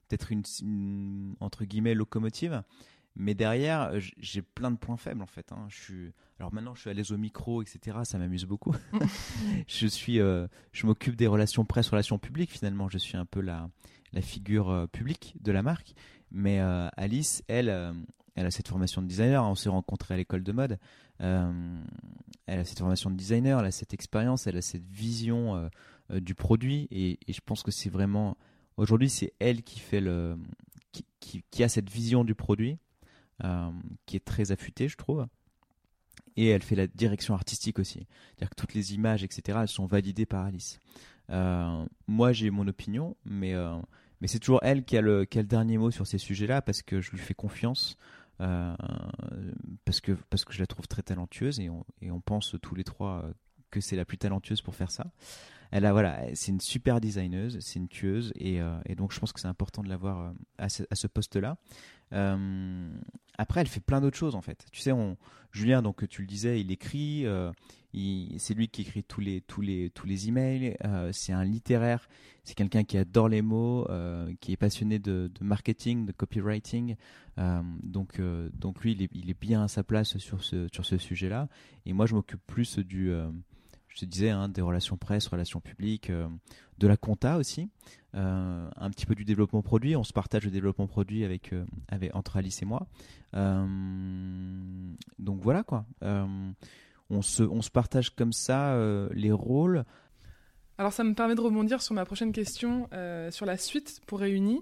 peut-être 0.08 0.32
une, 0.32 1.36
entre 1.40 1.66
guillemets 1.66 1.94
locomotive 1.94 2.64
mais 3.16 3.34
derrière, 3.34 3.92
j'ai 4.18 4.42
plein 4.42 4.72
de 4.72 4.78
points 4.78 4.98
faibles 4.98 5.22
en 5.22 5.28
fait. 5.28 5.52
Hein. 5.52 5.66
Je 5.70 5.76
suis... 5.76 6.14
Alors 6.40 6.54
maintenant, 6.54 6.76
je 6.76 6.82
suis 6.82 6.90
à 6.90 6.94
l'aise 6.94 7.12
au 7.12 7.18
micro, 7.18 7.62
etc. 7.62 8.00
Ça 8.04 8.18
m'amuse 8.18 8.46
beaucoup. 8.46 8.76
je 9.68 9.88
suis, 9.88 10.20
euh, 10.20 10.48
je 10.74 10.86
m'occupe 10.86 11.16
des 11.16 11.28
relations 11.28 11.64
presse, 11.64 11.90
relations 11.90 12.20
publiques. 12.20 12.52
Finalement, 12.52 12.90
je 12.90 12.98
suis 12.98 13.16
un 13.16 13.26
peu 13.26 13.40
la, 13.40 13.70
la 14.12 14.22
figure 14.22 14.70
euh, 14.70 14.88
publique 14.88 15.36
de 15.42 15.52
la 15.54 15.64
marque. 15.64 15.94
Mais 16.32 16.60
euh, 16.60 16.90
Alice, 16.98 17.42
elle, 17.48 17.70
elle 18.36 18.46
a 18.46 18.52
cette 18.52 18.68
formation 18.68 19.02
de 19.02 19.08
designer. 19.08 19.46
On 19.46 19.56
s'est 19.56 19.70
rencontrés 19.70 20.16
à 20.16 20.18
l'école 20.18 20.44
de 20.44 20.52
mode. 20.52 20.78
elle 21.20 22.60
a 22.60 22.66
cette 22.66 22.80
formation 22.80 23.10
de 23.10 23.16
designer, 23.16 23.60
elle 23.60 23.68
a 23.68 23.72
cette 23.72 23.94
expérience, 23.94 24.46
elle 24.46 24.58
a 24.58 24.62
cette 24.62 24.86
vision 24.86 25.70
du 26.10 26.36
produit. 26.36 26.90
Et, 26.92 27.18
et 27.28 27.34
je 27.34 27.40
pense 27.40 27.64
que 27.64 27.72
c'est 27.72 27.90
vraiment 27.90 28.36
aujourd'hui, 28.76 29.10
c'est 29.10 29.32
elle 29.40 29.64
qui 29.64 29.80
fait 29.80 30.02
le, 30.02 30.38
qui, 30.92 31.06
qui, 31.22 31.46
qui 31.50 31.64
a 31.64 31.70
cette 31.70 31.90
vision 31.90 32.26
du 32.26 32.36
produit 32.36 32.78
qui 34.06 34.16
est 34.16 34.26
très 34.26 34.52
affûtée, 34.52 34.88
je 34.88 34.98
trouve. 34.98 35.28
Et 36.38 36.48
elle 36.48 36.64
fait 36.64 36.76
la 36.76 36.88
direction 36.88 37.34
artistique 37.34 37.80
aussi. 37.80 38.08
C'est-à-dire 38.30 38.50
que 38.50 38.56
toutes 38.56 38.74
les 38.74 38.94
images, 38.94 39.24
etc., 39.24 39.60
elles 39.62 39.68
sont 39.68 39.86
validées 39.86 40.26
par 40.26 40.46
Alice. 40.46 40.80
Euh, 41.30 41.86
moi, 42.08 42.34
j'ai 42.34 42.50
mon 42.50 42.68
opinion, 42.68 43.16
mais, 43.26 43.54
euh, 43.54 43.76
mais 44.22 44.28
c'est 44.28 44.40
toujours 44.40 44.60
elle 44.64 44.84
qui 44.84 44.98
a, 44.98 45.02
le, 45.02 45.26
dernier 45.26 45.78
mot 45.78 45.92
sur 45.92 46.06
ces 46.06 46.18
sujets-là 46.18 46.62
parce 46.62 46.82
que 46.82 47.02
je 47.02 47.12
lui 47.12 47.20
fais 47.20 47.34
confiance. 47.34 47.98
parce, 48.38 50.02
que, 50.02 50.12
parce 50.30 50.44
que 50.44 50.54
je 50.54 50.60
la 50.60 50.68
trouve 50.68 50.88
très 50.88 51.02
talentueuse 51.02 51.60
et 51.60 51.70
on, 51.70 51.86
et 52.02 52.12
on 52.12 52.20
pense 52.20 52.56
tous 52.62 52.76
les 52.76 52.84
trois 52.84 53.30
que 53.72 53.80
c'est 53.80 53.96
la 53.96 54.06
plus 54.06 54.18
talentueuse 54.18 54.62
pour 54.62 54.76
faire 54.76 54.92
ça. 54.92 55.08
Elle 55.72 55.86
a 55.86 55.92
voilà, 55.94 56.22
c'est 56.36 56.52
une 56.52 56.60
super 56.60 57.02
designeuse, 57.02 57.60
c'est 57.60 57.80
une 57.80 57.88
tueuse 57.88 58.32
et, 58.36 58.60
donc 58.96 59.14
je 59.14 59.20
pense 59.20 59.32
que 59.32 59.40
c'est 59.40 59.48
important 59.48 59.84
de 59.84 59.90
l'avoir 59.90 60.34
à 60.58 60.68
ce 60.70 61.08
poste-là. 61.08 61.58
Après, 63.38 63.62
elle 63.62 63.68
fait 63.68 63.80
plein 63.80 64.02
d'autres 64.02 64.18
choses 64.18 64.36
en 64.36 64.42
fait. 64.42 64.66
Tu 64.72 64.82
sais, 64.82 64.92
Julien, 65.52 65.82
donc 65.82 66.08
tu 66.08 66.22
le 66.22 66.28
disais, 66.28 66.60
il 66.60 66.72
écrit, 66.72 67.26
c'est 68.38 68.54
lui 68.54 68.68
qui 68.68 68.82
écrit 68.82 69.04
tous 69.04 69.22
les 69.22 69.42
tous 69.42 69.62
les 69.62 69.90
tous 69.90 70.06
les 70.06 70.28
emails. 70.28 70.76
Euh, 70.84 71.12
c'est 71.14 71.34
un 71.34 71.44
littéraire. 71.44 72.08
C'est 72.44 72.56
quelqu'un 72.56 72.84
qui 72.84 72.98
adore 72.98 73.30
les 73.30 73.42
mots, 73.42 73.88
euh, 73.90 74.32
qui 74.40 74.52
est 74.52 74.58
passionné 74.58 75.00
de, 75.00 75.32
marketing, 75.42 76.06
de 76.06 76.12
copywriting. 76.12 76.96
Euh, 77.38 77.62
donc 77.84 78.22
donc 78.54 78.82
lui, 78.82 78.92
il 78.92 79.04
est, 79.04 79.10
il 79.14 79.30
est, 79.30 79.40
bien 79.40 79.64
à 79.64 79.68
sa 79.68 79.84
place 79.84 80.18
sur 80.18 80.44
ce 80.44 80.68
sur 80.74 80.86
ce 80.86 80.98
sujet-là. 80.98 81.48
Et 81.86 81.94
moi, 81.94 82.06
je 82.06 82.16
m'occupe 82.16 82.42
plus 82.46 82.80
du 82.80 83.12
je 83.88 84.02
te 84.02 84.06
disais, 84.06 84.30
hein, 84.30 84.50
des 84.50 84.62
relations 84.62 84.98
presse, 84.98 85.28
relations 85.28 85.62
publiques, 85.62 86.12
de 86.12 86.88
la 86.88 86.98
compta 86.98 87.38
aussi, 87.38 87.70
un 88.16 88.90
petit 88.90 89.06
peu 89.06 89.16
du 89.16 89.26
développement 89.26 89.62
produit. 89.62 89.96
On 89.96 90.04
se 90.04 90.14
partage 90.14 90.46
le 90.46 90.52
développement 90.52 90.88
produit 90.88 91.24
avec, 91.24 91.54
avec 91.90 92.16
entre 92.16 92.38
Alice 92.38 92.62
et 92.62 92.66
moi. 92.66 92.88
donc 93.34 95.42
voilà 95.42 95.64
quoi 95.64 95.86
on 97.10 97.22
se, 97.22 97.44
on 97.44 97.62
se 97.62 97.70
partage 97.70 98.16
comme 98.16 98.34
ça 98.34 98.74
euh, 98.74 99.10
les 99.14 99.32
rôles. 99.32 99.86
Alors 100.78 100.92
ça 100.92 101.04
me 101.04 101.14
permet 101.14 101.36
de 101.36 101.42
rebondir 101.42 101.82
sur 101.82 101.94
ma 101.94 102.04
prochaine 102.04 102.34
question 102.34 102.90
euh, 102.92 103.32
sur 103.32 103.46
la 103.46 103.58
suite 103.58 104.02
pour 104.08 104.20
Réunis. 104.20 104.62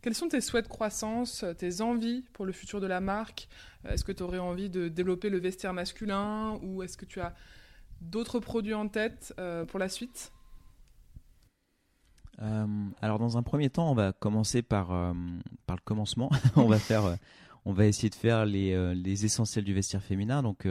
Quels 0.00 0.14
sont 0.14 0.28
tes 0.28 0.40
souhaits 0.40 0.64
de 0.64 0.68
croissance, 0.68 1.44
tes 1.58 1.80
envies 1.80 2.24
pour 2.32 2.44
le 2.44 2.52
futur 2.52 2.80
de 2.80 2.88
la 2.88 3.00
marque? 3.00 3.48
Est-ce 3.84 4.04
que 4.04 4.10
tu 4.10 4.24
aurais 4.24 4.40
envie 4.40 4.70
de 4.70 4.88
développer 4.88 5.30
le 5.30 5.38
vestiaire 5.38 5.72
masculin 5.72 6.58
ou 6.62 6.82
est-ce 6.82 6.96
que 6.96 7.04
tu 7.04 7.20
as 7.20 7.34
d'autres 8.00 8.40
produits 8.40 8.74
en 8.74 8.88
tête 8.88 9.32
euh, 9.38 9.64
pour 9.64 9.78
la 9.78 9.88
suite? 9.88 10.32
Alors 13.00 13.18
dans 13.18 13.38
un 13.38 13.42
premier 13.42 13.70
temps, 13.70 13.90
on 13.90 13.94
va 13.94 14.12
commencer 14.12 14.62
par, 14.62 14.88
par 15.66 15.76
le 15.76 15.82
commencement. 15.84 16.30
on 16.56 16.66
va 16.66 16.78
faire, 16.78 17.16
on 17.64 17.72
va 17.72 17.86
essayer 17.86 18.10
de 18.10 18.14
faire 18.14 18.44
les, 18.44 18.94
les 18.94 19.24
essentiels 19.24 19.64
du 19.64 19.74
vestiaire 19.74 20.02
féminin. 20.02 20.42
Donc 20.42 20.66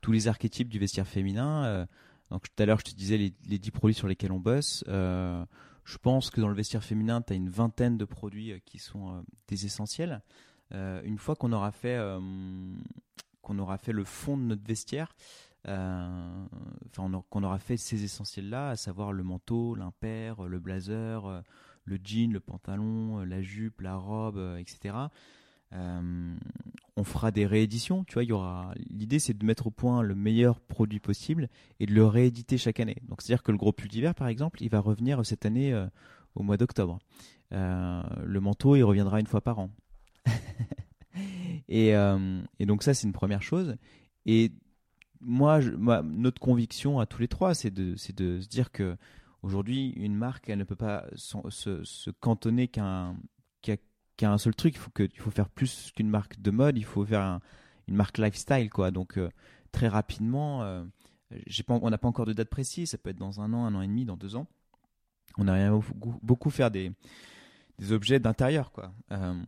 tous 0.00 0.12
les 0.12 0.28
archétypes 0.28 0.68
du 0.68 0.78
vestiaire 0.78 1.06
féminin. 1.06 1.64
Euh, 1.64 1.86
donc 2.30 2.42
tout 2.42 2.62
à 2.62 2.66
l'heure, 2.66 2.78
je 2.78 2.84
te 2.84 2.94
disais 2.94 3.16
les, 3.16 3.34
les 3.46 3.58
10 3.58 3.70
produits 3.70 3.94
sur 3.94 4.08
lesquels 4.08 4.32
on 4.32 4.40
bosse. 4.40 4.84
Euh, 4.88 5.44
je 5.84 5.96
pense 5.98 6.30
que 6.30 6.40
dans 6.40 6.48
le 6.48 6.54
vestiaire 6.54 6.84
féminin, 6.84 7.22
tu 7.22 7.32
as 7.32 7.36
une 7.36 7.48
vingtaine 7.48 7.96
de 7.96 8.04
produits 8.04 8.52
euh, 8.52 8.58
qui 8.64 8.78
sont 8.78 9.24
des 9.48 9.66
essentiels. 9.66 10.22
une 10.72 11.18
fois 11.18 11.34
qu'on 11.34 11.52
aura 11.52 11.72
fait 11.72 11.98
qu'on 13.40 13.58
aura 13.58 13.78
fait 13.78 13.92
le 13.92 14.04
fond 14.04 14.36
de 14.36 14.42
notre 14.42 14.66
vestiaire, 14.66 15.14
enfin 15.64 17.22
qu'on 17.30 17.42
aura 17.42 17.58
fait 17.58 17.76
ces 17.76 18.04
essentiels 18.04 18.48
là, 18.48 18.70
à 18.70 18.76
savoir 18.76 19.12
le 19.12 19.22
manteau, 19.22 19.74
l'impair, 19.74 20.44
le 20.44 20.58
blazer, 20.58 21.42
le 21.84 21.98
jean, 22.02 22.32
le 22.32 22.40
pantalon, 22.40 23.18
la 23.24 23.42
jupe, 23.42 23.80
la 23.80 23.96
robe, 23.96 24.56
etc. 24.58 24.94
Euh, 25.74 26.36
on 26.96 27.04
fera 27.04 27.30
des 27.30 27.46
rééditions, 27.46 28.04
tu 28.04 28.14
vois, 28.14 28.24
il 28.24 28.30
y 28.30 28.32
aura 28.32 28.72
l'idée 28.90 29.18
c'est 29.18 29.36
de 29.36 29.44
mettre 29.44 29.66
au 29.66 29.70
point 29.70 30.02
le 30.02 30.14
meilleur 30.14 30.60
produit 30.60 30.98
possible 30.98 31.48
et 31.78 31.86
de 31.86 31.92
le 31.92 32.04
rééditer 32.06 32.58
chaque 32.58 32.80
année. 32.80 32.96
Donc 33.08 33.22
c'est-à-dire 33.22 33.42
que 33.42 33.52
le 33.52 33.58
gros 33.58 33.72
pull 33.72 33.88
d'hiver 33.88 34.14
par 34.14 34.28
exemple, 34.28 34.62
il 34.62 34.70
va 34.70 34.80
revenir 34.80 35.24
cette 35.24 35.46
année 35.46 35.72
euh, 35.72 35.86
au 36.34 36.42
mois 36.42 36.56
d'octobre. 36.56 36.98
Euh, 37.52 38.02
le 38.24 38.40
manteau, 38.40 38.76
il 38.76 38.82
reviendra 38.82 39.20
une 39.20 39.26
fois 39.26 39.40
par 39.40 39.58
an. 39.58 39.70
et, 41.68 41.92
donc 42.60 42.82
ça 42.82 42.94
c'est 42.94 43.06
une 43.06 43.12
première 43.12 43.42
chose 43.42 43.76
et 44.26 44.52
moi, 45.20 45.60
notre 46.02 46.40
conviction 46.40 47.00
à 47.00 47.06
tous 47.06 47.20
les 47.20 47.28
trois, 47.28 47.54
c'est 47.54 47.70
de, 47.70 47.94
de 48.16 48.40
se 48.40 48.48
dire 48.48 48.70
que 48.70 48.96
aujourd'hui, 49.42 49.90
une 49.90 50.14
marque, 50.14 50.48
elle 50.48 50.58
ne 50.58 50.64
peut 50.64 50.76
pas 50.76 51.06
se, 51.14 51.84
se 51.84 52.10
cantonner 52.10 52.68
qu'à 52.68 53.14
un 54.22 54.38
seul 54.38 54.54
truc, 54.54 54.74
il 54.74 54.78
faut, 54.78 54.90
que, 54.90 55.04
il 55.04 55.20
faut 55.20 55.30
faire 55.30 55.48
plus 55.48 55.92
qu'une 55.94 56.10
marque 56.10 56.40
de 56.40 56.50
mode, 56.50 56.76
il 56.76 56.84
faut 56.84 57.04
faire 57.04 57.40
une 57.86 57.94
marque 57.94 58.18
lifestyle. 58.18 58.68
quoi. 58.70 58.90
Donc 58.90 59.16
euh, 59.16 59.30
très 59.72 59.88
rapidement, 59.88 60.62
euh, 60.62 60.84
pas, 61.66 61.78
on 61.80 61.90
n'a 61.90 61.98
pas 61.98 62.08
encore 62.08 62.26
de 62.26 62.32
date 62.32 62.48
précise, 62.48 62.90
ça 62.90 62.98
peut 62.98 63.10
être 63.10 63.18
dans 63.18 63.40
un 63.40 63.52
an, 63.52 63.64
un 63.64 63.74
an 63.74 63.82
et 63.82 63.86
demi, 63.86 64.04
dans 64.04 64.16
deux 64.16 64.36
ans. 64.36 64.46
On 65.36 65.46
a 65.46 65.70
beaucoup, 65.70 66.18
beaucoup 66.22 66.50
faire 66.50 66.70
des, 66.70 66.90
des 67.78 67.92
objets 67.92 68.18
d'intérieur. 68.18 68.72
quoi. 68.72 68.92
Euh, 69.12 69.40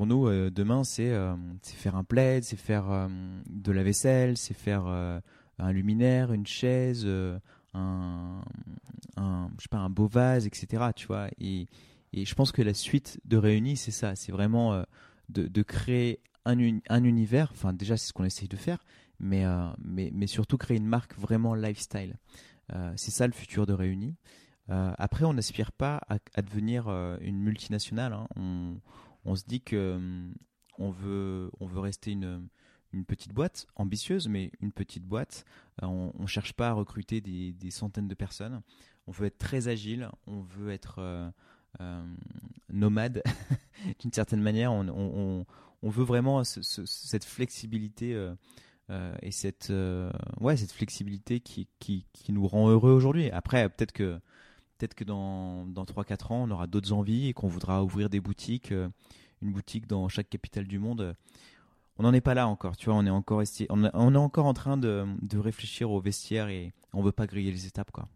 pour 0.00 0.06
nous, 0.06 0.30
demain, 0.48 0.82
c'est 0.82 1.12
faire 1.62 1.94
un 1.94 2.04
plaid, 2.04 2.42
c'est 2.42 2.56
faire 2.56 3.10
de 3.50 3.70
la 3.70 3.82
vaisselle, 3.82 4.38
c'est 4.38 4.54
faire 4.54 4.86
un 4.86 5.72
luminaire, 5.72 6.32
une 6.32 6.46
chaise, 6.46 7.06
un, 7.74 8.40
je 9.58 9.62
sais 9.62 9.68
pas, 9.68 9.76
un 9.76 9.90
beau 9.90 10.06
vase, 10.06 10.46
etc. 10.46 10.84
Tu 10.96 11.06
vois, 11.06 11.28
et, 11.38 11.66
je 12.14 12.34
pense 12.34 12.50
que 12.50 12.62
la 12.62 12.72
suite 12.72 13.20
de 13.26 13.36
Réunis, 13.36 13.76
c'est 13.76 13.90
ça. 13.90 14.16
C'est 14.16 14.32
vraiment 14.32 14.72
euh, 14.72 14.84
de, 15.28 15.62
créer 15.62 16.20
un, 16.46 16.56
un, 16.88 17.04
univers. 17.04 17.50
Enfin, 17.52 17.74
déjà, 17.74 17.98
c'est 17.98 18.08
ce 18.08 18.14
qu'on 18.14 18.24
essaye 18.24 18.48
de 18.48 18.56
faire. 18.56 18.78
Mais, 19.18 19.44
euh, 19.44 19.68
mais, 19.84 20.26
surtout 20.26 20.56
créer 20.56 20.78
une 20.78 20.86
marque 20.86 21.14
vraiment 21.18 21.54
lifestyle. 21.54 22.16
Euh, 22.72 22.90
c'est 22.96 23.10
ça 23.10 23.26
le 23.26 23.34
futur 23.34 23.66
de 23.66 23.74
Réunis. 23.74 24.16
après, 24.70 25.26
on 25.26 25.34
n'aspire 25.34 25.72
pas 25.72 26.00
à, 26.08 26.40
devenir 26.40 26.88
une 27.20 27.38
multinationale. 27.38 28.14
Hein. 28.14 28.76
On, 29.24 29.34
se 29.34 29.44
dit 29.44 29.60
que 29.60 29.94
hum, 29.96 30.34
on 30.78 30.90
veut, 30.90 31.50
on 31.60 31.66
veut 31.66 31.80
rester 31.80 32.12
une, 32.12 32.48
une 32.92 33.04
petite 33.04 33.32
boîte 33.32 33.66
ambitieuse, 33.76 34.28
mais 34.28 34.50
une 34.60 34.72
petite 34.72 35.04
boîte. 35.04 35.44
on 35.82 36.12
ne 36.18 36.26
cherche 36.26 36.52
pas 36.52 36.68
à 36.68 36.72
recruter 36.72 37.20
des, 37.20 37.52
des, 37.52 37.70
centaines 37.70 38.08
de 38.08 38.14
personnes. 38.14 38.62
On 39.06 39.12
veut 39.12 39.26
être 39.26 39.38
très 39.38 39.68
agile. 39.68 40.10
On 40.26 40.40
veut 40.40 40.70
être 40.70 41.32
euh, 41.80 42.02
nomade 42.68 43.22
d'une 44.00 44.12
certaine 44.12 44.40
manière. 44.40 44.72
On, 44.72 45.44
veut 45.82 46.04
vraiment 46.04 46.42
cette 46.44 47.24
flexibilité 47.24 48.14
euh, 48.14 48.34
euh, 48.90 49.14
et 49.22 49.30
cette, 49.30 49.72
ouais, 50.40 50.56
cette 50.56 50.72
flexibilité 50.72 51.40
qui, 51.40 51.68
qui, 51.78 52.04
nous 52.28 52.46
rend 52.46 52.68
heureux 52.68 52.92
aujourd'hui. 52.92 53.30
Après, 53.30 53.68
peut-être 53.68 53.92
que, 53.92 54.20
peut-être 54.80 54.94
que 54.94 55.04
dans, 55.04 55.66
dans 55.66 55.84
3-4 55.84 56.32
ans, 56.32 56.44
on 56.48 56.50
aura 56.50 56.66
d'autres 56.66 56.92
envies 56.92 57.28
et 57.28 57.32
qu'on 57.34 57.48
voudra 57.48 57.84
ouvrir 57.84 58.08
des 58.08 58.20
boutiques, 58.20 58.70
une 58.70 59.52
boutique 59.52 59.86
dans 59.86 60.08
chaque 60.08 60.30
capitale 60.30 60.66
du 60.66 60.78
monde. 60.78 61.14
On 61.98 62.02
n'en 62.02 62.14
est 62.14 62.22
pas 62.22 62.32
là 62.32 62.48
encore, 62.48 62.78
tu 62.78 62.86
vois, 62.86 62.94
on 62.94 63.04
est 63.04 63.10
encore, 63.10 64.46
en 64.46 64.54
train 64.54 64.78
de, 64.78 65.04
de 65.20 65.38
réfléchir 65.38 65.90
au 65.90 66.00
vestiaire 66.00 66.48
et 66.48 66.72
on 66.94 67.02
veut 67.02 67.12
pas 67.12 67.26
griller 67.26 67.52
les 67.52 67.66
étapes, 67.66 67.90
quoi. 67.90 68.08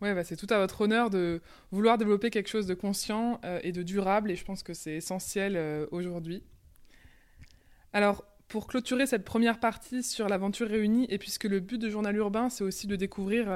Ouais, 0.00 0.14
bah, 0.14 0.24
c'est 0.24 0.36
tout 0.36 0.46
à 0.48 0.58
votre 0.58 0.80
honneur 0.80 1.10
de 1.10 1.42
vouloir 1.72 1.98
développer 1.98 2.30
quelque 2.30 2.48
chose 2.48 2.66
de 2.66 2.74
conscient 2.74 3.38
euh, 3.44 3.60
et 3.62 3.72
de 3.72 3.82
durable, 3.82 4.30
et 4.30 4.36
je 4.36 4.44
pense 4.44 4.62
que 4.62 4.72
c'est 4.72 4.94
essentiel 4.94 5.56
euh, 5.56 5.86
aujourd'hui. 5.90 6.42
Alors, 7.92 8.24
pour 8.48 8.66
clôturer 8.66 9.06
cette 9.06 9.24
première 9.24 9.60
partie 9.60 10.02
sur 10.02 10.28
l'aventure 10.28 10.68
réunie, 10.68 11.06
et 11.10 11.18
puisque 11.18 11.44
le 11.44 11.60
but 11.60 11.78
de 11.78 11.90
Journal 11.90 12.16
Urbain, 12.16 12.48
c'est 12.48 12.64
aussi 12.64 12.86
de 12.86 12.96
découvrir 12.96 13.50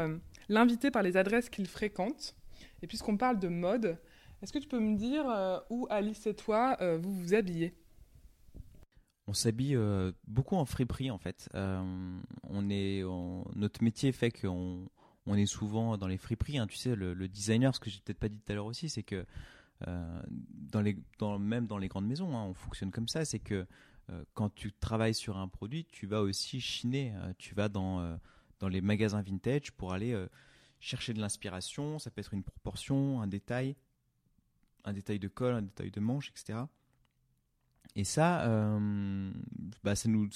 euh, 0.51 0.55
l'invité 0.55 0.91
par 0.91 1.03
les 1.03 1.17
adresses 1.17 1.51
qu'il 1.51 1.67
fréquente, 1.67 2.37
et 2.83 2.87
puisqu'on 2.87 3.17
parle 3.17 3.39
de 3.39 3.49
mode, 3.49 3.99
est-ce 4.43 4.53
que 4.53 4.59
tu 4.59 4.69
peux 4.69 4.81
me 4.81 4.97
dire 4.97 5.25
où 5.71 5.87
Alice 5.89 6.27
et 6.27 6.35
toi 6.35 6.77
vous 6.99 7.15
vous 7.15 7.35
habillez? 7.35 7.75
On 9.27 9.33
s'habille 9.33 9.79
beaucoup 10.27 10.57
en 10.57 10.67
friperie 10.67 11.11
en 11.11 11.17
fait. 11.17 11.49
on 11.55 12.69
est, 12.69 13.03
notre 13.55 13.83
métier 13.83 14.13
fait 14.13 14.31
qu'on 14.31 14.87
on 15.27 15.35
est 15.35 15.47
souvent 15.47 15.97
dans 15.97 16.09
les 16.09 16.19
friperies. 16.19 16.59
Hein. 16.59 16.67
tu 16.67 16.77
sais, 16.77 16.95
le, 16.95 17.29
designer, 17.29 17.75
ce 17.75 17.81
que 17.81 17.91
j'ai 17.91 18.01
peut-être 18.01 18.19
pas 18.19 18.29
dit 18.29 18.39
tout 18.39 18.53
à 18.53 18.55
l'heure 18.55 18.67
aussi, 18.67 18.89
c'est 18.89 19.03
que 19.03 19.25
euh, 19.89 20.23
même 21.39 21.67
dans 21.67 21.79
les 21.79 21.89
grandes 21.89 22.07
maisons, 22.07 22.37
hein, 22.37 22.45
on 22.45 22.55
fonctionne 22.55 22.91
comme 22.91 23.09
ça. 23.09 23.25
C'est 23.25 23.39
que 23.39 23.67
euh, 24.11 24.25
quand 24.35 24.55
tu 24.55 24.73
travailles 24.73 25.15
sur 25.15 25.37
un 25.37 25.49
produit, 25.49 25.87
tu 25.91 26.07
vas 26.07 26.21
aussi 26.21 26.61
chiner. 26.61 27.13
Euh, 27.17 27.33
tu 27.39 27.55
vas 27.55 27.69
dans, 27.69 28.19
dans 28.65 28.71
les 28.71 28.81
magasins 28.81 29.21
vintage 29.21 29.73
pour 29.73 29.93
aller 29.93 30.17
chercher 30.81 31.13
de 31.13 31.21
l'inspiration. 31.21 31.99
Ça 31.99 32.11
peut 32.11 32.23
être 32.23 32.33
une 32.33 32.43
proportion, 32.43 33.21
un 33.21 33.27
détail, 33.27 33.77
un 34.85 34.95
détail 34.95 35.19
de 35.19 35.29
col, 35.29 35.53
un 35.53 35.61
détail 35.61 35.91
de 35.91 36.01
manche, 36.01 36.31
etc. 36.31 36.61
Et 37.95 38.05
ça, 38.05 38.47
euh, 38.47 39.31
bah, 39.83 39.95
ça 39.95 40.09
nous, 40.09 40.31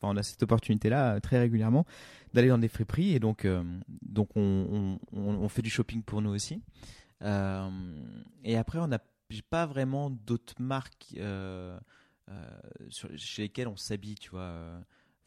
on 0.00 0.16
a 0.16 0.22
cette 0.22 0.44
opportunité-là 0.44 1.16
euh, 1.16 1.20
très 1.20 1.40
régulièrement 1.40 1.84
d'aller 2.32 2.48
dans 2.48 2.58
des 2.58 2.68
friperies 2.68 3.14
et 3.14 3.18
donc, 3.18 3.44
euh, 3.44 3.64
donc 4.02 4.30
on, 4.36 4.98
on, 5.12 5.48
fait 5.48 5.62
du 5.62 5.70
shopping 5.70 6.04
pour 6.04 6.22
nous 6.22 6.30
aussi. 6.30 6.62
et 7.20 8.56
après, 8.56 8.78
on 8.78 8.86
n'a 8.86 9.00
pas 9.50 9.66
vraiment 9.66 10.08
d'autres 10.08 10.60
marques 10.60 11.16
chez 13.16 13.42
lesquelles 13.42 13.68
on 13.68 13.76
s'habille, 13.76 14.14
tu 14.14 14.30
vois. 14.30 14.80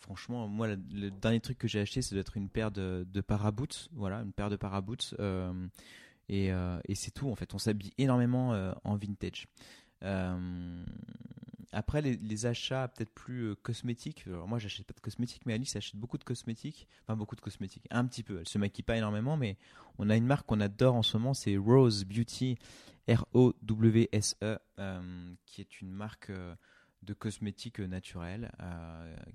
Franchement, 0.05 0.47
moi, 0.47 0.67
le, 0.67 1.09
dernier 1.09 1.39
truc 1.39 1.57
que 1.57 1.67
j'ai 1.67 1.79
acheté, 1.79 2.01
c'est 2.01 2.13
d'être 2.13 2.37
une 2.37 2.47
paire 2.47 2.71
de, 2.71 3.07
de 3.11 3.21
paraboots, 3.21 3.89
voilà, 3.93 4.19
une 4.19 4.31
paire 4.31 4.51
de 4.51 4.55
paraboots. 4.55 5.15
et, 6.29 6.47
et 6.47 6.95
c'est 6.95 7.11
tout, 7.11 7.29
en 7.29 7.35
fait. 7.35 7.53
On 7.53 7.57
s'habille 7.57 7.91
énormément 7.97 8.73
en 8.83 8.95
vintage. 8.95 9.47
après, 11.71 12.01
les, 12.01 12.45
achats 12.45 12.87
peut-être 12.87 13.13
plus 13.13 13.49
euh, 13.49 13.55
cosmétiques. 13.55 14.25
Alors 14.27 14.47
moi, 14.47 14.59
j'achète 14.59 14.85
pas 14.85 14.93
de 14.93 14.99
cosmétiques, 14.99 15.45
mais 15.45 15.53
Alice 15.53 15.75
achète 15.75 15.95
beaucoup 15.95 16.19
de 16.19 16.23
cosmétiques. 16.23 16.87
Enfin, 17.03 17.17
beaucoup 17.17 17.35
de 17.35 17.41
cosmétiques. 17.41 17.87
Un 17.89 18.05
petit 18.05 18.23
peu. 18.23 18.39
Elle 18.39 18.47
se 18.47 18.57
maquille 18.59 18.83
pas 18.83 18.97
énormément, 18.97 19.37
mais 19.37 19.57
on 19.97 20.09
a 20.09 20.15
une 20.15 20.25
marque 20.25 20.45
qu'on 20.45 20.59
adore 20.59 20.95
en 20.95 21.03
ce 21.03 21.17
moment, 21.17 21.33
c'est 21.33 21.57
Rose 21.57 22.05
Beauty, 22.05 22.57
R-O-W-S-E, 23.09 24.57
euh, 24.79 25.33
qui 25.45 25.61
est 25.61 25.81
une 25.81 25.91
marque 25.91 26.31
de 27.05 27.13
cosmétiques 27.13 27.79
naturels 27.79 28.51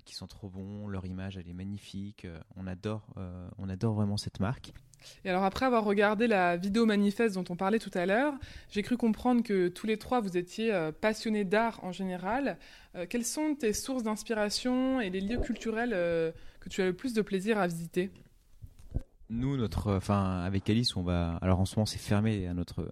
qui 0.05 0.15
sont 0.15 0.27
trop 0.27 0.49
bons. 0.49 0.87
Leur 0.87 1.05
image, 1.05 1.37
elle 1.37 1.47
est 1.47 1.53
magnifique. 1.53 2.27
on 2.55 2.67
adore, 2.67 3.07
on 3.57 3.69
adore 3.69 3.93
vraiment 3.93 4.17
cette 4.17 4.39
marque. 4.39 4.73
Et 5.25 5.29
alors 5.29 5.43
après 5.43 5.65
avoir 5.65 5.83
regardé 5.83 6.27
la 6.27 6.57
vidéo 6.57 6.85
manifeste 6.85 7.35
dont 7.35 7.45
on 7.49 7.55
parlait 7.55 7.79
tout 7.79 7.91
à 7.93 8.05
l'heure, 8.05 8.33
j'ai 8.69 8.83
cru 8.83 8.97
comprendre 8.97 9.43
que 9.43 9.67
tous 9.67 9.87
les 9.87 9.97
trois 9.97 10.21
vous 10.21 10.37
étiez 10.37 10.73
euh, 10.73 10.91
passionnés 10.91 11.43
d'art 11.43 11.83
en 11.83 11.91
général. 11.91 12.57
Euh, 12.95 13.05
quelles 13.09 13.25
sont 13.25 13.55
tes 13.55 13.73
sources 13.73 14.03
d'inspiration 14.03 15.01
et 15.01 15.09
les 15.09 15.21
lieux 15.21 15.39
culturels 15.39 15.91
euh, 15.93 16.31
que 16.59 16.69
tu 16.69 16.81
as 16.81 16.85
le 16.85 16.93
plus 16.93 17.13
de 17.13 17.21
plaisir 17.21 17.57
à 17.57 17.67
visiter? 17.67 18.11
Nous, 19.29 19.55
notre, 19.55 19.93
enfin 19.93 20.41
avec 20.41 20.69
Alice, 20.69 20.95
on 20.97 21.03
va. 21.03 21.37
Alors 21.41 21.59
en 21.59 21.65
ce 21.65 21.75
moment, 21.75 21.85
c'est 21.85 21.99
fermé 21.99 22.47
à 22.47 22.53
notre 22.53 22.91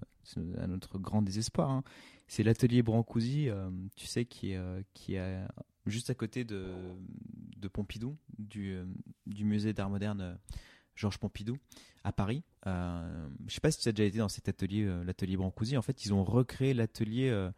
à 0.61 0.67
notre 0.67 0.99
grand 0.99 1.23
désespoir. 1.23 1.71
Hein. 1.71 1.83
C'est 2.29 2.43
l'atelier 2.43 2.83
Brancusi, 2.83 3.49
tu 3.95 4.05
sais, 4.05 4.23
qui 4.23 4.51
est 4.51 4.59
qui 4.93 5.15
est 5.15 5.43
juste 5.85 6.09
à 6.09 6.13
côté 6.13 6.45
de 6.45 6.71
de 7.57 7.67
Pompidou, 7.67 8.17
du 8.37 8.77
du 9.25 9.43
musée 9.43 9.73
d'art 9.73 9.89
moderne 9.89 10.37
Georges 10.99 11.17
Pompidou 11.17 11.57
à 12.03 12.11
Paris. 12.11 12.43
Euh, 12.67 13.27
je 13.39 13.45
ne 13.45 13.49
sais 13.49 13.61
pas 13.61 13.71
si 13.71 13.79
tu 13.79 13.87
as 13.87 13.91
déjà 13.93 14.07
été 14.07 14.17
dans 14.17 14.27
cet 14.27 14.49
atelier, 14.49 14.83
euh, 14.83 15.03
l'atelier 15.03 15.37
Brancusi. 15.37 15.77
En 15.77 15.81
fait, 15.81 16.05
ils 16.05 16.13
ont 16.13 16.23
recréé 16.23 16.73
l'atelier 16.73 17.29
euh, 17.29 17.51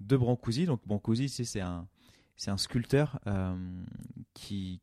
de 0.00 0.16
Brancusi. 0.16 0.66
Donc 0.66 0.86
Brancusi, 0.86 1.28
c'est 1.28 1.60
un, 1.60 1.88
c'est 2.36 2.50
un 2.50 2.58
sculpteur 2.58 3.20
qui, 4.34 4.80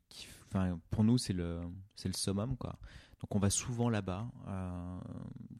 pour 0.90 1.04
nous, 1.04 1.18
c'est 1.18 1.32
le, 1.32 1.60
le 2.04 2.12
summum, 2.12 2.56
quoi. 2.56 2.78
Donc 3.20 3.36
on 3.36 3.38
va 3.38 3.50
souvent 3.50 3.88
là-bas. 3.88 4.26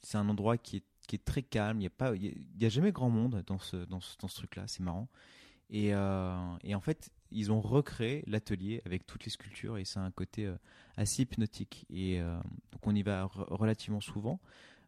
c'est 0.02 0.18
un 0.18 0.28
endroit 0.28 0.58
qui 0.58 0.78
est, 0.78 0.84
qui 1.06 1.16
est 1.16 1.24
très 1.24 1.42
calme. 1.42 1.78
Il 1.78 1.80
n'y 1.80 1.86
a 1.86 1.90
pas, 1.90 2.14
il 2.14 2.34
y, 2.60 2.66
a 2.66 2.68
jamais 2.68 2.92
grand 2.92 3.10
monde 3.10 3.42
dans 3.46 3.58
ce, 3.58 3.76
dans 3.76 4.00
ce, 4.00 4.16
dans 4.18 4.28
ce 4.28 4.36
truc-là. 4.36 4.64
C'est 4.66 4.82
marrant. 4.82 5.08
Et, 5.70 5.88
et 5.88 6.74
en 6.74 6.80
fait, 6.80 7.10
ils 7.32 7.50
ont 7.50 7.60
recréé 7.60 8.22
l'atelier 8.26 8.82
avec 8.84 9.06
toutes 9.06 9.24
les 9.24 9.30
sculptures 9.30 9.78
et 9.78 9.84
c'est 9.84 9.98
un 9.98 10.10
côté 10.10 10.46
euh, 10.46 10.56
assez 10.96 11.22
hypnotique. 11.22 11.86
Et 11.90 12.20
euh, 12.20 12.36
donc 12.72 12.86
on 12.86 12.94
y 12.94 13.02
va 13.02 13.24
relativement 13.24 14.00
souvent. 14.00 14.40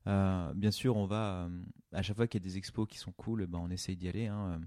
Euh, 0.06 0.52
bien 0.54 0.70
sûr, 0.70 0.96
on 0.96 1.06
va 1.06 1.48
à 1.92 2.02
chaque 2.02 2.16
fois 2.16 2.26
qu'il 2.26 2.40
y 2.40 2.44
a 2.44 2.46
des 2.46 2.58
expos 2.58 2.86
qui 2.88 2.98
sont 2.98 3.12
cool, 3.12 3.46
ben 3.46 3.58
on 3.58 3.70
essaye 3.70 3.96
d'y 3.96 4.08
aller. 4.08 4.26
Hein, 4.26 4.60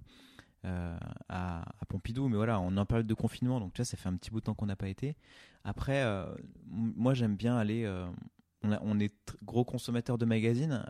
à, 1.29 1.63
Pompidou, 1.87 2.27
mais 2.27 2.35
voilà, 2.35 2.59
on 2.59 2.75
est 2.75 2.79
en 2.79 2.85
période 2.85 3.07
de 3.07 3.13
confinement, 3.13 3.61
donc 3.61 3.71
tu 3.71 3.77
vois, 3.77 3.85
ça 3.85 3.95
fait 3.95 4.09
un 4.09 4.17
petit 4.17 4.31
bout 4.31 4.41
de 4.41 4.45
temps 4.45 4.53
qu'on 4.53 4.65
n'a 4.65 4.75
pas 4.75 4.89
été. 4.89 5.15
Après, 5.63 6.03
moi 6.65 7.13
j'aime 7.13 7.37
bien 7.37 7.55
aller. 7.55 7.85
On, 8.63 8.99
est 8.99 9.13
gros 9.43 9.63
consommateur 9.63 10.17
de 10.17 10.25
magazines, 10.25 10.83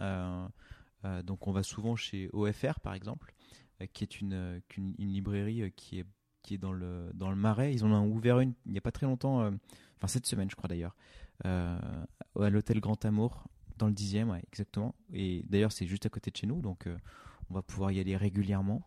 donc 1.24 1.47
on 1.47 1.51
va 1.51 1.63
souvent 1.63 1.95
chez 1.95 2.30
OFR 2.34 2.80
par 2.82 2.93
exemple, 2.93 3.34
qui 3.93 4.03
est 4.03 4.22
une, 4.22 4.61
librairie 4.97 5.72
qui 5.76 5.99
est 5.99 6.05
dans 6.55 6.72
le, 6.72 7.11
dans 7.13 7.30
le 7.30 7.36
Marais. 7.36 7.74
Ils 7.74 7.84
en 7.84 7.91
ont 7.91 8.07
ouvert 8.07 8.39
une 8.39 8.53
il 8.65 8.72
n'y 8.72 8.78
a 8.78 8.82
pas 8.82 8.91
très 8.91 9.05
longtemps, 9.05 9.41
euh, 9.41 9.51
enfin 9.97 10.07
cette 10.07 10.26
semaine 10.26 10.49
je 10.49 10.55
crois 10.55 10.68
d'ailleurs, 10.70 10.95
euh, 11.45 11.78
à 12.39 12.49
l'hôtel 12.49 12.80
Grand 12.80 13.03
Amour, 13.05 13.43
dans 13.78 13.88
le 13.88 13.93
10e, 13.93 14.30
ouais, 14.30 14.41
exactement. 14.51 14.95
Et 15.13 15.43
d'ailleurs 15.49 15.72
c'est 15.72 15.86
juste 15.86 16.05
à 16.05 16.09
côté 16.09 16.32
de 16.32 16.38
chez 16.38 16.47
nous, 16.47 16.61
donc 16.61 16.88
euh, 16.88 16.97
on 17.49 17.53
va 17.53 17.61
pouvoir 17.61 17.91
y 17.91 17.99
aller 17.99 18.15
régulièrement. 18.15 18.82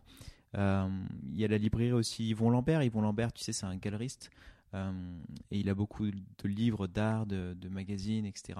Il 0.54 1.38
y 1.38 1.44
a 1.44 1.48
la 1.48 1.58
librairie 1.58 1.92
aussi 1.92 2.28
Yvon 2.30 2.50
Lambert. 2.50 2.82
Yvon 2.82 3.02
Lambert, 3.02 3.32
tu 3.32 3.44
sais, 3.44 3.52
c'est 3.52 3.66
un 3.66 3.76
galeriste. 3.76 4.30
Et 4.72 5.58
il 5.58 5.68
a 5.68 5.74
beaucoup 5.74 6.10
de 6.10 6.48
livres 6.48 6.86
d'art, 6.86 7.26
de, 7.26 7.68
magazines, 7.68 8.26
etc. 8.26 8.58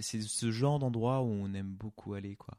c'est 0.00 0.20
ce 0.20 0.50
genre 0.50 0.78
d'endroit 0.78 1.22
où 1.22 1.28
on 1.28 1.52
aime 1.54 1.72
beaucoup 1.72 2.14
aller, 2.14 2.36
quoi. 2.36 2.58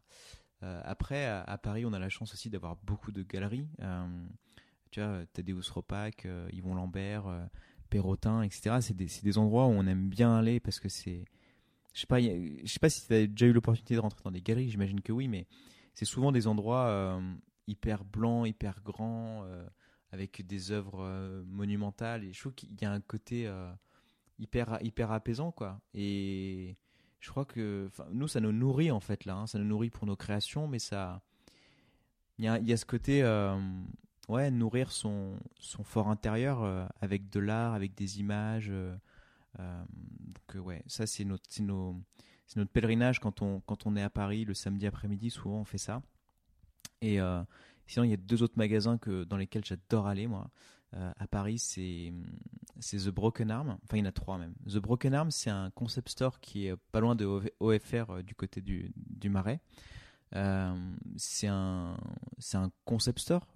après, 0.61 1.25
à, 1.25 1.57
Paris, 1.57 1.85
on 1.85 1.93
a 1.93 1.99
la 1.99 2.09
chance 2.09 2.33
aussi 2.33 2.49
d'avoir 2.49 2.77
beaucoup 2.83 3.11
de 3.11 3.23
galeries. 3.23 3.67
Tu 4.91 4.99
vois, 4.99 5.25
Tadeusz 5.33 5.71
Ropac, 5.71 6.25
euh, 6.25 6.49
Yvon 6.51 6.75
Lambert, 6.75 7.25
euh, 7.25 7.45
Perrotin, 7.89 8.43
etc. 8.43 8.77
C'est 8.81 8.95
des, 8.95 9.07
des, 9.23 9.37
endroits 9.37 9.65
où 9.65 9.71
on 9.71 9.87
aime 9.87 10.09
bien 10.09 10.35
aller 10.35 10.59
parce 10.59 10.79
que 10.79 10.89
c'est. 10.89 11.23
Je 11.93 12.01
sais 12.01 12.07
sais 12.65 12.79
pas 12.79 12.89
si 12.89 13.07
tu 13.07 13.13
as 13.13 13.27
déjà 13.27 13.45
eu 13.47 13.53
l'opportunité 13.53 13.95
de 13.95 13.99
rentrer 13.99 14.21
dans 14.23 14.31
des 14.31 14.41
galeries, 14.41 14.69
j'imagine 14.69 15.01
que 15.01 15.11
oui, 15.11 15.27
mais 15.27 15.47
c'est 15.93 16.05
souvent 16.05 16.31
des 16.31 16.47
endroits 16.47 16.87
euh, 16.87 17.35
hyper 17.67 18.05
blancs, 18.05 18.47
hyper 18.47 18.81
grands, 18.81 19.45
avec 20.11 20.45
des 20.45 20.71
œuvres 20.71 21.43
monumentales. 21.47 22.23
Et 22.23 22.33
je 22.33 22.39
trouve 22.39 22.53
qu'il 22.53 22.69
y 22.81 22.85
a 22.85 22.91
un 22.91 23.01
côté 23.01 23.51
hyper, 24.39 24.77
hyper 24.81 25.11
apaisant, 25.11 25.51
quoi. 25.51 25.79
Et 25.93 26.77
je 27.19 27.29
crois 27.29 27.45
que 27.45 27.89
nous, 28.11 28.27
ça 28.27 28.39
nous 28.39 28.51
nourrit, 28.51 28.91
en 28.91 28.99
fait, 28.99 29.25
là. 29.25 29.35
Hein. 29.35 29.47
ça 29.47 29.59
nous 29.59 29.65
nourrit 29.65 29.89
pour 29.89 30.05
nos 30.05 30.15
créations, 30.15 30.67
mais 30.67 30.79
ça. 30.79 31.21
Il 32.37 32.45
y 32.45 32.73
a, 32.73 32.77
ce 32.77 32.85
côté 32.85 33.23
ouais, 34.31 34.49
nourrir 34.51 34.91
son, 34.91 35.37
son 35.59 35.83
fort 35.83 36.09
intérieur 36.09 36.63
euh, 36.63 36.85
avec 37.01 37.29
de 37.29 37.39
l'art, 37.39 37.73
avec 37.73 37.93
des 37.95 38.19
images. 38.19 38.69
Euh, 38.69 38.95
euh, 39.59 39.83
donc 39.89 40.65
ouais, 40.65 40.83
ça 40.87 41.05
c'est 41.05 41.25
notre, 41.25 41.43
notre 41.61 42.71
pèlerinage 42.71 43.19
quand 43.19 43.41
on, 43.41 43.59
quand 43.61 43.85
on 43.85 43.95
est 43.95 44.01
à 44.01 44.09
Paris 44.09 44.45
le 44.45 44.53
samedi 44.53 44.87
après-midi. 44.87 45.29
Souvent 45.29 45.59
on 45.59 45.65
fait 45.65 45.77
ça. 45.77 46.01
Et 47.03 47.19
sinon 47.91 48.05
il 48.05 48.11
y 48.11 48.13
a 48.13 48.17
deux 48.17 48.43
autres 48.43 48.57
magasins 48.57 48.97
que 48.97 49.23
dans 49.23 49.37
lesquels 49.37 49.65
j'adore 49.65 50.07
aller 50.07 50.27
moi. 50.27 50.49
à 50.93 51.27
Paris, 51.27 51.59
c'est 51.59 52.13
c'est 52.79 52.97
The 52.97 53.09
Broken 53.09 53.51
Arm. 53.51 53.77
Enfin, 53.83 53.97
il 53.97 53.99
y 53.99 54.03
en 54.03 54.05
a 54.05 54.11
trois 54.11 54.37
même. 54.37 54.53
The 54.67 54.77
Broken 54.77 55.13
Arm, 55.13 55.31
c'est 55.31 55.49
un 55.49 55.69
concept 55.71 56.09
store 56.09 56.39
qui 56.39 56.67
est 56.67 56.75
pas 56.91 56.99
loin 56.99 57.15
de 57.15 57.25
OFR 57.59 58.23
du 58.23 58.35
côté 58.35 58.61
du, 58.61 58.91
du 58.95 59.29
Marais. 59.29 59.61
c'est 61.17 61.47
un 61.47 61.97
un 62.53 62.71
concept 62.85 63.19
store 63.19 63.47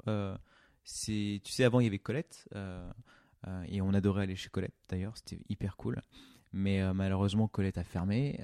c'est, 0.86 1.42
tu 1.44 1.52
sais, 1.52 1.64
avant 1.64 1.80
il 1.82 1.86
y 1.86 1.88
avait 1.88 2.00
Colette 2.00 2.48
euh, 2.56 2.90
euh, 3.48 3.66
et 3.68 3.82
on 3.82 3.94
adorait 3.94 4.24
aller 4.24 4.36
chez 4.36 4.50
Colette 4.50 4.76
d'ailleurs, 4.88 5.18
c'était 5.18 5.40
hyper 5.50 5.76
cool. 5.76 6.02
Mais 6.54 6.82
euh, 6.82 6.94
malheureusement 6.94 7.48
Colette 7.48 7.78
a 7.78 7.84
fermé. 7.84 8.40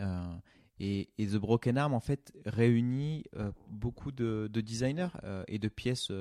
Et, 0.80 1.10
The 1.20 1.36
Broken 1.36 1.78
Arm 1.78 1.94
en 1.94 2.00
fait 2.00 2.34
réunit 2.46 3.26
beaucoup 3.70 4.12
de, 4.12 4.50
designers 4.54 5.10
et 5.48 5.60
de 5.60 5.68
pièces 5.68 6.12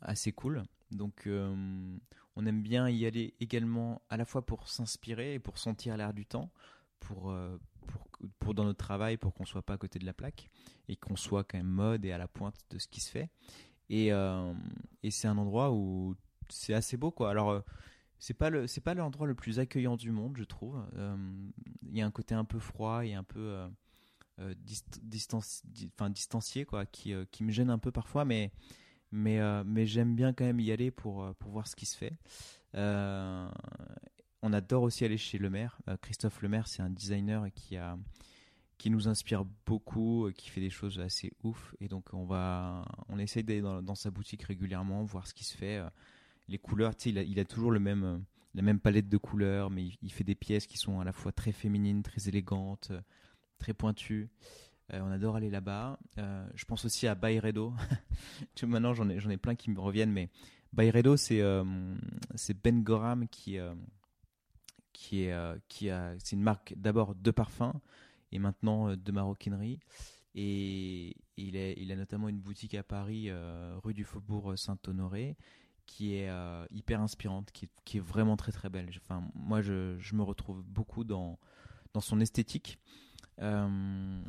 assez 0.00 0.32
cool. 0.32 0.62
Donc 0.90 1.28
on 1.28 2.46
aime 2.46 2.62
bien 2.62 2.88
y 2.88 3.04
aller 3.04 3.34
également 3.40 4.00
à 4.08 4.16
la 4.16 4.24
fois 4.24 4.46
pour 4.46 4.68
s'inspirer 4.68 5.34
et 5.34 5.38
pour 5.38 5.58
sentir 5.58 5.96
l'air 5.96 6.14
du 6.14 6.24
temps, 6.24 6.50
pour, 7.00 7.34
pour, 7.86 8.08
pour, 8.38 8.54
dans 8.54 8.64
notre 8.64 8.78
travail, 8.78 9.18
pour 9.18 9.34
qu'on 9.34 9.44
soit 9.44 9.62
pas 9.62 9.74
à 9.74 9.78
côté 9.78 9.98
de 9.98 10.06
la 10.06 10.14
plaque 10.14 10.48
et 10.88 10.96
qu'on 10.96 11.16
soit 11.16 11.44
quand 11.44 11.58
même 11.58 11.66
mode 11.66 12.04
et 12.04 12.12
à 12.12 12.18
la 12.18 12.28
pointe 12.28 12.56
de 12.70 12.78
ce 12.78 12.88
qui 12.88 13.00
se 13.00 13.10
fait. 13.10 13.30
Et, 13.90 14.12
euh, 14.12 14.52
et 15.02 15.10
c'est 15.10 15.28
un 15.28 15.38
endroit 15.38 15.72
où 15.72 16.14
c'est 16.48 16.74
assez 16.74 16.96
beau, 16.96 17.10
quoi. 17.10 17.30
Alors, 17.30 17.50
euh, 17.50 17.60
c'est 18.18 18.34
pas 18.34 18.50
le 18.50 18.66
c'est 18.66 18.80
pas 18.80 18.94
l'endroit 18.94 19.26
le 19.26 19.34
plus 19.34 19.58
accueillant 19.58 19.96
du 19.96 20.10
monde, 20.10 20.36
je 20.36 20.44
trouve. 20.44 20.82
Euh, 20.96 21.16
il 21.82 21.96
y 21.96 22.02
a 22.02 22.06
un 22.06 22.10
côté 22.10 22.34
un 22.34 22.44
peu 22.44 22.58
froid 22.58 23.04
et 23.04 23.14
un 23.14 23.24
peu 23.24 23.68
distance, 25.02 25.62
enfin 25.94 26.10
distancié, 26.10 26.64
quoi, 26.64 26.86
qui, 26.86 27.12
qui 27.32 27.42
me 27.42 27.50
gêne 27.50 27.70
un 27.70 27.78
peu 27.78 27.90
parfois, 27.90 28.24
mais 28.24 28.52
mais 29.10 29.40
mais 29.64 29.86
j'aime 29.86 30.14
bien 30.14 30.32
quand 30.32 30.44
même 30.44 30.60
y 30.60 30.70
aller 30.70 30.90
pour 30.90 31.34
pour 31.36 31.50
voir 31.50 31.66
ce 31.66 31.76
qui 31.76 31.86
se 31.86 31.96
fait. 31.96 32.12
on 32.74 34.52
adore 34.52 34.82
aussi 34.82 35.04
aller 35.04 35.18
chez 35.18 35.38
Le 35.38 35.50
Maire. 35.50 35.80
Christophe 36.02 36.42
Le 36.42 36.48
Maire, 36.48 36.68
c'est 36.68 36.82
un 36.82 36.90
designer 36.90 37.46
qui 37.54 37.76
a 37.76 37.98
qui 38.78 38.90
nous 38.90 39.08
inspire 39.08 39.44
beaucoup, 39.66 40.26
euh, 40.26 40.32
qui 40.32 40.48
fait 40.48 40.60
des 40.60 40.70
choses 40.70 41.00
assez 41.00 41.32
ouf. 41.42 41.74
Et 41.80 41.88
donc 41.88 42.14
on 42.14 42.24
va, 42.24 42.84
on 43.08 43.18
essaie 43.18 43.42
d'aller 43.42 43.60
dans, 43.60 43.94
sa 43.94 44.10
boutique 44.10 44.44
régulièrement, 44.44 45.02
voir 45.02 45.26
ce 45.26 45.34
qui 45.34 45.44
se 45.44 45.56
fait. 45.56 45.82
Euh, 46.48 46.52
les 46.52 46.58
couleurs, 46.58 46.96
tu 46.96 47.04
sais, 47.04 47.10
il 47.10 47.18
a, 47.18 47.22
il 47.22 47.38
a, 47.40 47.44
toujours 47.44 47.70
le 47.70 47.80
même, 47.80 48.04
euh, 48.04 48.18
la 48.54 48.62
même 48.62 48.80
palette 48.80 49.08
de 49.08 49.16
couleurs, 49.16 49.70
mais 49.70 49.88
il, 50.02 50.12
fait 50.12 50.24
des 50.24 50.34
pièces 50.34 50.66
qui 50.66 50.78
sont 50.78 51.00
à 51.00 51.04
la 51.04 51.12
fois 51.12 51.32
très 51.32 51.52
féminines, 51.52 52.02
très 52.02 52.28
élégantes, 52.28 52.92
très 53.58 53.74
pointues. 53.74 54.28
on 54.92 55.10
adore 55.10 55.36
aller 55.36 55.50
là-bas. 55.50 55.98
je 56.16 56.64
pense 56.64 56.84
aussi 56.84 57.06
à 57.06 57.14
Bayredo. 57.14 57.74
Maintenant, 58.62 58.94
j'en 58.94 59.08
ai, 59.08 59.20
j'en 59.20 59.30
ai 59.30 59.36
plein 59.36 59.54
qui 59.54 59.70
me 59.70 59.80
reviennent, 59.80 60.12
mais 60.12 60.30
Bayredo, 60.72 61.16
c'est 61.16 61.42
Ben 62.62 62.82
Gorham 62.82 63.28
qui 63.28 63.58
qui 64.92 65.22
est 65.22 65.60
qui 65.68 65.90
a 65.90 66.14
c'est 66.18 66.34
une 66.34 66.42
marque 66.42 66.74
d'abord 66.76 67.14
de 67.14 67.30
parfums 67.30 67.74
et 68.32 68.38
maintenant 68.38 68.88
euh, 68.88 68.96
de 68.96 69.12
maroquinerie. 69.12 69.80
Et 70.34 71.16
il, 71.36 71.56
est, 71.56 71.74
il 71.78 71.90
a 71.90 71.96
notamment 71.96 72.28
une 72.28 72.38
boutique 72.38 72.74
à 72.74 72.82
Paris, 72.82 73.26
euh, 73.28 73.76
rue 73.82 73.94
du 73.94 74.04
Faubourg 74.04 74.56
Saint-Honoré, 74.56 75.36
qui 75.88 76.14
est 76.14 76.28
euh, 76.28 76.66
hyper 76.70 77.00
inspirante, 77.00 77.50
qui, 77.50 77.96
est 77.96 78.00
vraiment 78.00 78.36
très 78.36 78.52
très 78.52 78.68
belle. 78.68 78.90
Enfin, 79.02 79.24
moi, 79.34 79.62
je, 79.62 80.14
me 80.14 80.22
retrouve 80.22 80.62
beaucoup 80.62 81.02
dans, 81.02 81.38
dans 81.94 82.00
son 82.00 82.20
esthétique. 82.20 82.78
je 83.38 84.22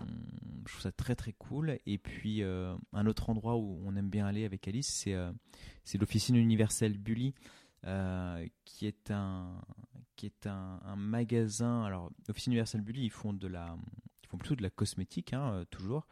trouve 0.66 0.82
ça 0.82 0.91
très 0.91 1.16
très 1.16 1.34
cool. 1.34 1.78
Et 1.86 1.97
puis 1.97 2.41
un 2.41 3.05
autre 3.05 3.30
endroit 3.30 3.57
où 3.57 3.80
on 3.86 3.95
aime 3.95 4.10
bien 4.10 4.26
aller 4.26 4.45
avec 4.45 4.68
Alice, 4.68 4.88
c'est 4.88 5.16
c'est 5.84 5.97
l'officine 5.97 6.38
universelle 6.38 6.97
Bully, 6.97 7.36
qui 7.84 8.88
est 8.88 9.12
un 9.12 9.62
qui 10.16 10.26
est 10.26 10.47
un, 10.47 10.95
magasin. 10.95 11.84
Alors 11.84 12.10
l'officine 12.28 12.53
universelle 12.53 12.82
Bully, 12.82 13.03
ils 13.03 13.12
font 13.12 13.34
de 13.34 13.47
la 13.47 13.78
font 14.30 14.38
plutôt 14.38 14.55
de 14.55 14.63
la 14.63 14.69
cosmétique, 14.69 15.34
hein, 15.34 15.65
toujours. 15.69 16.07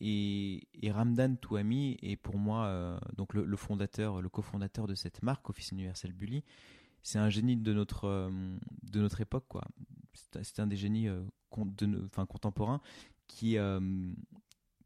Et, 0.00 0.68
et, 0.82 0.90
Ramdan 0.90 1.36
Touami 1.36 1.98
est 2.02 2.16
pour 2.16 2.36
moi 2.36 2.98
donc 3.16 3.34
le, 3.34 3.56
fondateur, 3.56 4.20
le 4.20 4.28
cofondateur 4.28 4.86
de 4.86 4.94
cette 4.94 5.22
marque 5.22 5.48
Officine 5.50 5.78
universelle 5.78 6.12
Bully 6.12 6.42
c'est 7.02 7.18
un 7.18 7.30
génie 7.30 7.56
de 7.56 7.72
notre, 7.72 8.04
euh, 8.04 8.30
de 8.82 9.00
notre 9.00 9.20
époque, 9.20 9.46
quoi. 9.48 9.64
C'est 10.42 10.60
un 10.60 10.66
des 10.66 10.76
génies 10.76 11.08
euh, 11.08 11.22
de, 11.56 12.04
enfin, 12.06 12.26
contemporains 12.26 12.80
qui, 13.26 13.56
euh, 13.58 13.80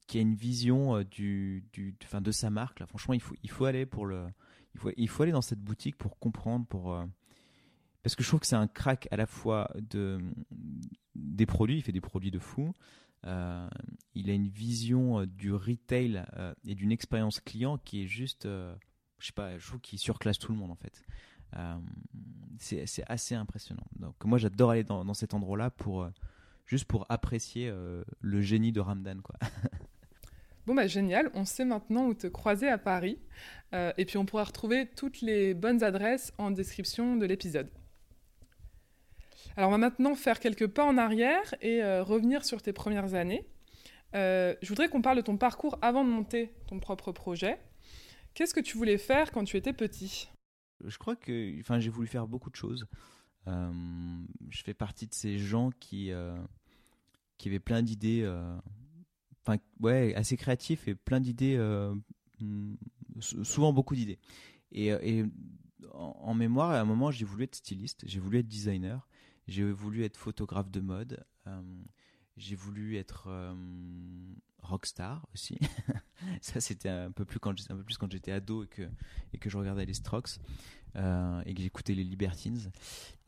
qui 0.07 0.19
a 0.19 0.21
une 0.21 0.35
vision 0.35 1.03
du, 1.03 1.65
du, 1.73 1.97
enfin, 2.05 2.21
de 2.21 2.31
sa 2.31 2.51
marque. 2.51 2.81
Là. 2.81 2.87
Franchement, 2.87 3.15
il 3.15 3.21
faut, 3.21 3.35
il 3.43 3.51
faut 3.51 3.65
aller 3.65 3.87
pour 3.87 4.07
le, 4.07 4.27
il 4.75 4.81
faut, 4.81 4.91
il 4.97 5.09
faut 5.09 5.23
aller 5.23 5.33
dans 5.33 5.43
cette 5.43 5.61
boutique 5.61 5.97
pour 5.97 6.19
comprendre, 6.19 6.67
pour 6.67 6.97
parce 8.05 8.15
que 8.15 8.23
je 8.23 8.29
trouve 8.29 8.41
que 8.41 8.47
c'est 8.47 8.55
un 8.55 8.69
crack 8.69 9.09
à 9.11 9.17
la 9.17 9.27
fois 9.27 9.73
de 9.91 10.21
des 11.17 11.47
produits. 11.47 11.79
Il 11.79 11.83
fait 11.83 11.91
des 11.91 12.01
produits 12.01 12.31
de 12.31 12.39
fou. 12.39 12.73
il 13.25 14.31
a 14.31 14.33
une 14.33 14.49
vision 14.49 15.27
du 15.27 15.53
retail 15.53 16.25
et 16.65 16.77
d'une 16.77 16.93
expérience 16.93 17.41
client 17.41 17.79
qui 17.79 18.05
est 18.05 18.07
juste, 18.07 18.45
je 18.45 18.77
sais 19.27 19.33
pas, 19.33 19.59
je 19.59 19.67
trouve 19.67 19.81
qu'il 19.81 19.99
surclasse 19.99 20.39
tout 20.39 20.53
le 20.53 20.59
monde 20.59 20.71
en 20.71 20.77
fait. 20.77 21.03
Euh, 21.57 21.75
c'est 22.59 23.05
assez 23.09 23.35
impressionnant. 23.35 23.87
Donc 23.97 24.15
moi 24.25 24.39
j'adore 24.39 24.71
aller 24.71 24.85
dans, 24.85 25.15
cet 25.15 25.35
endroit-là 25.35 25.71
pour 25.71 26.03
euh, 26.03 26.11
juste 26.67 26.85
pour 26.87 27.07
apprécier 27.09 27.69
euh, 27.69 28.03
le 28.21 28.41
génie 28.41 28.73
de 28.73 28.81
Ramdan 28.81 29.21
quoi. 29.23 29.37
Bon 30.67 30.75
bah 30.75 30.87
génial, 30.87 31.31
on 31.35 31.45
sait 31.45 31.67
maintenant 31.67 32.07
où 32.07 32.15
te 32.15 32.27
croiser 32.27 32.71
à 32.71 32.79
Paris 32.79 33.19
et 33.99 34.07
puis 34.07 34.17
on 34.17 34.25
pourra 34.25 34.45
retrouver 34.45 34.89
toutes 34.97 35.21
les 35.21 35.53
bonnes 35.53 35.83
adresses 35.83 36.33
en 36.39 36.51
description 36.51 37.17
de 37.17 37.27
l'épisode. 37.27 37.69
Alors 39.57 39.69
on 39.69 39.73
va 39.73 39.79
maintenant 39.79 40.15
faire 40.15 40.41
quelques 40.41 40.67
pas 40.67 40.85
en 40.85 40.99
arrière 40.99 41.55
et 41.61 41.83
revenir 42.01 42.45
sur 42.45 42.63
tes 42.63 42.73
premières 42.73 43.15
années. 43.15 43.47
je 44.13 44.69
voudrais 44.69 44.89
qu'on 44.89 45.03
parle 45.03 45.17
de 45.17 45.23
ton 45.23 45.37
parcours 45.37 45.79
avant 45.83 46.05
de 46.05 46.11
monter 46.11 46.53
ton 46.67 46.81
propre 46.81 47.13
projet. 47.13 47.59
Qu'est-ce 48.35 48.55
que 48.55 48.61
tu 48.61 48.77
voulais 48.77 48.99
faire 48.99 49.31
quand 49.31 49.45
tu 49.45 49.57
étais 49.57 49.73
petit? 49.73 50.29
Je 50.85 50.99
crois 50.99 51.17
que 51.17 51.61
enfin, 51.61 51.79
j'ai 51.79 51.91
voulu 51.91 52.09
faire 52.09 52.27
beaucoup 52.27 52.51
de 52.51 52.57
choses. 52.57 52.87
Euh, 53.47 53.73
je 54.49 54.63
fais 54.63 54.75
partie 54.75 55.07
de 55.07 55.15
ces 55.15 55.39
gens 55.39 55.71
qui, 55.79 56.11
euh, 56.11 56.37
qui 57.39 57.49
avaient 57.49 57.61
plein 57.61 57.83
d'idées, 57.83 58.23
euh, 58.23 58.57
enfin, 59.43 59.59
ouais, 59.81 60.15
assez 60.15 60.37
créatifs 60.37 60.89
et 60.89 60.95
plein 60.95 61.21
d'idées, 61.21 61.59
souvent 63.21 63.73
beaucoup 63.73 63.95
d'idées. 63.95 64.19
Et 64.73 65.25
en, 65.93 66.35
mémoire, 66.35 66.71
à 66.71 66.81
un 66.81 66.85
moment, 66.85 67.11
j'ai 67.11 67.25
voulu 67.25 67.45
être 67.45 67.55
styliste, 67.55 68.03
j'ai 68.07 68.19
voulu 68.19 68.39
être 68.39 68.49
designer, 68.49 69.07
j'ai 69.47 69.71
voulu 69.71 70.05
être 70.05 70.17
photographe 70.17 70.71
de 70.71 70.81
mode, 70.81 71.25
j'ai 72.37 72.57
voulu 72.57 72.97
être 72.97 73.29
rockstar 74.63 75.27
aussi. 75.35 75.59
ça, 76.41 76.61
c'était 76.61 76.89
un 76.89 77.13
peu 77.13 77.25
plus 77.25 77.39
quand 77.39 77.55
j'étais 78.11 78.33
ado 78.33 78.65
et 78.65 79.39
que 79.39 79.51
je 79.51 79.57
regardais 79.57 79.85
les 79.85 79.95
Strokes 79.95 80.39
euh, 80.97 81.43
et 81.45 81.55
que 81.55 81.61
j'écoutais 81.61 81.95
les 81.95 82.05
Libertines. 82.05 82.71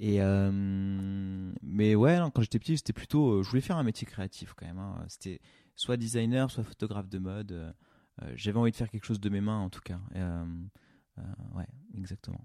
Euh, 0.01 1.53
mais 1.62 1.95
ouais, 1.97 2.19
quand 2.33 2.43
j'étais 2.43 2.61
petit, 2.61 2.77
c'était 2.77 2.93
plutôt, 2.93 3.33
euh, 3.33 3.43
je 3.43 3.51
voulais 3.51 3.61
faire 3.61 3.77
un 3.77 3.83
métier 3.83 4.07
créatif 4.07 4.55
quand 4.55 4.67
même. 4.67 4.79
Hein. 4.79 5.05
C'était 5.09 5.41
soit 5.75 5.97
designer, 5.97 6.49
soit 6.51 6.62
photographe 6.62 7.09
de 7.09 7.19
mode. 7.19 7.75
J'avais 8.35 8.59
envie 8.59 8.71
de 8.71 8.77
faire 8.77 8.89
quelque 8.89 9.05
chose 9.05 9.21
de 9.21 9.29
mes 9.29 9.43
mains 9.43 9.59
en 9.59 9.69
tout 9.69 9.83
cas. 9.83 10.01
ouais, 11.55 11.67
exactement. 11.95 12.41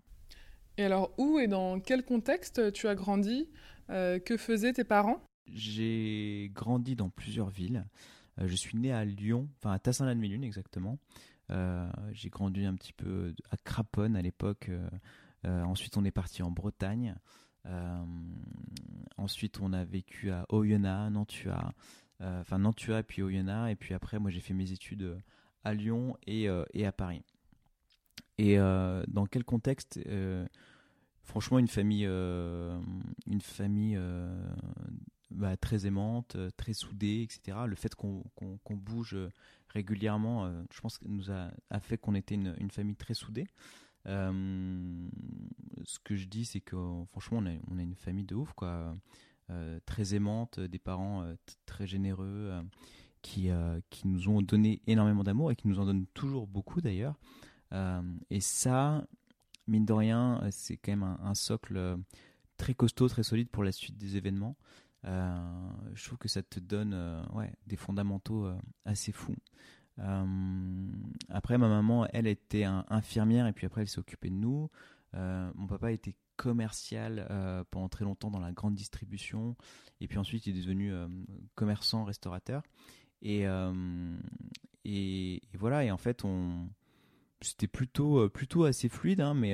Et 0.81 0.85
alors, 0.85 1.13
où 1.19 1.37
et 1.37 1.47
dans 1.47 1.79
quel 1.79 2.03
contexte 2.03 2.73
tu 2.73 2.87
as 2.87 2.95
grandi 2.95 3.47
Que 3.87 4.35
faisaient 4.35 4.73
tes 4.73 4.83
parents? 4.83 5.21
J'ai 5.45 6.49
grandi 6.55 6.95
dans 6.95 7.09
plusieurs 7.09 7.49
villes. 7.49 7.85
Euh, 8.39 8.47
je 8.47 8.55
suis 8.55 8.77
né 8.77 8.91
à 8.91 9.05
Lyon, 9.05 9.47
enfin 9.57 9.73
à 9.73 9.79
Tassin-la-Demi-Lune 9.79 10.43
exactement. 10.43 10.97
Euh, 11.51 11.87
j'ai 12.13 12.29
grandi 12.29 12.65
un 12.65 12.73
petit 12.73 12.93
peu 12.93 13.35
à 13.51 13.57
Craponne 13.57 14.15
à 14.15 14.23
l'époque. 14.23 14.71
Euh, 15.45 15.63
ensuite, 15.63 15.97
on 15.97 16.03
est 16.03 16.11
parti 16.11 16.41
en 16.41 16.49
Bretagne. 16.49 17.15
ensuite, 19.17 19.59
on 19.61 19.71
a 19.71 19.83
vécu 19.83 20.31
à 20.31 20.47
Oyonnax, 20.49 21.11
Nantua, 21.13 21.73
enfin 22.19 22.57
Nantua 22.57 23.03
puis 23.03 23.21
Oyonnax. 23.21 23.71
Et 23.71 23.75
puis 23.75 23.93
après, 23.93 24.17
moi, 24.17 24.31
j'ai 24.31 24.41
fait 24.41 24.55
mes 24.55 24.71
études 24.71 25.15
à 25.63 25.75
Lyon 25.75 26.17
et, 26.25 26.47
et 26.73 26.85
à 26.87 26.91
Paris. 26.91 27.21
Et 28.37 28.57
dans 28.57 29.25
quel 29.29 29.43
contexte 29.43 29.99
Franchement, 31.31 31.59
une 31.59 31.67
famille, 31.69 32.05
une 32.05 33.41
famille 33.41 33.97
bah, 35.31 35.55
très 35.55 35.85
aimante, 35.85 36.35
euh, 36.35 36.49
très 36.57 36.73
soudée, 36.73 37.21
etc. 37.21 37.59
Le 37.65 37.75
fait 37.75 37.95
qu'on 37.95 38.23
bouge 38.69 39.15
euh, 39.15 39.29
régulièrement, 39.69 40.45
euh, 40.45 40.63
je 40.73 40.81
pense, 40.81 40.99
nous 41.03 41.31
a, 41.31 41.51
fait 41.79 41.97
qu'on 41.97 42.15
était 42.15 42.35
une, 42.35 42.71
famille 42.71 42.95
très 42.95 43.13
soudée. 43.13 43.47
ce 44.05 45.99
que 46.03 46.15
je 46.15 46.25
dis, 46.25 46.45
c'est 46.45 46.59
que 46.59 46.75
franchement, 47.11 47.39
on 47.39 47.45
a, 47.45 47.53
on 47.71 47.77
a, 47.77 47.81
une 47.81 47.95
famille 47.95 48.25
de 48.25 48.35
ouf, 48.35 48.51
quoi. 48.53 48.95
très 49.85 50.15
aimante, 50.15 50.59
des 50.59 50.79
parents 50.79 51.25
très 51.65 51.87
généreux, 51.87 52.51
qui, 53.21 53.49
qui 53.89 54.07
nous 54.07 54.27
ont 54.27 54.41
donné 54.41 54.81
énormément 54.85 55.23
d'amour 55.23 55.51
et 55.51 55.55
qui 55.55 55.67
nous 55.67 55.79
en 55.79 55.85
donnent 55.85 56.07
toujours 56.13 56.47
beaucoup 56.47 56.81
d'ailleurs. 56.81 57.15
et 58.29 58.41
ça, 58.41 59.05
mine 59.67 59.85
de 59.85 59.93
rien, 59.93 60.41
c'est 60.51 60.77
quand 60.77 60.91
même 60.91 61.17
un, 61.21 61.33
socle 61.33 61.97
très 62.57 62.73
costaud, 62.73 63.07
très 63.07 63.23
solide 63.23 63.49
pour 63.49 63.63
la 63.63 63.71
suite 63.71 63.97
des 63.97 64.17
événements. 64.17 64.55
Euh, 65.05 65.71
je 65.95 66.05
trouve 66.05 66.19
que 66.19 66.27
ça 66.27 66.43
te 66.43 66.59
donne 66.59 66.93
euh, 66.93 67.23
ouais, 67.33 67.51
des 67.65 67.75
fondamentaux 67.75 68.45
euh, 68.45 68.57
assez 68.85 69.11
fous. 69.11 69.35
après, 71.29 71.57
ma 71.57 71.67
maman, 71.67 72.07
elle 72.13 72.27
était 72.27 72.63
infirmière 72.63 73.47
et 73.47 73.53
puis 73.53 73.65
après, 73.65 73.81
elle 73.81 73.87
s'est 73.87 73.99
occupée 73.99 74.29
de 74.29 74.35
nous. 74.35 74.69
mon 75.13 75.67
papa 75.67 75.91
était 75.91 76.15
commercial 76.37 77.27
pendant 77.69 77.87
très 77.87 78.03
longtemps 78.03 78.31
dans 78.31 78.39
la 78.39 78.51
grande 78.51 78.73
distribution 78.73 79.55
et 79.99 80.07
puis 80.07 80.17
ensuite 80.17 80.47
il 80.47 80.57
est 80.57 80.61
devenu 80.61 80.91
commerçant 81.53 82.03
restaurateur 82.03 82.63
et, 83.21 83.45
et, 84.85 85.41
voilà 85.53 85.83
et 85.83 85.91
en 85.91 85.97
fait 85.97 86.25
on 86.25 86.67
c'était 87.41 87.67
plutôt 87.67 88.29
plutôt 88.29 88.65
assez 88.65 88.89
fluide 88.89 89.21
hein, 89.21 89.33
mais 89.33 89.53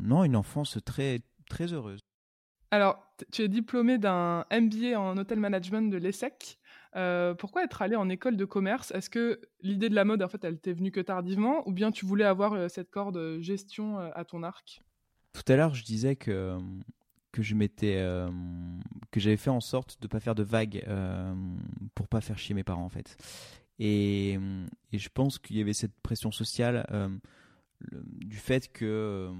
non 0.00 0.24
une 0.24 0.36
enfance 0.36 0.78
très 0.84 1.20
très 1.48 1.72
heureuse 1.72 2.00
alors, 2.72 3.06
tu 3.30 3.42
es 3.42 3.48
diplômé 3.48 3.98
d'un 3.98 4.46
MBA 4.50 4.98
en 4.98 5.18
hôtel 5.18 5.38
management 5.38 5.90
de 5.90 5.98
l'ESSEC. 5.98 6.58
Euh, 6.96 7.34
pourquoi 7.34 7.64
être 7.64 7.82
allé 7.82 7.96
en 7.96 8.08
école 8.08 8.38
de 8.38 8.46
commerce? 8.46 8.90
Est-ce 8.92 9.10
que 9.10 9.42
l'idée 9.60 9.90
de 9.90 9.94
la 9.94 10.06
mode, 10.06 10.22
en 10.22 10.28
fait, 10.28 10.42
elle 10.42 10.58
t'est 10.58 10.72
venue 10.72 10.90
que 10.90 11.00
tardivement? 11.00 11.68
Ou 11.68 11.72
bien 11.72 11.92
tu 11.92 12.06
voulais 12.06 12.24
avoir 12.24 12.54
euh, 12.54 12.68
cette 12.68 12.90
corde 12.90 13.18
euh, 13.18 13.38
gestion 13.42 13.98
à 13.98 14.24
ton 14.24 14.42
arc? 14.42 14.82
Tout 15.34 15.52
à 15.52 15.56
l'heure, 15.56 15.74
je 15.74 15.84
disais 15.84 16.16
que, 16.16 16.56
que 17.30 17.42
je 17.42 17.54
m'étais 17.54 18.02
que 19.10 19.20
j'avais 19.20 19.36
fait 19.36 19.50
en 19.50 19.60
sorte 19.60 20.00
de 20.00 20.06
ne 20.06 20.08
pas 20.08 20.20
faire 20.20 20.34
de 20.34 20.42
vagues 20.42 20.86
pour 21.94 22.08
pas 22.08 22.22
faire 22.22 22.38
chier 22.38 22.54
mes 22.54 22.64
parents, 22.64 22.84
en 22.84 22.90
fait. 22.90 23.16
Et, 23.78 24.38
et 24.92 24.98
je 24.98 25.08
pense 25.08 25.38
qu'il 25.38 25.56
y 25.56 25.60
avait 25.60 25.72
cette 25.72 25.94
pression 26.02 26.30
sociale 26.30 26.86
du 27.90 28.36
fait 28.36 28.72
que 28.72 29.30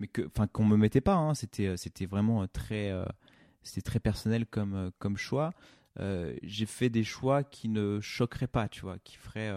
mais 0.00 0.06
que 0.06 0.22
enfin 0.26 0.46
qu'on 0.46 0.64
me 0.64 0.76
mettait 0.76 1.00
pas 1.00 1.16
hein. 1.16 1.34
c'était 1.34 1.66
euh, 1.66 1.76
c'était 1.76 2.06
vraiment 2.06 2.42
euh, 2.42 2.46
très 2.52 2.90
euh, 2.90 3.04
c'était 3.62 3.82
très 3.82 4.00
personnel 4.00 4.46
comme 4.46 4.90
comme 4.98 5.16
choix. 5.16 5.52
J'ai 6.44 6.66
fait 6.66 6.90
des 6.90 7.02
choix 7.02 7.42
qui 7.42 7.68
ne 7.68 7.98
choqueraient 8.00 8.46
pas 8.46 8.68
tu 8.68 8.82
vois 8.82 8.98
qui 9.00 9.16
feraient 9.16 9.52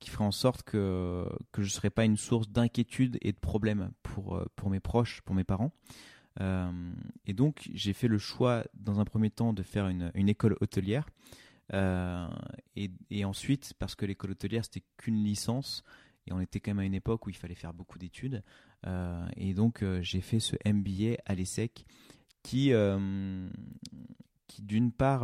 qui 0.00 0.10
ferait 0.10 0.24
en 0.24 0.32
sorte 0.32 0.64
que 0.64 1.24
que 1.52 1.62
je 1.62 1.70
serais 1.70 1.90
pas 1.90 2.04
une 2.04 2.16
source 2.16 2.48
d'inquiétude 2.48 3.18
et 3.22 3.30
de 3.30 3.38
problèmes 3.38 3.92
pour 4.02 4.42
pour 4.56 4.68
mes 4.68 4.80
proches 4.80 5.20
pour 5.20 5.36
mes 5.36 5.44
parents. 5.44 5.70
Et 6.40 7.32
donc 7.34 7.70
j'ai 7.72 7.92
fait 7.92 8.08
le 8.08 8.18
choix 8.18 8.64
dans 8.74 8.98
un 8.98 9.04
premier 9.04 9.30
temps 9.30 9.52
de 9.52 9.62
faire 9.62 9.86
une 9.86 10.28
école 10.28 10.56
hôtelière 10.60 11.06
et, 11.72 12.90
et, 13.10 13.24
ensuite 13.24 13.74
parce 13.78 13.94
que 13.94 14.06
l'école 14.06 14.32
hôtelière 14.32 14.64
c'était 14.64 14.84
qu'une 14.96 15.22
licence 15.24 15.82
et 16.26 16.32
on 16.32 16.40
était 16.40 16.60
quand 16.60 16.72
même 16.72 16.80
à 16.80 16.84
une 16.84 16.94
époque 16.94 17.26
où 17.26 17.30
il 17.30 17.36
fallait 17.36 17.54
faire 17.54 17.72
beaucoup 17.72 17.98
d'études. 17.98 18.42
Euh, 18.86 19.26
et 19.36 19.54
donc 19.54 19.82
euh, 19.82 20.00
j'ai 20.02 20.20
fait 20.20 20.40
ce 20.40 20.56
MBA 20.66 21.16
à 21.24 21.34
l'ESSEC 21.34 21.86
qui, 22.42 22.72
euh, 22.72 23.48
qui 24.46 24.62
d'une 24.62 24.92
part, 24.92 25.22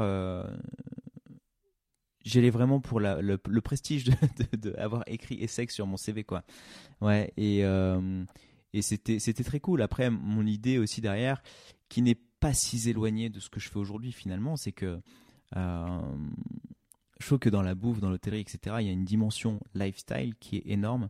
j'allais 2.24 2.50
vraiment 2.50 2.80
pour 2.80 3.00
le, 3.00 3.36
prestige 3.60 4.04
d'avoir 4.04 5.04
de, 5.04 5.10
de, 5.10 5.14
écrit 5.14 5.42
ESSEC 5.42 5.70
sur 5.70 5.86
mon 5.86 5.96
CV. 5.96 6.24
Quoi. 6.24 6.44
Ouais, 7.00 7.32
et, 7.36 7.60
et 8.72 8.82
c'était, 8.82 9.18
très 9.18 9.60
cool. 9.60 9.82
Après, 9.82 10.10
mon 10.10 10.46
idée 10.46 10.78
aussi 10.78 11.00
derrière, 11.00 11.42
qui 11.88 12.02
n'est 12.02 12.18
pas 12.40 12.54
si 12.54 12.88
éloigné 12.88 13.28
de 13.28 13.38
ce 13.38 13.50
que 13.50 13.60
je 13.60 13.68
fais 13.68 13.78
aujourd'hui 13.78 14.10
finalement. 14.10 14.56
C'est 14.56 14.72
que 14.72 15.00
je 15.54 17.26
trouve 17.26 17.38
que 17.38 17.48
dans 17.48 17.62
la 17.62 17.74
bouffe, 17.74 18.00
dans 18.00 18.10
l'hôtellerie, 18.10 18.40
etc., 18.40 18.76
il 18.80 18.86
y 18.86 18.90
a 18.90 18.92
une 18.92 19.04
dimension 19.04 19.60
lifestyle 19.74 20.34
qui 20.36 20.56
est 20.56 20.66
énorme. 20.66 21.08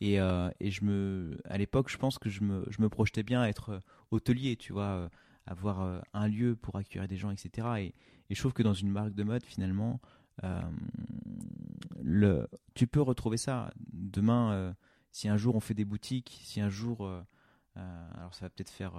Et, 0.00 0.14
et 0.14 0.70
je 0.70 0.84
me, 0.84 1.38
à 1.44 1.58
l'époque, 1.58 1.88
je 1.88 1.98
pense 1.98 2.18
que 2.18 2.30
je 2.30 2.42
me, 2.42 2.64
je 2.70 2.80
me 2.80 2.88
projetais 2.88 3.22
bien 3.22 3.42
à 3.42 3.48
être 3.48 3.82
hôtelier, 4.10 4.56
tu 4.56 4.72
vois, 4.72 5.10
avoir 5.46 6.02
un 6.12 6.28
lieu 6.28 6.54
pour 6.54 6.76
accueillir 6.76 7.08
des 7.08 7.16
gens, 7.16 7.30
etc. 7.30 7.66
Et, 7.78 7.94
et 8.30 8.34
je 8.34 8.40
trouve 8.40 8.52
que 8.52 8.62
dans 8.62 8.74
une 8.74 8.90
marque 8.90 9.14
de 9.14 9.22
mode, 9.22 9.44
finalement, 9.44 10.00
euh, 10.44 10.60
le, 12.02 12.48
tu 12.74 12.86
peux 12.86 13.00
retrouver 13.00 13.36
ça. 13.36 13.72
Demain, 13.92 14.52
euh, 14.52 14.72
si 15.10 15.28
un 15.28 15.36
jour 15.36 15.56
on 15.56 15.60
fait 15.60 15.74
des 15.74 15.84
boutiques, 15.84 16.40
si 16.42 16.60
un 16.60 16.68
jour, 16.68 17.06
euh, 17.06 17.22
alors 18.14 18.34
ça 18.34 18.44
va 18.46 18.50
peut-être 18.50 18.70
faire 18.70 18.94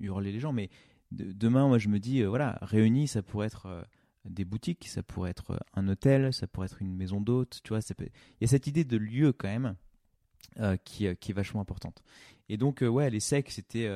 hurler 0.00 0.32
les 0.32 0.40
gens, 0.40 0.52
mais 0.52 0.70
demain, 1.12 1.68
moi 1.68 1.78
je 1.78 1.88
me 1.88 1.98
dis, 1.98 2.22
voilà, 2.22 2.58
réunis, 2.62 3.08
ça 3.08 3.22
pourrait 3.22 3.46
être 3.46 3.86
des 4.24 4.44
boutiques, 4.44 4.88
ça 4.88 5.02
pourrait 5.02 5.30
être 5.30 5.58
un 5.74 5.88
hôtel, 5.88 6.32
ça 6.32 6.46
pourrait 6.46 6.66
être 6.66 6.80
une 6.80 6.94
maison 6.94 7.20
d'hôtes, 7.20 7.60
tu 7.64 7.70
vois. 7.70 7.80
Il 7.98 8.08
y 8.40 8.44
a 8.44 8.48
cette 8.48 8.66
idée 8.66 8.84
de 8.84 8.96
lieu 8.96 9.32
quand 9.32 9.48
même 9.48 9.74
qui, 10.84 11.06
qui, 11.16 11.30
est 11.30 11.34
vachement 11.34 11.60
importante. 11.60 12.02
Et 12.48 12.56
donc, 12.56 12.82
ouais, 12.82 13.10
les 13.10 13.20
secs, 13.20 13.50
c'était 13.50 13.88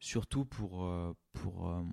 surtout 0.00 0.44
pour, 0.44 0.88
pour 1.32 1.84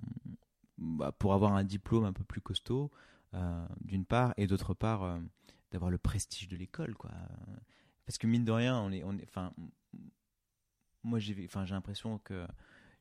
bah, 0.78 1.10
pour 1.18 1.34
avoir 1.34 1.54
un 1.54 1.64
diplôme 1.64 2.04
un 2.04 2.12
peu 2.12 2.22
plus 2.22 2.40
costaud, 2.40 2.92
euh, 3.34 3.66
d'une 3.80 4.04
part, 4.04 4.32
et 4.36 4.46
d'autre 4.46 4.74
part, 4.74 5.02
euh, 5.02 5.18
d'avoir 5.72 5.90
le 5.90 5.98
prestige 5.98 6.46
de 6.46 6.56
l'école, 6.56 6.94
quoi. 6.94 7.10
Parce 8.06 8.16
que 8.16 8.28
mine 8.28 8.44
de 8.44 8.52
rien, 8.52 8.78
on 8.78 8.92
est, 8.92 9.02
on 9.02 9.18
est, 9.18 9.28
moi 11.02 11.18
j'ai, 11.18 11.34
j'ai 11.34 11.74
l'impression 11.74 12.18
que, 12.18 12.46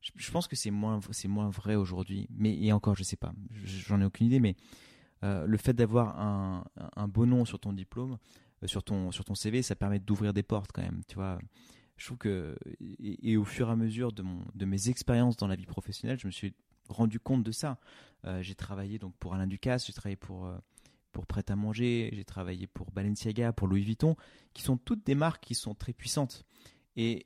je, 0.02 0.32
pense 0.32 0.48
que 0.48 0.56
c'est 0.56 0.72
moins, 0.72 1.00
vrai 1.50 1.76
aujourd'hui. 1.76 2.28
Mais 2.32 2.58
et 2.58 2.72
encore, 2.72 2.96
je 2.96 3.04
sais 3.04 3.16
pas, 3.16 3.34
j'en 3.64 4.02
ai 4.02 4.06
aucune 4.06 4.28
idée, 4.28 4.40
mais 4.40 4.56
euh, 5.24 5.46
le 5.46 5.58
fait 5.58 5.74
d'avoir 5.74 6.20
un, 6.20 6.64
un, 6.96 7.08
beau 7.08 7.26
nom 7.26 7.46
sur 7.46 7.60
ton 7.60 7.74
diplôme, 7.74 8.18
sur 8.66 8.84
ton, 8.84 9.12
sur 9.12 9.26
ton 9.26 9.36
CV, 9.36 9.62
ça 9.62 9.76
permet 9.76 10.00
d'ouvrir 10.00 10.34
des 10.34 10.44
portes 10.44 10.72
quand 10.72 10.84
même, 10.84 11.02
tu 11.08 11.16
vois 11.16 11.40
je 11.98 12.06
trouve 12.06 12.18
que 12.18 12.56
et, 12.80 13.38
au 13.38 13.44
fur 13.44 13.70
et 13.70 13.72
à 13.72 13.76
mesure 13.76 14.12
de 14.14 14.66
mes 14.66 14.90
expériences 14.90 15.36
dans 15.36 15.48
la 15.48 15.56
vie 15.56 15.66
professionnelle, 15.66 16.20
je 16.20 16.28
me 16.28 16.32
suis 16.32 16.54
rendu 16.90 17.20
compte 17.20 17.44
de 17.44 17.52
ça. 17.52 17.80
Euh, 18.26 18.42
j'ai 18.42 18.56
travaillé 18.56 19.00
donc 19.00 19.16
pour 19.18 19.34
Alain 19.34 19.48
Ducasse, 19.48 19.88
j'ai 19.88 19.94
travaillé 19.94 20.16
pour 20.16 20.46
euh, 20.46 20.58
pour 21.12 21.26
Prêt 21.26 21.44
à 21.50 21.56
manger, 21.56 22.12
j'ai 22.14 22.26
travaillé 22.26 22.68
pour 22.68 22.92
Balenciaga, 22.92 23.52
pour 23.52 23.68
Louis 23.68 23.82
Vuitton, 23.82 24.16
qui 24.54 24.62
sont 24.62 24.78
toutes 24.78 25.04
des 25.06 25.16
marques 25.16 25.44
qui 25.44 25.56
sont 25.56 25.74
très 25.74 25.94
puissantes. 25.94 26.46
Et 26.96 27.26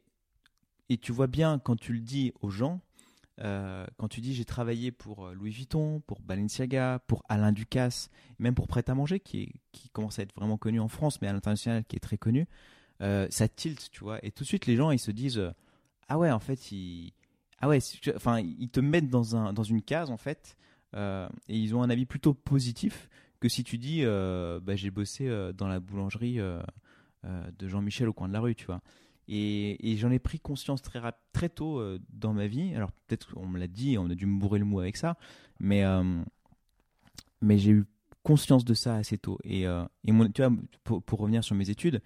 et 0.92 0.98
tu 0.98 1.12
vois 1.12 1.28
bien 1.28 1.60
quand 1.60 1.76
tu 1.76 1.94
le 1.94 2.00
dis 2.00 2.34
aux 2.42 2.50
gens, 2.50 2.82
euh, 3.40 3.86
quand 3.98 4.08
tu 4.08 4.22
dis 4.22 4.34
j'ai 4.34 4.46
travaillé 4.46 4.92
pour 4.92 5.30
Louis 5.30 5.52
Vuitton, 5.52 6.02
pour 6.06 6.22
Balenciaga, 6.22 7.00
pour 7.08 7.24
Alain 7.30 7.52
Ducasse, 7.52 8.10
même 8.40 8.56
pour 8.56 8.68
Prêt 8.68 8.84
à 8.88 8.96
manger 8.96 9.20
qui 9.20 9.54
commence 9.94 10.20
à 10.20 10.24
être 10.24 10.36
vraiment 10.36 10.58
connu 10.58 10.80
en 10.80 10.88
France, 10.88 11.22
mais 11.22 11.28
à 11.28 11.34
l'international 11.34 11.86
qui 11.86 11.96
est 11.96 12.00
très 12.00 12.18
connu, 12.18 12.48
ça 13.00 13.48
tilte, 13.48 13.90
tu 13.92 14.04
vois. 14.04 14.24
Et 14.24 14.32
tout 14.32 14.44
de 14.44 14.48
suite 14.48 14.66
les 14.66 14.76
gens 14.76 14.92
ils 14.92 15.00
se 15.00 15.12
disent 15.12 15.42
ah 16.08 16.18
ouais 16.18 16.32
en 16.32 16.40
fait 16.40 16.72
ils 16.72 17.14
ah 17.62 17.68
ouais, 17.70 17.80
enfin, 18.16 18.40
ils 18.40 18.70
te 18.70 18.80
mettent 18.80 19.10
dans, 19.10 19.36
un, 19.36 19.54
dans 19.54 19.64
une 19.64 19.84
case 19.84 20.10
en 20.10 20.18
fait, 20.18 20.58
euh, 20.96 21.30
et 21.48 21.58
ils 21.58 21.76
ont 21.76 21.84
un 21.84 21.90
avis 21.92 22.08
plutôt 22.08 22.34
positif 22.34 23.08
que 23.40 23.48
si 23.48 23.64
tu 23.64 23.78
dis 23.78 24.00
euh, 24.04 24.60
bah, 24.60 24.76
j'ai 24.76 24.90
bossé 24.90 25.28
euh, 25.28 25.54
dans 25.54 25.68
la 25.68 25.80
boulangerie 25.80 26.40
de 26.40 27.68
Jean-Michel 27.68 28.10
au 28.10 28.14
coin 28.14 28.28
de 28.28 28.34
la 28.34 28.40
rue, 28.40 28.56
tu 28.56 28.66
vois. 28.66 28.82
Et, 29.34 29.92
et 29.92 29.96
j'en 29.96 30.12
ai 30.12 30.20
pris 30.20 30.40
conscience 30.40 30.82
très, 30.82 31.00
très 31.32 31.48
tôt 31.48 31.82
dans 32.10 32.34
ma 32.34 32.48
vie. 32.48 32.76
Alors 32.76 32.92
peut-être 32.92 33.34
qu'on 33.34 33.48
me 33.48 33.58
l'a 33.58 33.68
dit, 33.68 33.98
on 33.98 34.10
a 34.10 34.16
dû 34.16 34.26
me 34.26 34.38
bourrer 34.38 34.60
le 34.60 34.66
mou 34.66 34.82
avec 34.82 34.98
ça, 34.98 35.18
mais, 35.60 35.84
mais 37.40 37.58
j'ai 37.58 37.72
eu 37.72 37.86
conscience 38.24 38.66
de 38.66 38.74
ça 38.74 38.96
assez 38.96 39.18
tôt. 39.18 39.40
Et, 39.46 39.62
et 39.62 40.12
mon, 40.12 40.30
tu 40.30 40.42
vois, 40.44 40.54
pour, 40.84 41.02
pour, 41.02 41.20
revenir 41.20 41.46
sur 41.46 41.56
mes 41.56 41.70
études, 41.70 42.02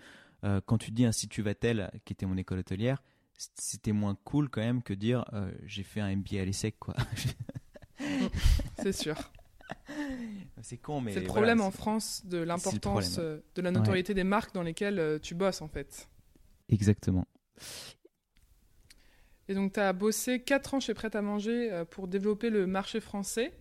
quand 0.68 0.78
tu 0.78 0.92
dis 0.92 1.04
Institut 1.04 1.42
Vatel, 1.42 1.90
qui 2.06 2.14
était 2.14 2.28
mon 2.28 2.38
école 2.38 2.60
hôtelière, 2.60 3.02
c'était 3.38 3.92
moins 3.92 4.18
cool 4.24 4.50
quand 4.50 4.62
même 4.62 4.82
que 4.82 4.94
dire 4.94 5.26
euh, 5.34 5.52
j'ai 5.66 5.84
fait 5.84 6.00
un 6.00 6.16
MBA 6.16 6.42
à 6.42 6.46
l'ESSEC 6.46 6.78
quoi. 6.80 6.96
c'est 8.82 8.94
sûr. 8.94 9.16
C'est 10.62 10.78
con 10.78 11.02
mais 11.02 11.14
c'est 11.14 11.22
le 11.22 11.26
problème 11.26 11.60
en 11.60 11.72
France 11.72 12.22
de 12.26 12.38
l'importance 12.38 13.18
euh, 13.18 13.40
de 13.56 13.62
la 13.64 13.72
notoriété 13.72 14.14
des 14.14 14.24
marques 14.24 14.54
dans 14.54 14.62
lesquelles 14.62 15.00
euh, 15.00 15.18
tu 15.20 15.34
bosses 15.34 15.62
en 15.62 15.68
fait. 15.68 16.08
Exactement. 16.70 17.28
Et 19.48 19.54
donc 19.54 19.74
tu 19.74 19.80
as 19.80 19.94
bossé 19.94 20.40
4 20.40 20.76
ans 20.76 20.80
chez 20.80 20.94
Prêt 20.94 21.16
à 21.16 21.22
manger 21.22 21.84
pour 21.92 22.08
développer 22.08 22.50
le 22.50 22.66
marché 22.66 23.00
français. 23.00 23.54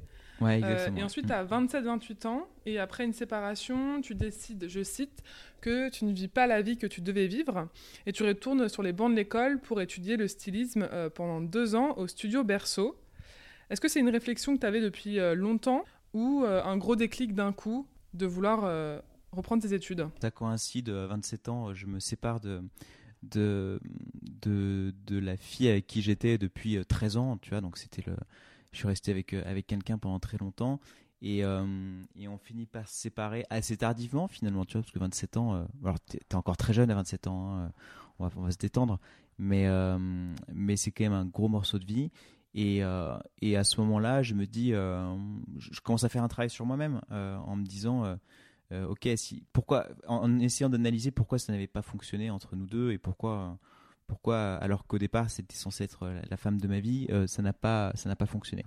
Euh, 0.42 0.88
et 0.96 1.02
ensuite, 1.02 1.26
tu 1.26 1.32
as 1.32 1.44
27-28 1.44 2.26
ans, 2.26 2.46
et 2.66 2.78
après 2.78 3.04
une 3.04 3.12
séparation, 3.12 4.00
tu 4.00 4.14
décides, 4.14 4.66
je 4.68 4.82
cite, 4.82 5.22
que 5.60 5.88
tu 5.88 6.04
ne 6.04 6.12
vis 6.12 6.28
pas 6.28 6.46
la 6.46 6.60
vie 6.62 6.76
que 6.76 6.86
tu 6.86 7.00
devais 7.00 7.26
vivre, 7.26 7.68
et 8.06 8.12
tu 8.12 8.24
retournes 8.24 8.68
sur 8.68 8.82
les 8.82 8.92
bancs 8.92 9.10
de 9.10 9.16
l'école 9.16 9.60
pour 9.60 9.80
étudier 9.80 10.16
le 10.16 10.28
stylisme 10.28 10.88
euh, 10.92 11.08
pendant 11.08 11.40
deux 11.40 11.74
ans 11.74 11.94
au 11.96 12.06
studio 12.06 12.44
Berceau. 12.44 13.00
Est-ce 13.70 13.80
que 13.80 13.88
c'est 13.88 14.00
une 14.00 14.10
réflexion 14.10 14.54
que 14.54 14.60
tu 14.60 14.66
avais 14.66 14.80
depuis 14.80 15.18
euh, 15.18 15.34
longtemps, 15.34 15.84
ou 16.12 16.44
un 16.46 16.76
gros 16.76 16.94
déclic 16.94 17.34
d'un 17.34 17.52
coup 17.52 17.88
de 18.12 18.24
vouloir 18.24 18.60
reprendre 19.34 19.62
tes 19.62 19.74
études 19.74 20.06
Ça 20.20 20.30
coïncide, 20.30 20.88
à 20.88 21.06
27 21.06 21.48
ans, 21.48 21.74
je 21.74 21.86
me 21.86 22.00
sépare 22.00 22.40
de, 22.40 22.62
de, 23.22 23.80
de, 24.42 25.18
la 25.18 25.36
fille 25.36 25.68
avec 25.68 25.86
qui 25.86 26.02
j'étais 26.02 26.38
depuis 26.38 26.78
13 26.86 27.16
ans, 27.16 27.36
tu 27.38 27.50
vois, 27.50 27.60
donc 27.60 27.78
c'était 27.78 28.02
le 28.06 28.16
je 28.74 28.80
suis 28.80 28.88
resté 28.88 29.12
avec, 29.12 29.32
euh, 29.32 29.42
avec 29.46 29.66
quelqu'un 29.66 29.96
pendant 29.96 30.18
très 30.18 30.36
longtemps. 30.36 30.80
Et, 31.22 31.42
euh, 31.42 31.64
et, 32.16 32.28
on 32.28 32.36
finit 32.36 32.66
par 32.66 32.86
se 32.86 33.00
séparer 33.00 33.46
assez 33.48 33.78
tardivement 33.78 34.28
finalement, 34.28 34.66
tu 34.66 34.74
vois, 34.74 34.82
parce 34.82 34.92
que 34.92 34.98
27 34.98 35.36
ans, 35.38 35.54
euh, 35.54 35.64
alors 35.82 35.98
t'es 36.00 36.18
es 36.18 36.34
encore 36.34 36.58
très 36.58 36.74
jeune 36.74 36.90
à 36.90 36.94
27 36.94 37.28
ans, 37.28 37.54
hein, 37.54 37.72
on, 38.18 38.26
va, 38.26 38.32
on, 38.36 38.42
va, 38.42 38.50
se 38.50 38.58
détendre, 38.58 38.98
mais, 39.38 39.66
mais 40.52 40.76
c'est 40.76 40.92
quand 40.92 41.04
même 41.04 41.12
un 41.12 41.24
gros 41.24 41.48
morceau 41.48 41.78
de 41.78 41.84
vie. 41.84 42.10
Et, 42.54 42.82
et 43.42 43.56
à 43.56 43.64
ce 43.64 43.80
moment-là, 43.80 44.22
je 44.22 44.34
me 44.34 44.46
dis, 44.46 44.70
je 44.70 45.80
commence 45.82 46.04
à 46.04 46.08
faire 46.08 46.22
un 46.22 46.28
travail 46.28 46.50
sur 46.50 46.64
moi-même 46.66 47.00
en 47.10 47.56
me 47.56 47.64
disant, 47.64 48.16
ok, 48.72 49.08
si, 49.16 49.44
pourquoi, 49.52 49.86
en 50.08 50.38
essayant 50.40 50.68
d'analyser 50.68 51.10
pourquoi 51.10 51.38
ça 51.38 51.52
n'avait 51.52 51.66
pas 51.66 51.82
fonctionné 51.82 52.30
entre 52.30 52.56
nous 52.56 52.66
deux 52.66 52.90
et 52.92 52.98
pourquoi 52.98 53.58
pourquoi, 54.06 54.56
alors 54.56 54.86
qu'au 54.86 54.98
départ 54.98 55.30
c'était 55.30 55.56
censé 55.56 55.84
être 55.84 56.12
la 56.28 56.36
femme 56.36 56.60
de 56.60 56.68
ma 56.68 56.80
vie, 56.80 57.06
euh, 57.10 57.26
ça 57.26 57.42
n'a 57.42 57.52
pas, 57.52 57.92
ça 57.94 58.08
n'a 58.08 58.16
pas 58.16 58.26
fonctionné. 58.26 58.64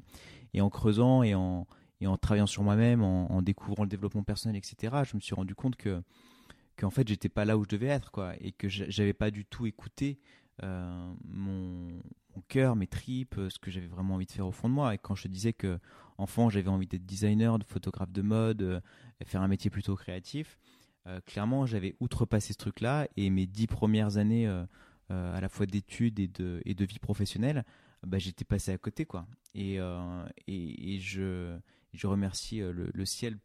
Et 0.54 0.62
en 0.62 0.70
creusant 0.70 1.24
et 1.24 1.36
en, 1.36 1.68
et 2.02 2.08
en 2.08 2.18
travaillant 2.18 2.48
sur 2.48 2.64
moi-même, 2.64 3.02
en, 3.02 3.42
découvrant 3.42 3.84
le 3.84 3.90
développement 3.90 4.24
personnel, 4.24 4.58
etc., 4.58 5.04
je 5.04 5.16
me 5.16 5.22
suis 5.22 5.36
rendu 5.36 5.56
compte 5.56 5.76
que, 5.76 6.02
qu'en 6.76 6.90
fait 6.90 7.08
j'étais 7.08 7.30
pas 7.30 7.46
là 7.46 7.58
où 7.58 7.64
je 7.64 7.70
devais 7.70 7.88
être, 7.88 8.12
quoi, 8.12 8.34
et 8.40 8.52
que 8.52 8.68
j'avais 8.68 9.14
pas 9.14 9.32
du 9.32 9.46
tout 9.46 9.66
écouté 9.66 10.20
euh, 10.64 11.14
mon, 11.26 12.02
mon 12.36 12.42
cœur, 12.48 12.76
mes 12.76 12.88
tripes, 12.88 13.40
ce 13.50 13.60
que 13.60 13.70
j'avais 13.70 13.88
vraiment 13.88 14.16
envie 14.16 14.26
de 14.26 14.32
faire 14.32 14.48
au 14.48 14.52
fond 14.52 14.70
de 14.70 14.74
moi. 14.74 14.94
Et 14.96 14.98
quand 14.98 15.16
je 15.16 15.28
disais 15.28 15.54
que 15.54 15.80
enfant 16.18 16.50
j'avais 16.50 16.70
envie 16.70 16.88
d'être 16.88 17.06
designer, 17.06 17.60
de 17.60 17.64
photographe 17.64 18.12
de 18.12 18.22
mode, 18.22 18.62
euh, 18.62 18.80
faire 19.26 19.42
un 19.42 19.48
métier 19.48 19.70
plutôt 19.70 19.96
créatif, 19.96 20.58
clairement 21.26 21.66
j'avais 21.66 21.96
outrepassé 22.02 22.52
ce 22.52 22.58
truc-là 22.58 23.08
et 23.16 23.30
mes 23.30 23.48
dix 23.48 23.66
premières 23.66 24.18
années 24.18 24.46
euh, 25.10 25.34
à 25.34 25.40
la 25.40 25.48
fois 25.48 25.66
d'études 25.66 26.20
et 26.20 26.28
de, 26.28 26.62
vie 26.84 27.00
professionnelle, 27.00 27.64
bah, 28.06 28.18
j'étais 28.20 28.44
passé 28.44 28.74
à 28.74 28.78
côté. 28.78 29.06
quoi. 29.06 29.26
Et, 29.56 29.80
euh, 29.80 30.26
je, 30.48 32.08
remercie 32.08 32.62
euh, 32.62 32.74
le, 32.74 33.06
ciel 33.06 33.38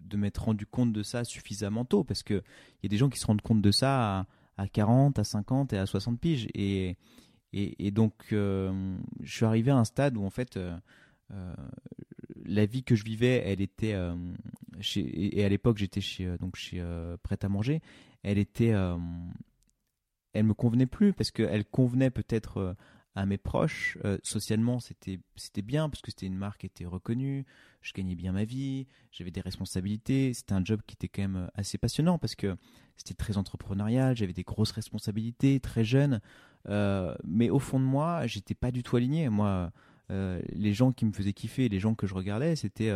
de, 0.00 0.16
m'être 0.16 0.44
rendu 0.44 0.64
compte 0.64 0.92
de 0.92 1.02
ça 1.02 1.24
suffisamment 1.24 1.84
tôt, 1.84 2.04
parce 2.04 2.22
qu'il 2.22 2.42
y 2.84 2.86
a 2.86 2.88
des 2.88 2.96
gens 2.96 3.08
qui 3.08 3.18
se 3.18 3.26
rendent 3.26 3.42
compte 3.42 3.60
de 3.60 3.72
ça 3.72 4.20
à, 4.20 4.26
à 4.58 4.68
40, 4.68 5.18
à 5.18 5.24
50 5.24 5.72
et 5.72 5.78
à 5.78 5.86
60 5.86 6.20
piges. 6.20 6.46
Et 6.54 6.96
donc, 7.90 8.28
je 8.30 8.94
suis 9.24 9.44
arrivé 9.44 9.72
à 9.72 9.76
un 9.76 9.84
stade 9.84 10.16
où, 10.16 10.24
en 10.24 10.30
fait, 10.30 10.56
la 12.48 12.66
vie 12.66 12.82
que 12.82 12.96
je 12.96 13.04
vivais, 13.04 13.42
elle 13.44 13.60
était 13.60 13.94
chez, 14.80 15.38
et 15.38 15.44
à 15.44 15.48
l'époque 15.48 15.78
j'étais 15.78 16.00
chez 16.00 16.36
donc 16.38 16.56
chez 16.56 16.82
Prêt 17.22 17.38
à 17.42 17.48
manger, 17.48 17.80
elle 18.22 18.38
était 18.38 18.74
elle 20.32 20.44
me 20.44 20.54
convenait 20.54 20.86
plus 20.86 21.12
parce 21.12 21.30
qu'elle 21.30 21.64
convenait 21.64 22.10
peut-être 22.10 22.58
euh, 22.58 22.74
à 23.14 23.26
mes 23.26 23.38
proches. 23.38 23.98
Euh, 24.04 24.18
socialement, 24.22 24.78
c'était 24.80 25.20
c'était 25.36 25.62
bien 25.62 25.88
parce 25.88 26.02
que 26.02 26.10
c'était 26.10 26.26
une 26.26 26.36
marque 26.36 26.60
qui 26.60 26.66
était 26.66 26.86
reconnue. 26.86 27.44
Je 27.80 27.92
gagnais 27.92 28.14
bien 28.14 28.32
ma 28.32 28.44
vie, 28.44 28.86
j'avais 29.10 29.30
des 29.30 29.40
responsabilités. 29.40 30.32
C'était 30.34 30.52
un 30.52 30.64
job 30.64 30.80
qui 30.86 30.94
était 30.94 31.08
quand 31.08 31.22
même 31.22 31.36
euh, 31.36 31.46
assez 31.54 31.78
passionnant 31.78 32.18
parce 32.18 32.34
que 32.34 32.56
c'était 32.96 33.14
très 33.14 33.36
entrepreneurial. 33.36 34.16
J'avais 34.16 34.32
des 34.32 34.44
grosses 34.44 34.72
responsabilités, 34.72 35.60
très 35.60 35.84
jeune. 35.84 36.20
mais 37.24 37.50
au 37.50 37.58
fond 37.58 37.80
de 37.80 37.84
moi, 37.84 38.26
j'étais 38.26 38.54
pas 38.54 38.70
du 38.70 38.82
tout 38.82 38.96
aligné. 38.96 39.28
Moi, 39.28 39.72
les 40.10 40.72
gens 40.72 40.92
qui 40.92 41.04
me 41.04 41.12
faisaient 41.12 41.32
kiffer, 41.32 41.68
les 41.68 41.80
gens 41.80 41.94
que 41.94 42.06
je 42.06 42.14
regardais, 42.14 42.56
c'était 42.56 42.90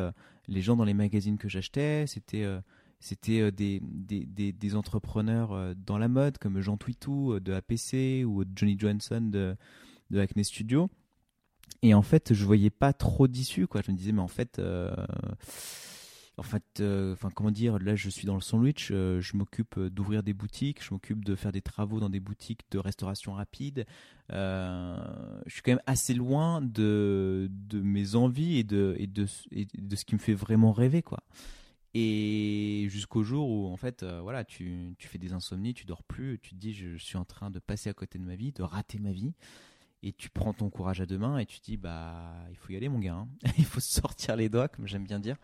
les 0.49 0.63
gens 0.63 0.77
dans 0.77 0.85
les 0.85 0.95
magazines 0.95 1.39
que 1.39 1.49
j'achetais. 1.49 2.07
C'était 2.07 2.45
euh, 2.45 3.51
des, 3.51 3.81
des, 3.83 4.53
des, 4.53 4.75
entrepreneurs 4.77 5.53
euh, 5.53 5.75
dans 5.75 5.99
la 5.99 6.09
mode 6.09 6.39
comme 6.39 6.61
Jean 6.61 6.77
Twitou 6.77 7.33
euh, 7.33 7.41
de 7.41 7.53
APC 7.53 8.25
ou 8.25 8.45
Johnny 8.55 8.77
Johnson 8.79 9.21
de, 9.21 9.57
de 10.11 10.21
Acne 10.21 10.45
Studio. 10.45 10.89
et 11.83 11.95
en 11.95 12.03
fait, 12.03 12.33
je 12.33 12.45
voyais 12.45 12.71
pas 12.71 12.93
trop 12.93 13.29
d'issue. 13.29 13.67
Je 13.75 13.91
me 13.91 13.97
disais, 13.97 14.13
mais 14.13 14.21
en 14.21 14.29
fait, 14.29 14.61
en 16.43 16.45
fait, 16.45 16.80
euh, 16.80 17.14
comment 17.36 17.53
dire, 17.53 17.78
là 17.78 17.95
je 17.95 18.11
suis 18.11 18.26
dans 18.26 18.34
le 18.34 18.40
sandwich, 18.40 18.88
euh, 18.90 19.20
je 19.20 19.36
m'occupe 19.36 19.78
euh, 19.78 19.88
d'ouvrir 19.88 20.24
des 20.24 20.32
boutiques, 20.32 20.82
je 20.82 20.93
m'occupe 20.93 21.24
de 21.24 21.36
faire 21.36 21.53
des 21.53 21.62
travaux 21.62 22.01
dans 22.01 22.11
des 22.11 22.18
boutiques 22.18 22.62
de 22.72 22.80
restauration 22.80 23.32
rapide. 23.34 23.86
je 24.28 24.97
suis 25.47 25.62
quand 25.62 25.70
même 25.70 25.82
assez 25.86 26.14
loin 26.14 26.61
de, 26.61 27.49
mes 27.74 28.16
envies 28.16 28.59
et 28.59 28.64
de, 28.64 28.97
ce 29.26 30.05
qui 30.05 30.16
me 30.16 30.20
fait 30.20 30.34
vraiment 30.34 30.72
rêver, 30.72 31.03
quoi. 31.03 31.22
Et 31.95 32.88
jusqu'au 32.90 33.22
jour 33.22 33.49
où, 33.49 33.68
en 33.68 33.76
fait, 33.76 34.03
voilà, 34.03 34.43
tu, 34.45 34.97
tu, 34.99 35.07
fais 35.07 35.18
des 35.18 35.34
insomnies, 35.34 35.74
tu 35.74 35.86
dors 35.86 36.03
plus, 36.03 36.40
tu 36.43 36.51
te 36.51 36.57
dis, 36.57 36.72
je, 36.72 36.97
suis 36.97 37.18
en 37.18 37.24
train 37.24 37.51
de 37.51 37.61
passer 37.61 37.88
à 37.88 37.95
côté 37.95 38.18
de 38.18 38.24
ma 38.24 38.34
vie, 38.34 38.51
de 38.51 38.64
rater 38.64 38.99
ma 38.99 39.12
vie. 39.12 39.32
Et 40.03 40.12
tu 40.12 40.28
prends 40.28 40.53
ton 40.53 40.70
courage 40.70 41.01
à 41.01 41.07
deux 41.07 41.18
mains 41.18 41.38
et 41.38 41.47
tu 41.47 41.61
te 41.61 41.66
dis, 41.66 41.76
bah, 41.76 42.34
il 42.51 42.57
faut 42.57 42.72
y 42.72 42.76
aller, 42.76 42.88
mon 42.88 42.99
gars. 42.99 43.14
Hein. 43.14 43.28
il 43.59 43.64
faut 43.64 43.78
sortir 43.78 44.34
les 44.34 44.49
doigts, 44.49 44.66
comme 44.66 44.88
j'aime 44.88 45.05
bien 45.05 45.20
dire 45.20 45.36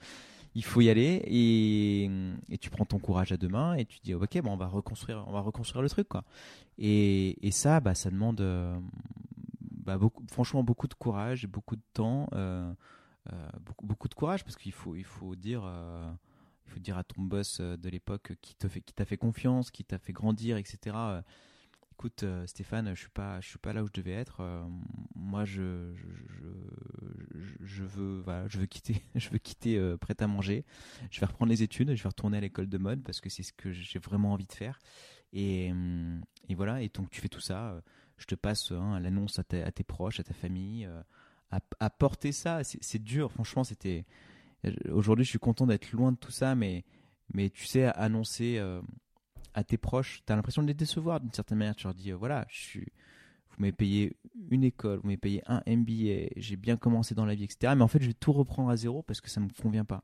il 0.54 0.64
faut 0.64 0.80
y 0.80 0.90
aller 0.90 1.22
et, 1.26 2.58
tu 2.58 2.70
prends 2.70 2.84
ton 2.84 2.98
courage 2.98 3.32
à 3.32 3.36
deux 3.36 3.48
mains 3.48 3.74
et 3.74 3.84
tu 3.84 3.98
dis 4.02 4.14
ok 4.14 4.40
bon 4.42 4.52
on 4.52 4.56
va 4.56 4.66
reconstruire 4.66 5.24
on 5.26 5.32
va 5.32 5.40
reconstruire 5.40 5.82
le 5.82 5.88
truc 5.88 6.08
quoi. 6.08 6.24
Et, 6.78 7.46
et 7.46 7.50
ça 7.50 7.80
bah 7.80 7.94
ça 7.94 8.10
demande 8.10 8.40
euh, 8.40 8.78
bah, 9.60 9.98
beaucoup 9.98 10.24
franchement 10.30 10.62
beaucoup 10.62 10.88
de 10.88 10.94
courage 10.94 11.46
beaucoup 11.46 11.76
de 11.76 11.82
temps 11.92 12.28
euh, 12.34 12.72
euh, 13.32 13.48
beaucoup, 13.60 13.86
beaucoup 13.86 14.08
de 14.08 14.14
courage 14.14 14.44
parce 14.44 14.56
qu'il 14.56 14.72
faut 14.72 14.94
il 14.94 15.04
faut 15.04 15.36
dire 15.36 15.62
il 16.66 16.72
faut 16.72 16.80
dire 16.80 16.98
à 16.98 17.04
ton 17.04 17.22
boss 17.22 17.60
de 17.60 17.88
l'époque 17.88 18.32
qui 18.40 18.54
te 18.54 18.68
fait 18.68 18.80
qui 18.80 18.94
t'a 18.94 19.04
fait 19.04 19.16
confiance 19.16 19.70
qui 19.70 19.84
t'a 19.84 19.98
fait 19.98 20.12
grandir 20.12 20.56
etc 20.56 20.96
écoute 21.98 22.22
euh, 22.22 22.46
Stéphane, 22.46 22.94
je 22.94 23.00
suis 23.00 23.10
pas, 23.10 23.40
je 23.40 23.48
suis 23.48 23.58
pas 23.58 23.72
là 23.72 23.82
où 23.82 23.88
je 23.88 23.92
devais 23.92 24.12
être. 24.12 24.40
Euh, 24.40 24.62
moi, 25.16 25.44
je, 25.44 25.92
je, 27.60 27.82
veux, 27.82 28.22
je 28.46 28.58
veux 28.60 28.66
quitter, 28.66 29.02
je 29.16 29.28
veux 29.30 29.38
quitter 29.38 29.76
euh, 29.76 29.96
prêt 29.96 30.14
à 30.20 30.28
manger. 30.28 30.64
Je 31.10 31.18
vais 31.18 31.26
reprendre 31.26 31.50
les 31.50 31.64
études, 31.64 31.92
je 31.96 32.00
vais 32.00 32.08
retourner 32.08 32.38
à 32.38 32.40
l'école 32.40 32.68
de 32.68 32.78
mode 32.78 33.02
parce 33.02 33.20
que 33.20 33.28
c'est 33.28 33.42
ce 33.42 33.52
que 33.52 33.72
j'ai 33.72 33.98
vraiment 33.98 34.32
envie 34.32 34.46
de 34.46 34.52
faire. 34.52 34.78
Et, 35.32 35.72
voilà. 36.50 36.82
Et 36.82 36.88
donc 36.88 37.10
tu 37.10 37.20
fais 37.20 37.28
tout 37.28 37.40
ça. 37.40 37.82
je 38.16 38.26
te 38.26 38.36
passe 38.36 38.70
hein, 38.70 39.00
l'annonce 39.00 39.40
à, 39.40 39.42
tes 39.42 39.82
proches, 39.82 40.20
à 40.20 40.22
ta 40.22 40.34
famille. 40.34 40.88
À, 41.50 41.90
porter 41.90 42.30
ça, 42.30 42.62
c'est 42.62 43.02
dur. 43.02 43.32
Franchement, 43.32 43.64
c'était. 43.64 44.04
Aujourd'hui, 44.88 45.24
je 45.24 45.30
suis 45.30 45.40
content 45.40 45.66
d'être 45.66 45.90
loin 45.90 46.12
de 46.12 46.16
tout 46.16 46.30
ça, 46.30 46.54
mais 46.54 46.84
mais 47.34 47.50
tu 47.50 47.66
sais, 47.66 47.86
annoncer 47.86 48.60
à 49.54 49.64
tes 49.64 49.78
proches, 49.78 50.22
tu 50.26 50.32
as 50.32 50.36
l'impression 50.36 50.62
de 50.62 50.68
les 50.68 50.74
décevoir 50.74 51.20
d'une 51.20 51.32
certaine 51.32 51.58
manière. 51.58 51.76
Tu 51.76 51.86
leur 51.86 51.94
dis, 51.94 52.12
euh, 52.12 52.16
voilà, 52.16 52.46
je 52.48 52.80
vous 52.80 53.62
m'avez 53.62 53.72
payé 53.72 54.16
une 54.50 54.64
école, 54.64 54.98
vous 54.98 55.06
m'avez 55.06 55.16
payé 55.16 55.42
un 55.46 55.62
MBA, 55.66 56.28
j'ai 56.36 56.56
bien 56.56 56.76
commencé 56.76 57.14
dans 57.14 57.24
la 57.24 57.34
vie, 57.34 57.44
etc. 57.44 57.74
Mais 57.76 57.82
en 57.82 57.88
fait, 57.88 58.00
je 58.00 58.08
vais 58.08 58.14
tout 58.14 58.32
reprendre 58.32 58.70
à 58.70 58.76
zéro 58.76 59.02
parce 59.02 59.20
que 59.20 59.28
ça 59.28 59.40
ne 59.40 59.46
me 59.46 59.50
convient 59.50 59.84
pas. 59.84 60.02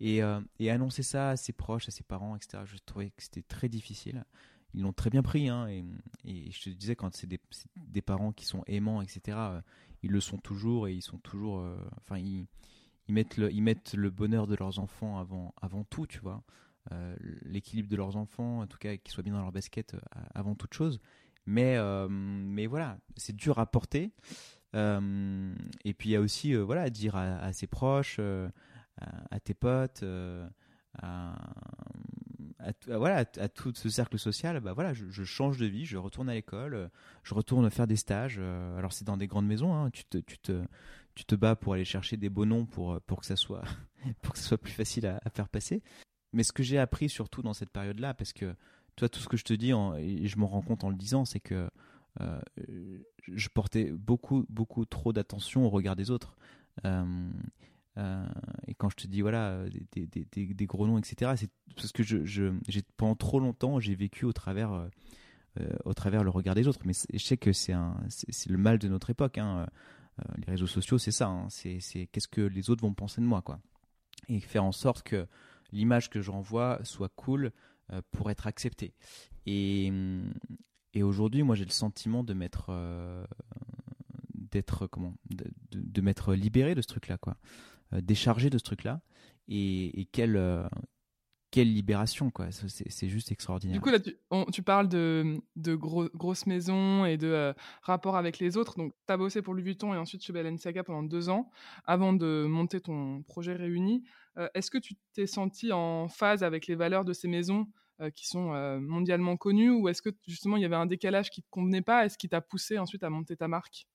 Et, 0.00 0.22
euh, 0.22 0.40
et, 0.58 0.70
annoncer 0.70 1.02
ça 1.02 1.30
à 1.30 1.36
ses 1.36 1.52
proches, 1.52 1.88
à 1.88 1.90
ses 1.90 2.04
parents, 2.04 2.36
etc., 2.36 2.62
je 2.64 2.76
trouvais 2.84 3.10
que 3.10 3.22
c'était 3.22 3.42
très 3.42 3.68
difficile. 3.68 4.24
Ils 4.74 4.82
l'ont 4.82 4.92
très 4.92 5.10
bien 5.10 5.22
pris. 5.22 5.48
Hein, 5.48 5.68
et, 5.68 5.84
et, 6.24 6.50
je 6.50 6.62
te 6.62 6.70
disais, 6.70 6.94
quand 6.94 7.14
c'est 7.14 7.26
des, 7.26 7.40
des, 7.76 8.02
parents 8.02 8.32
qui 8.32 8.44
sont 8.44 8.62
aimants, 8.66 9.02
etc., 9.02 9.36
euh, 9.38 9.60
ils 10.02 10.10
le 10.10 10.20
sont 10.20 10.38
toujours 10.38 10.86
et 10.86 10.94
ils 10.94 11.02
sont 11.02 11.18
toujours. 11.18 11.64
enfin, 12.00 12.18
ils, 12.18 12.46
ils, 13.08 13.14
mettent 13.14 13.36
le, 13.36 13.52
ils 13.52 13.62
mettent 13.62 13.94
le 13.94 14.10
bonheur 14.10 14.46
de 14.46 14.54
leurs 14.54 14.78
enfants 14.78 15.18
avant, 15.18 15.52
avant 15.60 15.84
tout, 15.84 16.06
tu 16.06 16.20
vois. 16.20 16.44
Euh, 16.92 17.16
l'équilibre 17.42 17.88
de 17.88 17.96
leurs 17.96 18.16
enfants, 18.16 18.60
en 18.60 18.66
tout 18.66 18.78
cas 18.78 18.96
qu'ils 18.96 19.12
soient 19.12 19.22
bien 19.22 19.34
dans 19.34 19.42
leur 19.42 19.52
basket 19.52 19.94
euh, 19.94 19.98
avant 20.34 20.54
toute 20.54 20.72
chose. 20.72 21.00
Mais, 21.44 21.76
euh, 21.76 22.08
mais 22.08 22.66
voilà, 22.66 22.98
c'est 23.16 23.36
dur 23.36 23.58
à 23.58 23.66
porter. 23.66 24.12
et 24.74 25.94
puis 25.94 26.08
il 26.08 26.12
y 26.12 26.16
a 26.16 26.20
aussi 26.20 26.54
voilà, 26.54 26.88
dire 26.90 27.16
à, 27.16 27.52
ses 27.52 27.66
proches, 27.66 28.20
à, 28.98 29.40
tes 29.40 29.54
potes, 29.54 30.04
à, 30.98 31.36
voilà, 32.86 33.24
à, 33.38 33.48
tout 33.48 33.72
ce 33.74 33.88
cercle 33.88 34.18
social, 34.18 34.60
bah 34.60 34.74
voilà, 34.74 34.92
je, 34.92 35.24
change 35.24 35.58
de 35.58 35.66
vie, 35.66 35.86
je 35.86 35.96
retourne 35.96 36.28
à 36.28 36.34
l'école, 36.34 36.90
je 37.22 37.34
retourne 37.34 37.70
faire 37.70 37.86
des 37.86 37.96
stages. 37.96 38.38
alors 38.38 38.92
c'est 38.92 39.06
dans 39.06 39.16
des 39.16 39.26
grandes 39.26 39.46
maisons, 39.46 39.74
hein, 39.74 39.90
tu, 39.90 40.04
te, 40.04 40.18
tu, 40.18 40.38
te, 40.38 40.62
tu 41.14 41.24
te 41.24 41.34
bats 41.34 41.56
pour 41.56 41.72
aller 41.72 41.86
chercher 41.86 42.18
des 42.18 42.28
beaux 42.28 42.44
noms 42.44 42.66
pour, 42.66 43.00
pour, 43.00 43.20
que, 43.20 43.26
ça 43.26 43.36
soit, 43.36 43.64
pour 44.22 44.34
que 44.34 44.38
ça 44.38 44.44
soit 44.44 44.58
plus 44.58 44.72
facile 44.72 45.06
à, 45.06 45.18
à 45.24 45.30
faire 45.30 45.48
passer. 45.48 45.82
Mais 46.38 46.44
ce 46.44 46.52
que 46.52 46.62
j'ai 46.62 46.78
appris 46.78 47.08
surtout 47.08 47.42
dans 47.42 47.52
cette 47.52 47.70
période-là, 47.70 48.14
parce 48.14 48.32
que 48.32 48.54
toi, 48.94 49.08
tout 49.08 49.18
ce 49.18 49.26
que 49.26 49.36
je 49.36 49.42
te 49.42 49.52
dis, 49.52 49.72
et 49.72 50.28
je 50.28 50.38
m'en 50.38 50.46
rends 50.46 50.62
compte 50.62 50.84
en 50.84 50.88
le 50.88 50.94
disant, 50.94 51.24
c'est 51.24 51.40
que 51.40 51.68
euh, 52.20 52.40
je 53.26 53.48
portais 53.48 53.90
beaucoup, 53.90 54.46
beaucoup 54.48 54.84
trop 54.84 55.12
d'attention 55.12 55.66
au 55.66 55.68
regard 55.68 55.96
des 55.96 56.12
autres. 56.12 56.36
Euh, 56.84 57.28
euh, 57.96 58.24
et 58.68 58.74
quand 58.76 58.88
je 58.88 58.94
te 58.94 59.08
dis 59.08 59.20
voilà 59.20 59.64
des, 59.90 60.66
gros 60.66 60.86
noms, 60.86 60.96
etc., 60.96 61.32
c'est 61.36 61.50
parce 61.74 61.90
que 61.90 62.52
pendant 62.96 63.16
trop 63.16 63.40
longtemps 63.40 63.80
j'ai 63.80 63.96
vécu 63.96 64.24
au 64.24 64.32
travers, 64.32 64.88
au 65.84 65.92
travers 65.92 66.22
le 66.22 66.30
regard 66.30 66.54
des 66.54 66.68
autres. 66.68 66.82
Mais 66.84 66.92
je 67.12 67.18
sais 67.18 67.36
que 67.36 67.52
c'est 67.52 67.74
c'est 68.08 68.48
le 68.48 68.58
mal 68.58 68.78
de 68.78 68.86
notre 68.86 69.10
époque. 69.10 69.38
Hein. 69.38 69.66
les 70.36 70.52
réseaux 70.52 70.68
sociaux, 70.68 70.98
c'est 70.98 71.10
ça. 71.10 71.26
Hein. 71.26 71.48
C'est 71.50 72.06
qu'est-ce 72.12 72.28
que 72.28 72.42
les 72.42 72.70
autres 72.70 72.82
vont 72.82 72.94
penser 72.94 73.20
de 73.20 73.26
moi, 73.26 73.42
quoi. 73.42 73.58
Et 74.28 74.38
faire 74.38 74.62
en 74.62 74.70
sorte 74.70 75.02
que 75.02 75.26
l'image 75.72 76.10
que 76.10 76.20
j'envoie 76.20 76.80
soit 76.84 77.10
cool 77.10 77.52
euh, 77.92 78.02
pour 78.10 78.30
être 78.30 78.46
acceptée. 78.46 78.92
Et, 79.46 79.90
aujourd'hui, 81.00 81.42
moi, 81.42 81.54
j'ai 81.54 81.64
le 81.64 81.70
sentiment 81.70 82.24
de 82.24 82.34
m'être 82.34 82.66
euh, 82.70 83.24
d'être 84.34 84.86
comment 84.88 85.14
de, 85.30 86.32
libéré 86.32 86.74
de 86.74 86.82
ce 86.82 86.88
truc-là, 86.88 87.18
quoi, 87.18 87.36
euh, 87.92 88.00
déchargé 88.00 88.50
de 88.50 88.58
ce 88.58 88.64
truc-là. 88.64 89.00
Et, 89.46 90.08
quelle 90.12 90.68
quelle 91.50 91.72
libération, 91.72 92.30
quoi. 92.30 92.48
C'est 92.50 93.08
juste 93.08 93.32
extraordinaire. 93.32 93.76
Du 93.76 93.80
coup, 93.80 93.88
là, 93.88 93.98
tu, 94.52 94.62
parles 94.62 94.88
de, 94.88 95.40
de 95.56 95.74
grosses 95.74 96.44
maisons 96.44 97.06
et 97.06 97.16
de 97.16 97.54
rapport 97.80 98.16
avec 98.16 98.38
les 98.38 98.58
autres. 98.58 98.76
Donc, 98.76 98.92
tu 99.06 99.12
as 99.12 99.16
bossé 99.16 99.40
pour 99.40 99.54
Louis 99.54 99.62
Vuitton 99.62 99.94
et 99.94 99.96
ensuite 99.96 100.22
chez 100.22 100.34
Balenciaga 100.34 100.84
pendant 100.84 101.02
deux 101.02 101.30
ans 101.30 101.48
avant 101.86 102.12
de 102.12 102.44
monter 102.46 102.82
ton 102.82 103.22
projet 103.22 103.54
Réuni. 103.54 104.04
Euh, 104.38 104.48
est-ce 104.54 104.70
que 104.70 104.78
tu 104.78 104.94
t'es 105.12 105.26
senti 105.26 105.72
en 105.72 106.08
phase 106.08 106.42
avec 106.42 106.66
les 106.66 106.74
valeurs 106.74 107.04
de 107.04 107.12
ces 107.12 107.28
maisons 107.28 107.66
euh, 108.00 108.10
qui 108.10 108.26
sont 108.26 108.54
euh, 108.54 108.78
mondialement 108.78 109.36
connues 109.36 109.70
ou 109.70 109.88
est-ce 109.88 110.02
que 110.02 110.10
justement 110.26 110.56
il 110.56 110.62
y 110.62 110.64
avait 110.64 110.76
un 110.76 110.86
décalage 110.86 111.30
qui 111.30 111.40
ne 111.40 111.44
te 111.44 111.50
convenait 111.50 111.82
pas 111.82 112.04
Est-ce 112.04 112.16
qui 112.16 112.28
t'a 112.28 112.40
poussé 112.40 112.78
ensuite 112.78 113.02
à 113.02 113.10
monter 113.10 113.36
ta 113.36 113.48
marque? 113.48 113.86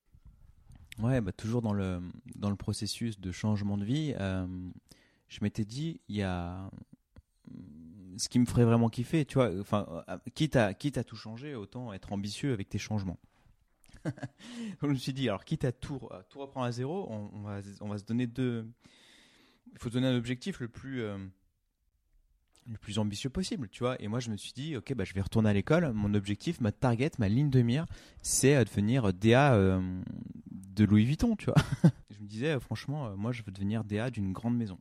Ouais, 0.99 1.21
bah, 1.21 1.31
toujours 1.31 1.61
dans 1.61 1.73
le, 1.73 2.01
dans 2.35 2.49
le 2.49 2.55
processus 2.55 3.19
de 3.19 3.31
changement 3.31 3.77
de 3.77 3.85
vie, 3.85 4.13
je 5.27 5.39
m'étais 5.41 5.65
dit, 5.65 6.01
il 6.07 6.17
y 6.17 6.21
a 6.21 6.69
ce 8.17 8.29
qui 8.29 8.37
me 8.37 8.45
ferait 8.45 8.63
vraiment 8.63 8.89
kiffer, 8.89 9.25
tu 9.25 9.35
vois, 9.35 9.49
enfin, 9.59 10.05
quitte 10.35 10.55
à, 10.55 10.75
quitte 10.75 10.99
à 10.99 11.03
tout 11.03 11.15
changer, 11.15 11.55
autant 11.55 11.93
être 11.93 12.13
ambitieux 12.13 12.53
avec 12.53 12.69
tes 12.69 12.77
changements. 12.77 13.17
Je 14.83 14.85
me 14.85 14.93
suis 14.93 15.13
dit, 15.13 15.27
alors 15.29 15.45
quitte 15.45 15.65
à 15.65 15.71
tout, 15.71 15.99
tout 16.29 16.37
reprendre 16.37 16.67
à 16.67 16.71
zéro, 16.71 17.07
on, 17.09 17.41
va, 17.41 17.61
on 17.81 17.87
va 17.87 17.97
se 17.97 18.03
donner 18.03 18.27
deux, 18.27 18.67
il 19.73 19.79
faut 19.79 19.89
donner 19.89 20.07
un 20.07 20.15
objectif 20.15 20.59
le 20.59 20.67
plus 20.67 21.01
euh, 21.01 21.17
le 22.65 22.77
plus 22.77 22.97
ambitieux 22.99 23.29
possible, 23.29 23.67
tu 23.69 23.83
vois. 23.83 24.01
Et 24.01 24.07
moi, 24.07 24.19
je 24.19 24.29
me 24.29 24.37
suis 24.37 24.53
dit, 24.53 24.77
ok, 24.77 24.93
bah, 24.93 25.03
je 25.03 25.13
vais 25.13 25.21
retourner 25.21 25.49
à 25.49 25.53
l'école. 25.53 25.91
Mon 25.91 26.13
objectif, 26.13 26.61
ma 26.61 26.71
target, 26.71 27.11
ma 27.19 27.27
ligne 27.27 27.49
de 27.49 27.61
mire, 27.61 27.85
c'est 28.21 28.55
euh, 28.55 28.63
devenir 28.63 29.13
DA 29.13 29.55
euh, 29.55 30.01
de 30.51 30.85
Louis 30.85 31.03
Vuitton, 31.03 31.35
tu 31.35 31.45
vois. 31.47 31.55
je 32.11 32.19
me 32.21 32.27
disais, 32.27 32.57
franchement, 32.59 33.17
moi, 33.17 33.33
je 33.33 33.43
veux 33.43 33.51
devenir 33.51 33.83
DA 33.83 34.09
d'une 34.09 34.31
grande 34.31 34.55
maison. 34.55 34.79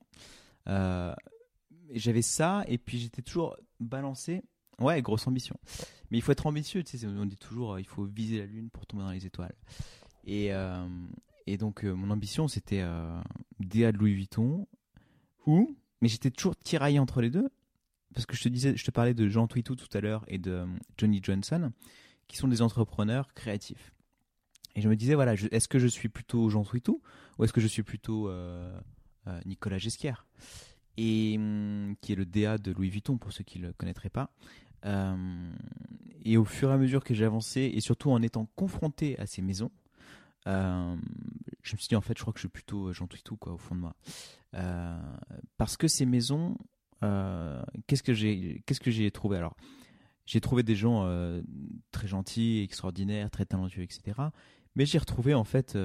J'avais 1.95 2.23
ça, 2.23 2.65
et 2.69 2.79
puis 2.79 2.99
j'étais 2.99 3.23
toujours 3.23 3.57
balancé. 3.81 4.43
Ouais, 4.79 5.03
grosse 5.03 5.27
ambition. 5.27 5.57
Mais 6.11 6.19
il 6.19 6.21
faut 6.23 6.33
être 6.33 6.47
ambitieux. 6.47 6.83
On 7.05 7.27
dit 7.27 7.37
toujours, 7.37 7.79
il 7.79 7.87
faut 7.87 8.05
viser 8.05 8.39
la 8.39 8.47
lune 8.47 8.71
pour 8.71 8.87
tomber 8.87 9.03
dans 9.03 9.11
les 9.11 9.27
étoiles. 9.27 9.55
Et, 10.25 10.51
et 11.47 11.57
donc, 11.59 11.83
mon 11.83 12.11
ambition, 12.11 12.49
c'était 12.49 12.83
DA 13.61 13.93
de 13.93 13.99
Louis 13.99 14.15
Vuitton 14.15 14.67
mais 15.47 16.09
j'étais 16.09 16.31
toujours 16.31 16.57
tiraillé 16.57 16.99
entre 16.99 17.21
les 17.21 17.31
deux, 17.31 17.49
parce 18.15 18.27
que 18.27 18.37
je 18.37 18.43
te 18.43 18.49
disais, 18.49 18.77
je 18.77 18.85
te 18.85 18.91
parlais 18.91 19.15
de 19.15 19.29
Jean 19.29 19.47
Twitou 19.47 19.77
tout 19.77 19.89
à 19.97 20.01
l'heure 20.01 20.25
et 20.29 20.39
de 20.39 20.51
euh, 20.51 20.67
Johnny 20.99 21.21
Johnson, 21.23 21.73
qui 22.29 22.37
sont 22.37 22.49
des 22.49 22.63
entrepreneurs 22.63 23.33
créatifs. 23.35 23.93
Et 24.75 24.81
je 24.81 24.89
me 24.89 24.97
disais, 24.97 25.15
voilà, 25.15 25.35
est-ce 25.35 25.69
que 25.69 25.79
je 25.79 25.87
suis 25.87 26.09
plutôt 26.09 26.49
Jean 26.49 26.65
Twitou 26.65 27.03
ou 27.39 27.45
est-ce 27.45 27.53
que 27.53 27.61
je 27.61 27.67
suis 27.67 27.83
plutôt 27.83 28.29
euh, 28.29 28.79
euh, 29.27 29.41
Nicolas 29.45 29.79
Gesquière 29.79 30.27
et 30.99 31.37
hum, 31.39 31.95
qui 32.03 32.13
est 32.13 32.17
le 32.17 32.27
DA 32.27 32.59
de 32.59 32.71
Louis 32.73 32.91
Vuitton 32.91 33.17
pour 33.17 33.33
ceux 33.33 33.45
qui 33.45 33.59
ne 33.59 33.69
le 33.69 33.73
connaîtraient 33.73 34.11
pas. 34.11 34.31
et 36.25 36.37
au 36.37 36.45
fur 36.45 36.71
et 36.71 36.75
à 36.75 36.77
mesure 36.77 37.03
que 37.03 37.15
j'ai 37.15 37.25
avancé, 37.25 37.73
et 37.75 37.81
surtout 37.81 38.11
en 38.11 38.21
étant 38.21 38.47
confronté 38.57 39.19
à 39.19 39.27
ces 39.27 39.41
maisons, 39.41 39.71
je 40.47 41.73
me 41.73 41.79
suis 41.79 41.89
dit 41.89 41.97
en 41.97 42.01
fait, 42.01 42.17
je 42.17 42.23
crois 42.23 42.33
que 42.33 42.39
je 42.39 42.43
suis 42.43 42.49
plutôt 42.49 42.93
Jean 42.93 43.07
Twitou 43.07 43.37
quoi 43.37 43.53
au 43.53 43.59
fond 43.59 43.75
de 43.75 43.81
moi. 43.81 43.95
Euh, 44.55 44.99
parce 45.57 45.77
que 45.77 45.89
ces 45.89 46.07
maisons, 46.07 46.57
euh, 47.03 47.63
qu'est-ce 47.87 48.03
que 48.03 48.13
j'ai, 48.13 49.11
trouvé? 49.11 49.37
Alors 49.37 49.57
J'ai 50.27 50.41
trouvé 50.41 50.63
des 50.63 50.77
gens 50.77 51.05
euh, 51.07 51.43
très 51.91 52.09
gentils, 52.09 52.61
extraordinaires, 52.61 53.31
très 53.31 53.47
talentueux, 53.47 53.83
etc. 53.83 54.21
Mais 54.75 54.87
j'ai 54.87 54.99
retrouvé 54.99 55.35
en 55.35 55.45
fait 55.45 55.79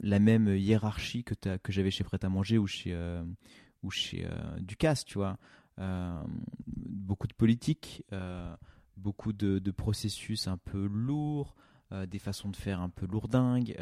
la 0.00 0.18
même 0.18 0.48
hiérarchie 0.56 1.24
que, 1.24 1.34
j'avais 1.68 1.90
chez 1.90 2.04
Prêt 2.04 2.18
à 2.22 2.28
Manger 2.28 2.58
ou 2.58 2.66
chez, 2.66 2.96
ou 3.82 3.90
chez 3.90 4.28
Ducasse, 4.60 5.04
tu 5.04 5.18
vois. 5.18 5.38
beaucoup 6.66 7.26
de 7.26 7.32
politique, 7.34 8.04
beaucoup 8.96 9.32
de, 9.32 9.58
de, 9.58 9.70
processus 9.70 10.48
un 10.48 10.58
peu 10.58 10.86
lourds, 10.86 11.54
des 11.90 12.18
façons 12.18 12.50
de 12.50 12.56
faire 12.56 12.80
un 12.80 12.88
peu 12.88 13.06
lourdingues. 13.06 13.76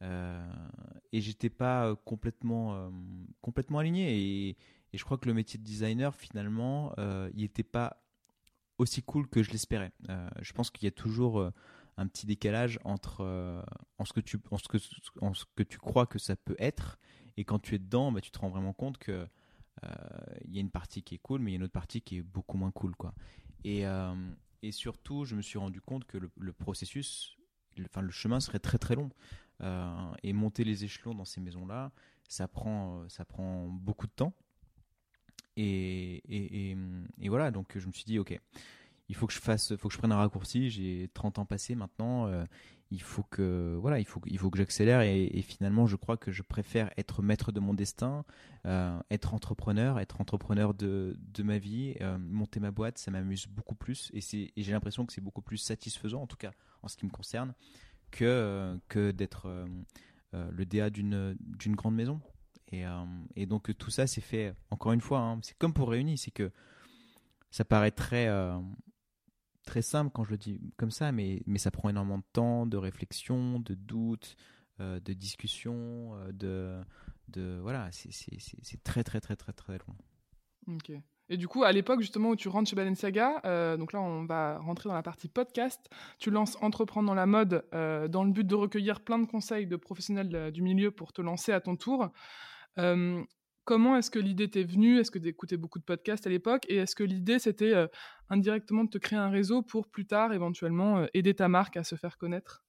et 0.00 1.20
j'étais 1.20 1.50
pas 1.50 1.96
complètement, 2.04 2.90
complètement 3.40 3.78
aligné. 3.78 4.16
Et, 4.16 4.56
et, 4.92 4.98
je 4.98 5.04
crois 5.04 5.18
que 5.18 5.26
le 5.26 5.34
métier 5.34 5.58
de 5.58 5.64
designer, 5.64 6.14
finalement, 6.14 6.94
il 7.34 7.40
n'était 7.40 7.62
pas 7.62 8.02
aussi 8.78 9.02
cool 9.02 9.28
que 9.28 9.42
je 9.42 9.50
l'espérais. 9.50 9.92
Euh, 10.08 10.28
je 10.40 10.52
pense 10.52 10.70
qu'il 10.70 10.84
y 10.84 10.88
a 10.88 10.92
toujours 10.92 11.40
euh, 11.40 11.52
un 11.96 12.06
petit 12.06 12.26
décalage 12.26 12.78
entre 12.84 13.22
euh, 13.22 13.62
en, 13.98 14.04
ce 14.04 14.12
que 14.12 14.20
tu, 14.20 14.38
en, 14.50 14.58
ce 14.58 14.68
que, 14.68 14.78
en 15.20 15.34
ce 15.34 15.44
que 15.56 15.62
tu 15.62 15.78
crois 15.78 16.06
que 16.06 16.18
ça 16.18 16.36
peut 16.36 16.56
être 16.58 16.98
et 17.36 17.44
quand 17.44 17.58
tu 17.58 17.74
es 17.74 17.78
dedans, 17.78 18.12
bah, 18.12 18.20
tu 18.20 18.30
te 18.30 18.38
rends 18.38 18.48
vraiment 18.48 18.72
compte 18.72 18.98
que 18.98 19.28
il 20.44 20.52
y 20.52 20.58
a 20.58 20.60
une 20.60 20.72
partie 20.72 21.04
qui 21.04 21.14
est 21.14 21.18
cool, 21.18 21.40
mais 21.40 21.52
il 21.52 21.54
y 21.54 21.56
a 21.56 21.58
une 21.58 21.62
autre 21.62 21.72
partie 21.72 22.02
qui 22.02 22.16
est 22.16 22.22
beaucoup 22.22 22.56
moins 22.56 22.72
cool. 22.72 22.96
Quoi. 22.96 23.14
Et, 23.62 23.84
et 24.62 24.72
surtout, 24.72 25.24
je 25.24 25.34
me 25.34 25.42
suis 25.42 25.58
rendu 25.58 25.80
compte 25.80 26.04
que 26.04 26.18
le, 26.18 26.52
processus, 26.52 27.36
le, 27.76 27.84
enfin, 27.86 28.02
le 28.02 28.10
chemin 28.10 28.40
serait 28.40 28.58
très 28.58 28.78
très 28.78 28.94
long. 28.94 29.10
et 30.22 30.32
monter 30.32 30.64
les 30.64 30.84
échelons 30.84 31.14
dans 31.14 31.24
ces 31.24 31.40
maisons-là, 31.40 31.92
ça 32.28 32.46
prend, 32.48 33.08
ça 33.08 33.24
prend 33.24 33.68
beaucoup 33.68 34.06
de 34.06 34.12
temps. 34.12 34.34
Et, 35.56 36.22
et, 37.20 37.28
voilà, 37.28 37.50
donc 37.50 37.76
je 37.76 37.86
me 37.86 37.92
suis 37.92 38.04
dit, 38.04 38.18
ok, 38.18 38.38
il 39.08 39.16
faut 39.16 39.26
que 39.26 39.32
je 39.32 39.40
fasse, 39.40 39.76
faut 39.76 39.88
que 39.88 39.94
je 39.94 39.98
prenne 39.98 40.12
un 40.12 40.16
raccourci. 40.16 40.70
J'ai 40.70 41.10
30 41.14 41.38
ans 41.38 41.44
passés 41.44 41.74
maintenant. 41.74 42.26
Euh, 42.26 42.44
il 42.90 43.02
faut 43.02 43.22
que, 43.22 43.76
voilà, 43.80 43.98
il 43.98 44.06
faut, 44.06 44.20
il 44.26 44.38
faut 44.38 44.50
que 44.50 44.58
j'accélère. 44.58 45.02
Et, 45.02 45.42
finalement, 45.42 45.86
je 45.86 45.96
crois 45.96 46.16
que 46.16 46.30
je 46.30 46.42
préfère 46.42 46.90
être 46.96 47.22
maître 47.22 47.52
de 47.52 47.60
mon 47.60 47.74
destin, 47.74 48.24
euh, 48.66 48.98
être 49.10 49.34
entrepreneur, 49.34 49.98
être 49.98 50.20
entrepreneur 50.20 50.74
de, 50.74 51.16
de 51.18 51.42
ma 51.42 51.58
vie, 51.58 51.94
euh, 52.00 52.18
monter 52.18 52.60
ma 52.60 52.70
boîte. 52.70 52.98
Ça 52.98 53.10
m'amuse 53.10 53.46
beaucoup 53.46 53.74
plus. 53.74 54.10
Et, 54.14 54.20
et 54.56 54.62
j'ai 54.62 54.72
l'impression 54.72 55.04
que 55.04 55.12
c'est 55.12 55.20
beaucoup 55.20 55.42
plus 55.42 55.58
satisfaisant, 55.58 56.22
en 56.22 56.26
tout 56.26 56.38
cas 56.38 56.52
en 56.82 56.88
ce 56.88 56.96
qui 56.96 57.06
me 57.06 57.10
concerne, 57.10 57.54
que, 58.10 58.78
que 58.88 59.10
d'être 59.10 59.48
le 60.32 60.64
DA 60.64 60.90
d'une 60.90 61.36
grande 61.74 61.96
maison. 61.96 62.20
Euh, 62.74 63.04
et, 63.36 63.46
donc 63.46 63.76
tout 63.78 63.90
ça 63.90 64.06
c'est 64.06 64.20
fait, 64.20 64.54
encore 64.70 64.92
une 64.92 65.00
fois, 65.00 65.20
hein, 65.20 65.38
c'est 65.42 65.56
comme 65.58 65.72
pour 65.72 65.90
Réunis, 65.90 66.18
c'est 66.18 66.30
que 66.30 66.50
ça 67.50 67.64
paraît 67.64 67.90
très, 67.90 68.28
très 69.68 69.82
simple 69.82 70.10
quand 70.12 70.24
je 70.24 70.30
le 70.30 70.38
dis 70.38 70.60
comme 70.76 70.90
ça, 70.90 71.12
mais, 71.12 71.42
mais 71.46 71.58
ça 71.58 71.70
prend 71.70 71.88
énormément 71.88 72.18
de 72.18 72.24
temps, 72.32 72.66
de 72.66 72.76
réflexion, 72.76 73.60
de 73.60 73.74
doute, 73.74 74.36
euh, 74.80 74.98
de 75.00 75.12
discussion, 75.12 76.16
de, 76.32 76.80
de 77.28 77.58
voilà, 77.62 77.88
c'est 77.92 78.82
très 78.82 79.04
très 79.04 79.20
très 79.20 79.36
très 79.36 79.52
très 79.52 79.78
long. 79.78 80.74
Ok. 80.74 80.92
Et 81.30 81.36
du 81.36 81.46
coup, 81.46 81.62
à 81.62 81.72
l'époque 81.72 82.00
justement 82.00 82.30
où 82.30 82.36
tu 82.36 82.48
rentres 82.48 82.70
chez 82.70 82.76
Balenciaga, 82.76 83.76
donc 83.76 83.92
là 83.92 84.00
on 84.00 84.24
va 84.24 84.58
rentrer 84.58 84.88
dans 84.88 84.94
la 84.94 85.02
partie 85.02 85.28
podcast, 85.28 85.90
tu 86.18 86.30
lances 86.30 86.56
Entreprendre 86.62 87.06
dans 87.06 87.14
la 87.14 87.26
mode 87.26 87.64
dans 87.72 88.24
le 88.24 88.32
but 88.32 88.46
de 88.46 88.54
recueillir 88.54 89.00
plein 89.02 89.18
de 89.18 89.26
conseils 89.26 89.66
de 89.66 89.76
professionnels 89.76 90.50
du 90.52 90.62
milieu 90.62 90.90
pour 90.90 91.12
te 91.12 91.20
lancer 91.20 91.52
à 91.52 91.60
ton 91.60 91.76
tour 91.76 92.10
comment 93.68 93.98
est-ce 93.98 94.10
que 94.10 94.18
l'idée 94.18 94.48
t'est 94.48 94.64
venue? 94.64 94.98
Est-ce 94.98 95.10
que 95.10 95.18
tu 95.18 95.28
écoutais 95.28 95.58
beaucoup 95.58 95.78
de 95.78 95.84
podcasts 95.84 96.26
à 96.26 96.30
l'époque? 96.30 96.64
Et 96.70 96.76
est-ce 96.76 96.96
que 96.96 97.04
l'idée, 97.04 97.38
c'était 97.38 97.74
indirectement 98.30 98.84
de 98.84 98.88
te 98.88 98.96
créer 98.96 99.18
un 99.18 99.28
réseau 99.28 99.60
pour 99.60 99.88
plus 99.88 100.06
tard, 100.06 100.32
éventuellement, 100.32 101.06
aider 101.12 101.34
ta 101.34 101.48
marque 101.48 101.76
à 101.76 101.84
se 101.84 101.94
faire 101.94 102.16
connaître? 102.16 102.64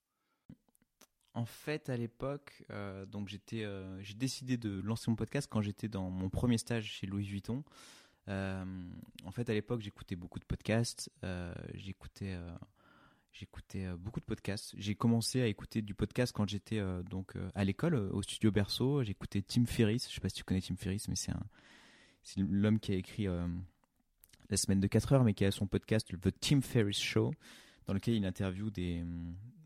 En 1.34 1.46
fait, 1.46 1.88
à 1.88 1.96
l'époque, 1.96 2.66
donc 3.08 3.30
j'étais, 3.30 3.66
j'ai 4.02 4.14
décidé 4.14 4.58
de 4.58 4.82
lancer 4.82 5.10
mon 5.10 5.16
podcast 5.16 5.48
quand 5.50 5.62
j'étais 5.62 5.88
dans 5.88 6.10
mon 6.10 6.30
premier 6.30 6.58
stage 6.58 6.84
chez 6.84 7.08
Louis 7.08 7.24
Vuitton. 7.24 7.64
en 8.28 9.32
fait, 9.32 9.50
à 9.50 9.54
l'époque, 9.54 9.80
j'écoutais 9.80 10.18
beaucoup 10.18 10.40
de 10.40 10.46
podcasts. 10.46 11.10
j'écoutais 11.76 12.38
J'écoutais 13.32 13.86
euh, 13.86 13.96
beaucoup 13.96 14.20
de 14.20 14.26
podcasts. 14.26 14.74
J'ai 14.78 14.96
commencé 14.96 15.42
à 15.42 15.48
écouter 15.48 15.82
du 15.82 15.94
podcast 15.94 16.34
quand 16.34 16.50
j'étais 16.50 16.80
euh, 16.80 17.04
donc 17.04 17.36
euh, 17.36 17.50
à 17.54 17.64
l'école, 17.64 17.96
au 17.96 18.22
studio 18.22 18.52
Berceau. 18.52 19.04
J'écoutais 19.04 19.42
Tim 19.42 19.66
Ferriss. 19.66 20.10
Je 20.10 20.16
sais 20.16 20.22
pas 20.22 20.30
si 20.30 20.36
tu 20.36 20.44
connais 20.44 20.62
Tim 20.62 20.76
Ferriss, 20.76 21.08
mais 21.08 21.16
c'est 21.16 21.32
un, 21.32 21.44
c'est 22.24 22.42
l'homme 22.42 22.80
qui 22.80 22.92
a 22.92 22.96
écrit 22.96 23.28
La 24.50 24.58
semaine 24.58 24.80
de 24.80 24.88
4 24.88 25.14
heures, 25.14 25.24
mais 25.24 25.34
qui 25.34 25.46
a 25.46 25.52
son 25.52 25.68
podcast 25.68 26.08
The 26.20 26.32
Tim 26.40 26.62
Ferriss 26.62 27.00
Show, 27.00 27.32
dans 27.86 27.94
lequel 27.94 28.16
il 28.16 28.26
interviewe 28.26 28.72
des, 28.72 29.04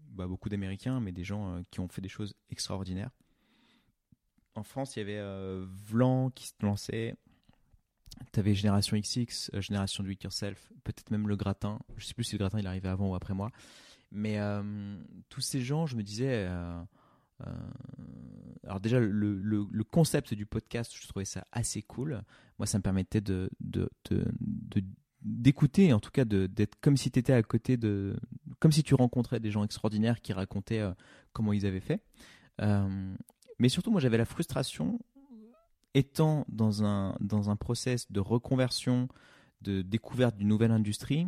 bah, 0.09 0.27
beaucoup 0.27 0.49
d'Américains, 0.49 0.99
mais 0.99 1.11
des 1.11 1.23
gens 1.23 1.63
qui 1.71 1.79
ont 1.79 1.87
fait 1.87 2.01
des 2.01 2.09
choses 2.09 2.35
extraordinaires. 2.49 3.11
En 4.55 4.63
France, 4.63 4.95
il 4.95 4.99
y 4.99 5.01
avait 5.01 5.65
Vlan 5.65 6.29
qui 6.29 6.47
se 6.47 6.53
lançait, 6.61 7.15
tu 8.31 8.39
avais 8.39 8.53
Génération 8.53 8.97
XX, 8.97 9.51
euh, 9.53 9.61
Génération 9.61 10.03
Do 10.03 10.09
It 10.09 10.23
Yourself, 10.23 10.71
peut-être 10.83 11.11
même 11.11 11.27
le 11.27 11.35
gratin. 11.35 11.79
Je 11.97 12.05
sais 12.05 12.13
plus 12.13 12.23
si 12.23 12.33
le 12.33 12.39
gratin 12.39 12.59
il 12.59 12.67
arrivait 12.67 12.89
avant 12.89 13.09
ou 13.09 13.15
après 13.15 13.33
moi. 13.33 13.51
Mais 14.11 14.39
euh, 14.39 14.97
tous 15.29 15.41
ces 15.41 15.61
gens, 15.61 15.85
je 15.85 15.95
me 15.95 16.03
disais. 16.03 16.47
Euh, 16.47 16.83
alors, 18.63 18.79
déjà, 18.79 18.99
le, 18.99 19.83
concept 19.83 20.33
du 20.33 20.45
podcast, 20.45 20.93
je 20.95 21.07
trouvais 21.07 21.25
ça 21.25 21.45
assez 21.51 21.81
cool. 21.81 22.21
Moi, 22.57 22.67
ça 22.67 22.77
me 22.77 22.83
permettait 22.83 23.21
de, 23.21 23.49
d'écouter, 25.21 25.91
en 25.91 25.99
tout 25.99 26.11
cas 26.11 26.23
d'être 26.23 26.79
comme 26.79 26.95
si 26.95 27.11
tu 27.11 27.19
étais 27.19 27.33
à 27.33 27.43
côté 27.43 27.75
de. 27.75 28.15
comme 28.59 28.71
si 28.71 28.83
tu 28.83 28.93
rencontrais 28.93 29.41
des 29.41 29.51
gens 29.51 29.63
extraordinaires 29.63 30.21
qui 30.21 30.31
racontaient 30.31 30.83
comment 31.33 31.51
ils 31.51 31.65
avaient 31.65 31.81
fait. 31.81 32.01
mais 33.59 33.67
surtout, 33.67 33.91
moi, 33.91 33.99
j'avais 33.99 34.17
la 34.17 34.25
frustration 34.25 34.99
étant 35.93 36.45
dans 36.49 36.83
un, 36.83 37.15
dans 37.19 37.49
un 37.49 37.55
process 37.55 38.11
de 38.11 38.19
reconversion, 38.19 39.07
de 39.61 39.81
découverte 39.81 40.35
d'une 40.35 40.47
nouvelle 40.47 40.71
industrie, 40.71 41.27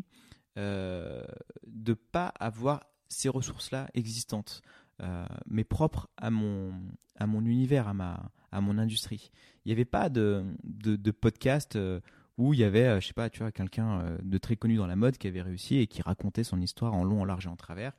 euh, 0.57 1.23
de 1.67 1.93
pas 1.93 2.27
avoir 2.39 2.85
ces 3.09 3.29
ressources-là 3.29 3.89
existantes, 3.93 4.61
euh, 5.01 5.25
mais 5.45 5.63
propres 5.63 6.09
à 6.17 6.29
mon, 6.29 6.73
à 7.15 7.27
mon 7.27 7.45
univers, 7.45 7.87
à, 7.87 7.93
ma, 7.93 8.31
à 8.51 8.61
mon 8.61 8.77
industrie. 8.77 9.31
Il 9.63 9.69
n'y 9.69 9.73
avait 9.73 9.85
pas 9.85 10.09
de, 10.09 10.45
de, 10.63 11.11
podcast 11.11 11.75
euh, 11.75 11.99
où 12.37 12.53
il 12.53 12.59
y 12.59 12.63
avait, 12.63 12.99
je 13.01 13.07
sais 13.07 13.13
pas, 13.13 13.29
tu 13.29 13.39
vois, 13.39 13.51
quelqu'un 13.51 14.17
de 14.21 14.37
très 14.37 14.55
connu 14.55 14.77
dans 14.77 14.87
la 14.87 14.95
mode 14.95 15.17
qui 15.17 15.27
avait 15.27 15.41
réussi 15.41 15.77
et 15.77 15.87
qui 15.87 16.01
racontait 16.01 16.43
son 16.43 16.61
histoire 16.61 16.93
en 16.93 17.03
long, 17.03 17.21
en 17.21 17.25
large 17.25 17.45
et 17.45 17.49
en 17.49 17.55
travers. 17.55 17.93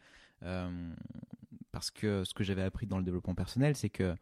parce 1.73 1.91
que 1.91 2.25
ce 2.25 2.35
que 2.35 2.43
j'avais 2.43 2.62
appris 2.62 2.87
dans 2.87 2.99
le 2.99 3.05
développement 3.05 3.35
personnel, 3.35 3.77
c'est 3.77 3.91
que 3.91 4.14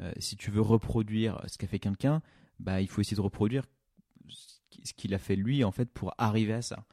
euh, 0.00 0.12
si 0.18 0.36
tu 0.36 0.50
veux 0.50 0.60
reproduire 0.60 1.42
ce 1.46 1.58
qu'a 1.58 1.66
fait 1.66 1.78
quelqu'un, 1.78 2.22
bah, 2.60 2.80
il 2.80 2.88
faut 2.88 3.00
essayer 3.00 3.16
de 3.16 3.22
reproduire 3.22 3.64
ce 4.28 4.92
qu'il 4.92 5.12
a 5.14 5.18
fait 5.18 5.36
lui 5.36 5.64
en 5.64 5.72
fait 5.72 5.90
pour 5.90 6.14
arriver 6.18 6.52
à 6.52 6.62
ça. 6.62 6.84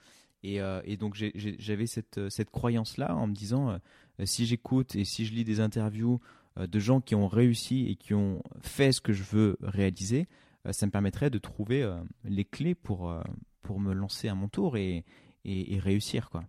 Et, 0.44 0.62
euh, 0.62 0.82
donc 0.98 1.16
j'avais 1.16 1.88
cette, 1.88 2.50
croyance-là 2.52 3.16
en 3.16 3.28
me 3.28 3.34
disant, 3.34 3.70
euh, 3.70 4.26
si 4.26 4.46
j'écoute 4.46 4.96
et 4.96 5.06
si 5.06 5.26
je 5.26 5.34
lis 5.34 5.44
des 5.44 5.60
interviews 5.60 6.20
de 6.58 6.80
gens 6.80 7.02
qui 7.02 7.16
ont 7.16 7.28
réussi 7.28 7.88
et 7.90 7.96
qui 7.96 8.14
ont 8.14 8.42
fait 8.62 8.94
ce 8.94 9.02
que 9.02 9.12
je 9.12 9.24
veux 9.24 9.58
réaliser, 9.62 10.28
ça 10.72 10.86
me 10.86 10.92
permettrait 10.92 11.30
de 11.30 11.38
trouver 11.38 11.86
les 12.24 12.46
clés 12.46 12.76
pour, 12.76 13.14
pour 13.62 13.82
me 13.82 13.94
lancer 13.94 14.30
à 14.30 14.36
mon 14.36 14.48
tour 14.48 14.78
et, 14.78 15.04
et, 15.44 15.78
réussir. 15.80 16.30
Quoi. 16.30 16.46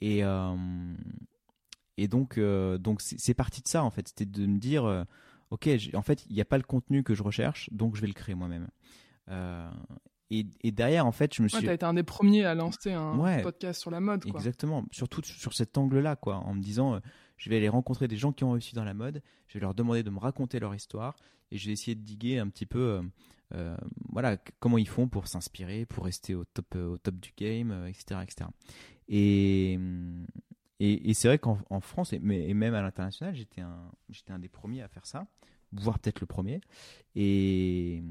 Et, 0.00 0.22
et 1.96 2.06
donc 2.06 2.38
c'est 3.00 3.34
parti 3.34 3.62
de 3.62 3.68
ça 3.68 3.82
en 3.82 3.90
fait, 3.90 4.06
c'était 4.06 4.26
de 4.26 4.46
me 4.46 4.60
dire 4.60 5.04
ok, 5.52 5.68
en 5.94 6.02
fait, 6.02 6.24
il 6.30 6.34
n'y 6.34 6.40
a 6.40 6.46
pas 6.46 6.56
le 6.56 6.64
contenu 6.64 7.02
que 7.02 7.14
je 7.14 7.22
recherche, 7.22 7.68
donc 7.72 7.94
je 7.94 8.00
vais 8.00 8.06
le 8.06 8.14
créer 8.14 8.34
moi-même. 8.34 8.68
Euh, 9.28 9.70
et, 10.30 10.72
derrière, 10.72 11.06
en 11.06 11.12
fait, 11.12 11.34
je 11.34 11.42
me 11.42 11.48
suis. 11.48 11.58
Ouais, 11.58 11.68
as 11.68 11.74
été 11.74 11.84
un 11.84 11.92
des 11.92 12.02
premiers 12.02 12.46
à 12.46 12.54
lancer 12.54 12.90
un 12.90 13.42
podcast 13.42 13.78
sur 13.78 13.90
la 13.90 14.00
mode. 14.00 14.24
Quoi. 14.24 14.40
Exactement, 14.40 14.86
surtout 14.90 15.20
sur 15.22 15.52
cet 15.52 15.76
angle-là, 15.76 16.16
quoi, 16.16 16.36
en 16.36 16.54
me 16.54 16.62
disant, 16.62 16.94
euh, 16.94 17.00
je 17.36 17.50
vais 17.50 17.58
aller 17.58 17.68
rencontrer 17.68 18.08
des 18.08 18.16
gens 18.16 18.32
qui 18.32 18.44
ont 18.44 18.52
réussi 18.52 18.74
dans 18.74 18.84
la 18.84 18.94
mode, 18.94 19.22
je 19.46 19.58
vais 19.58 19.60
leur 19.60 19.74
demander 19.74 20.02
de 20.02 20.08
me 20.08 20.18
raconter 20.18 20.58
leur 20.58 20.74
histoire, 20.74 21.16
et 21.50 21.58
je 21.58 21.66
vais 21.66 21.72
essayer 21.72 21.94
de 21.94 22.00
diguer 22.00 22.38
un 22.38 22.48
petit 22.48 22.64
peu, 22.64 23.02
euh, 23.52 23.76
voilà, 24.08 24.38
comment 24.58 24.78
ils 24.78 24.88
font 24.88 25.06
pour 25.06 25.28
s'inspirer, 25.28 25.84
pour 25.84 26.06
rester 26.06 26.34
au 26.34 26.44
top, 26.46 26.74
au 26.76 26.96
top 26.96 27.16
du 27.16 27.32
game, 27.36 27.86
etc., 27.86 28.20
etc. 28.22 28.48
Et, 29.06 29.78
et, 30.84 31.14
c'est 31.14 31.28
vrai 31.28 31.38
qu'en 31.38 31.80
France, 31.80 32.12
et, 32.12 32.18
même 32.18 32.74
à 32.74 32.82
l'international, 32.82 33.36
j'étais 33.36 33.60
un, 33.60 34.38
des 34.40 34.48
premiers 34.48 34.82
à 34.82 34.88
faire 34.88 35.06
ça, 35.06 35.28
voire 35.70 36.00
peut-être 36.00 36.20
le 36.20 36.26
premier. 36.26 36.60
Et, 37.14 38.02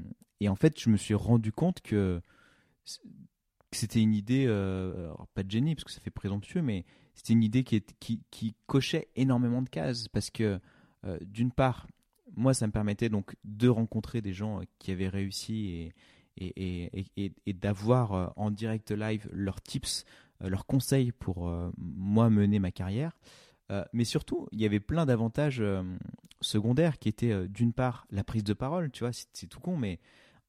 en 0.46 0.54
fait, 0.56 0.80
je 0.80 0.88
me 0.88 0.96
suis 0.96 1.14
rendu 1.14 1.52
compte 1.52 1.82
que, 1.82 2.22
c'était 3.72 4.00
une 4.00 4.14
idée, 4.14 4.46
euh, 4.48 5.12
pas 5.34 5.42
de 5.42 5.50
génie, 5.50 5.74
parce 5.74 5.84
que 5.84 5.92
ça 5.92 6.00
fait 6.00 6.10
présomptueux, 6.10 6.62
mais 6.62 6.86
c'était 7.14 7.34
une 7.34 7.42
idée 7.42 7.62
qui, 7.62 8.54
cochait 8.66 9.08
énormément 9.16 9.60
de 9.60 9.68
cases. 9.68 10.08
Parce 10.08 10.30
que, 10.30 10.58
euh, 11.04 11.18
d'une 11.20 11.52
part, 11.52 11.86
moi, 12.36 12.54
ça 12.54 12.66
me 12.66 12.72
permettait 12.72 13.10
donc 13.10 13.36
de 13.44 13.68
rencontrer 13.68 14.22
des 14.22 14.32
gens 14.32 14.62
qui 14.78 14.92
avaient 14.92 15.08
réussi 15.08 15.92
et, 16.36 17.52
d'avoir 17.54 18.12
euh, 18.14 18.26
en 18.36 18.50
direct 18.50 18.90
live 18.90 19.28
leurs 19.32 19.60
tips, 19.60 20.04
euh, 20.04 20.31
leurs 20.48 20.66
conseils 20.66 21.12
pour 21.12 21.48
euh, 21.48 21.70
moi 21.78 22.30
mener 22.30 22.58
ma 22.58 22.70
carrière. 22.70 23.12
mais 23.92 24.04
surtout, 24.04 24.48
il 24.52 24.60
y 24.60 24.66
avait 24.66 24.80
plein 24.80 25.06
d'avantages 25.06 25.62
secondaires 26.42 26.98
qui 26.98 27.08
étaient 27.08 27.48
d'une 27.48 27.72
part 27.72 28.06
la 28.10 28.22
prise 28.22 28.44
de 28.44 28.52
parole, 28.52 28.90
tu 28.90 29.04
vois, 29.04 29.12
c'est 29.12 29.46
tout 29.46 29.60
con, 29.60 29.78
mais 29.78 29.98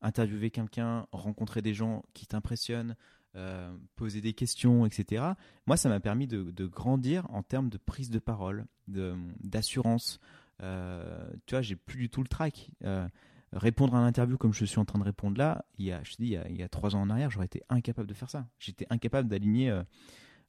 interviewer 0.01 0.51
quelqu'un, 0.51 1.07
rencontrer 1.13 1.61
des 1.61 1.73
gens 1.73 2.03
qui 2.13 2.27
t'impressionnent, 2.27 2.95
euh, 3.35 3.75
poser 3.95 4.21
des 4.21 4.33
questions, 4.33 4.85
etc. 4.85 5.23
Moi, 5.65 5.75
ça 5.75 5.89
m'a 5.89 5.99
permis 5.99 6.27
de, 6.27 6.67
grandir 6.67 7.25
en 7.31 7.41
termes 7.41 7.69
de 7.69 7.79
prise 7.79 8.11
de 8.11 8.19
parole, 8.19 8.67
d'assurance. 8.87 10.19
Euh, 10.61 11.27
tu 11.47 11.55
vois, 11.55 11.63
j'ai 11.63 11.75
plus 11.75 11.97
du 11.97 12.09
tout 12.09 12.21
le 12.21 12.27
trac. 12.27 12.69
Euh, 12.83 13.07
répondre 13.53 13.95
à 13.95 13.99
un 13.99 14.05
interview 14.05 14.37
comme 14.37 14.53
je 14.53 14.65
suis 14.65 14.79
en 14.79 14.85
train 14.85 14.99
de 14.99 15.03
répondre 15.03 15.37
là, 15.37 15.65
il 15.77 15.85
y 15.85 15.91
a, 15.91 16.03
je 16.03 16.13
te 16.13 16.21
dis, 16.21 16.37
il 16.49 16.55
y 16.55 16.63
a, 16.63 16.69
trois 16.69 16.95
ans 16.95 17.01
en 17.01 17.09
arrière, 17.09 17.29
j'aurais 17.29 17.45
été 17.45 17.61
incapable 17.69 18.07
de 18.07 18.13
faire 18.13 18.29
ça. 18.29 18.47
J'étais 18.59 18.87
incapable 18.89 19.29
d'aligner, 19.29 19.81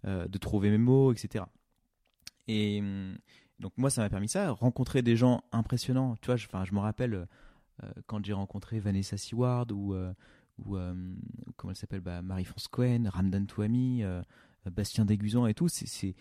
de 0.05 0.38
trouver 0.38 0.70
mes 0.70 0.78
mots, 0.78 1.12
etc. 1.12 1.44
Et 2.48 2.82
donc 3.59 3.72
moi, 3.76 3.90
ça 3.90 4.02
m'a 4.02 4.11
permis 4.11 4.28
ça, 4.28 4.50
rencontrer 4.50 5.02
des 5.02 5.16
gens 5.16 5.44
impressionnants. 5.52 6.16
Tu 6.20 6.26
vois, 6.26 6.36
je, 6.36 6.46
je 6.64 6.74
me 6.74 6.80
rappelle 6.80 7.26
quand 8.07 8.24
j'ai 8.24 8.32
rencontré 8.32 8.80
Vanessa 8.80 9.16
Seward 9.16 9.72
ou 9.72 9.94
euh, 10.76 10.94
comment 11.57 11.70
elle 11.70 11.76
s'appelle 11.76 12.00
bah, 12.00 12.22
Marie-France 12.22 12.68
Cohen, 12.68 13.05
Ramdan 13.12 13.46
Touami, 13.46 14.02
euh, 14.02 14.22
Bastien 14.70 15.05
Déguzan 15.05 15.46
et 15.46 15.55
tout, 15.55 15.68
c'est 15.68 16.14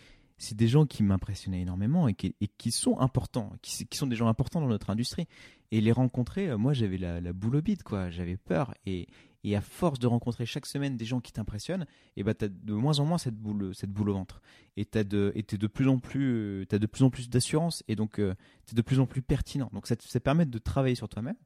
des 0.52 0.68
gens 0.68 0.86
qui 0.86 1.04
m'impressionnaient 1.04 1.62
énormément 1.62 2.08
et 2.08 2.14
qui, 2.14 2.72
sont 2.72 3.00
importants, 3.00 3.54
qui, 3.62 3.88
sont 3.94 4.08
des 4.08 4.16
gens 4.16 4.28
importants 4.28 4.60
dans 4.60 4.68
notre 4.68 4.90
industrie. 4.90 5.28
Et 5.74 5.82
les 5.82 5.92
rencontrer, 5.92 6.50
euh, 6.50 6.58
moi 6.58 6.74
j'avais 6.74 6.98
la, 6.98 7.34
boule 7.34 7.56
au 7.56 7.62
bide, 7.64 7.82
quoi. 7.82 8.12
J'avais 8.12 8.38
peur. 8.38 8.76
Et, 8.86 9.08
et, 9.44 9.56
à 9.56 9.62
force 9.62 9.98
de 9.98 10.06
rencontrer 10.06 10.46
chaque 10.46 10.68
semaine 10.68 10.98
des 10.98 11.06
gens 11.06 11.20
qui 11.20 11.32
t'impressionnent, 11.32 11.88
et 12.16 12.22
bah 12.22 12.36
t'as 12.36 12.48
de 12.48 12.74
moins 12.74 13.00
en 13.00 13.06
moins 13.06 13.18
cette 13.18 13.36
boule, 13.36 13.74
cette 13.74 13.90
boule 13.90 14.12
au 14.12 14.14
ventre. 14.14 14.40
Et 14.78 14.86
t'as 14.86 15.04
de, 15.04 15.32
et 15.34 15.42
de 15.42 15.68
plus 15.68 15.88
en 15.88 15.98
plus, 15.98 16.68
t'as 16.70 16.78
de 16.78 16.86
plus 16.86 17.04
en 17.04 17.10
plus 17.10 17.28
d'assurance. 17.28 17.84
Et 17.88 17.96
donc 17.96 18.20
euh, 18.20 18.36
t'es 18.68 18.76
de 18.76 18.84
plus 18.84 19.00
en 19.00 19.08
plus 19.08 19.24
pertinent. 19.24 19.72
Donc 19.74 19.88
ça, 19.88 19.96
ça 20.00 20.20
permet 20.20 20.46
de 20.46 20.58
travailler 20.60 20.96
sur 20.96 21.10
toi-même. 21.10 21.38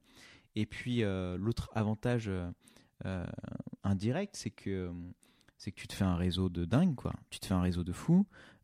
Et 0.55 0.65
puis 0.65 1.03
l'autre 1.37 1.69
avantage 1.73 2.29
euh, 3.05 3.25
indirect, 3.83 4.35
c'est 4.35 4.49
que 4.49 4.91
c'est 5.57 5.71
que 5.71 5.79
tu 5.79 5.87
te 5.87 5.93
fais 5.93 6.03
un 6.03 6.15
réseau 6.15 6.49
de 6.49 6.65
dingue, 6.65 6.95
quoi. 6.95 7.13
Tu 7.29 7.39
te 7.39 7.45
fais 7.45 7.53
un 7.53 7.61
réseau 7.61 7.83
de 7.83 7.93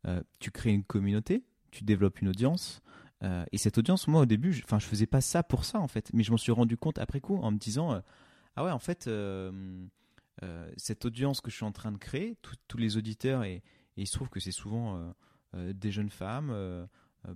euh, 0.06 0.22
tu 0.38 0.50
crées 0.50 0.72
une 0.72 0.84
communauté, 0.84 1.44
tu 1.70 1.84
développes 1.84 2.20
une 2.20 2.28
audience. 2.28 2.82
Euh, 3.24 3.44
et 3.52 3.58
cette 3.58 3.78
audience, 3.78 4.06
moi 4.06 4.22
au 4.22 4.26
début, 4.26 4.52
je, 4.52 4.62
enfin, 4.62 4.78
je 4.78 4.86
faisais 4.86 5.06
pas 5.06 5.20
ça 5.20 5.42
pour 5.42 5.64
ça 5.64 5.80
en 5.80 5.88
fait, 5.88 6.10
mais 6.12 6.22
je 6.22 6.30
m'en 6.30 6.36
suis 6.36 6.52
rendu 6.52 6.76
compte 6.76 6.98
après 6.98 7.20
coup 7.20 7.38
en 7.38 7.50
me 7.50 7.58
disant, 7.58 8.00
ah 8.56 8.64
ouais, 8.64 8.70
en 8.70 8.78
fait, 8.78 9.10
cette 10.76 11.04
audience 11.04 11.40
que 11.40 11.50
je 11.50 11.56
suis 11.56 11.64
en 11.64 11.72
train 11.72 11.92
de 11.92 11.98
créer, 11.98 12.36
tous 12.68 12.78
les 12.78 12.96
auditeurs 12.96 13.44
et, 13.44 13.62
il 13.96 14.08
se 14.08 14.12
trouve 14.12 14.28
que 14.28 14.40
c'est 14.40 14.50
souvent 14.50 15.14
des 15.54 15.92
jeunes 15.92 16.10
femmes, 16.10 16.52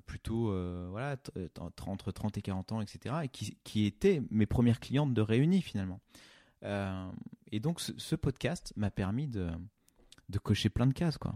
plutôt 0.06 0.52
voilà, 0.90 1.16
entre 1.86 2.10
30 2.10 2.36
et 2.36 2.42
40 2.42 2.72
ans, 2.72 2.80
etc., 2.80 3.14
et 3.22 3.28
qui, 3.28 3.86
étaient 3.86 4.22
mes 4.30 4.46
premières 4.46 4.80
clientes 4.80 5.14
de 5.14 5.20
Réunis 5.20 5.62
finalement. 5.62 6.00
Euh, 6.64 7.10
et 7.52 7.60
donc 7.60 7.80
ce, 7.80 8.16
podcast 8.16 8.72
m'a 8.76 8.90
permis 8.90 9.28
de, 9.28 9.48
de, 10.28 10.38
cocher 10.38 10.68
plein 10.68 10.86
de 10.86 10.92
cases. 10.92 11.18
Quoi. 11.18 11.34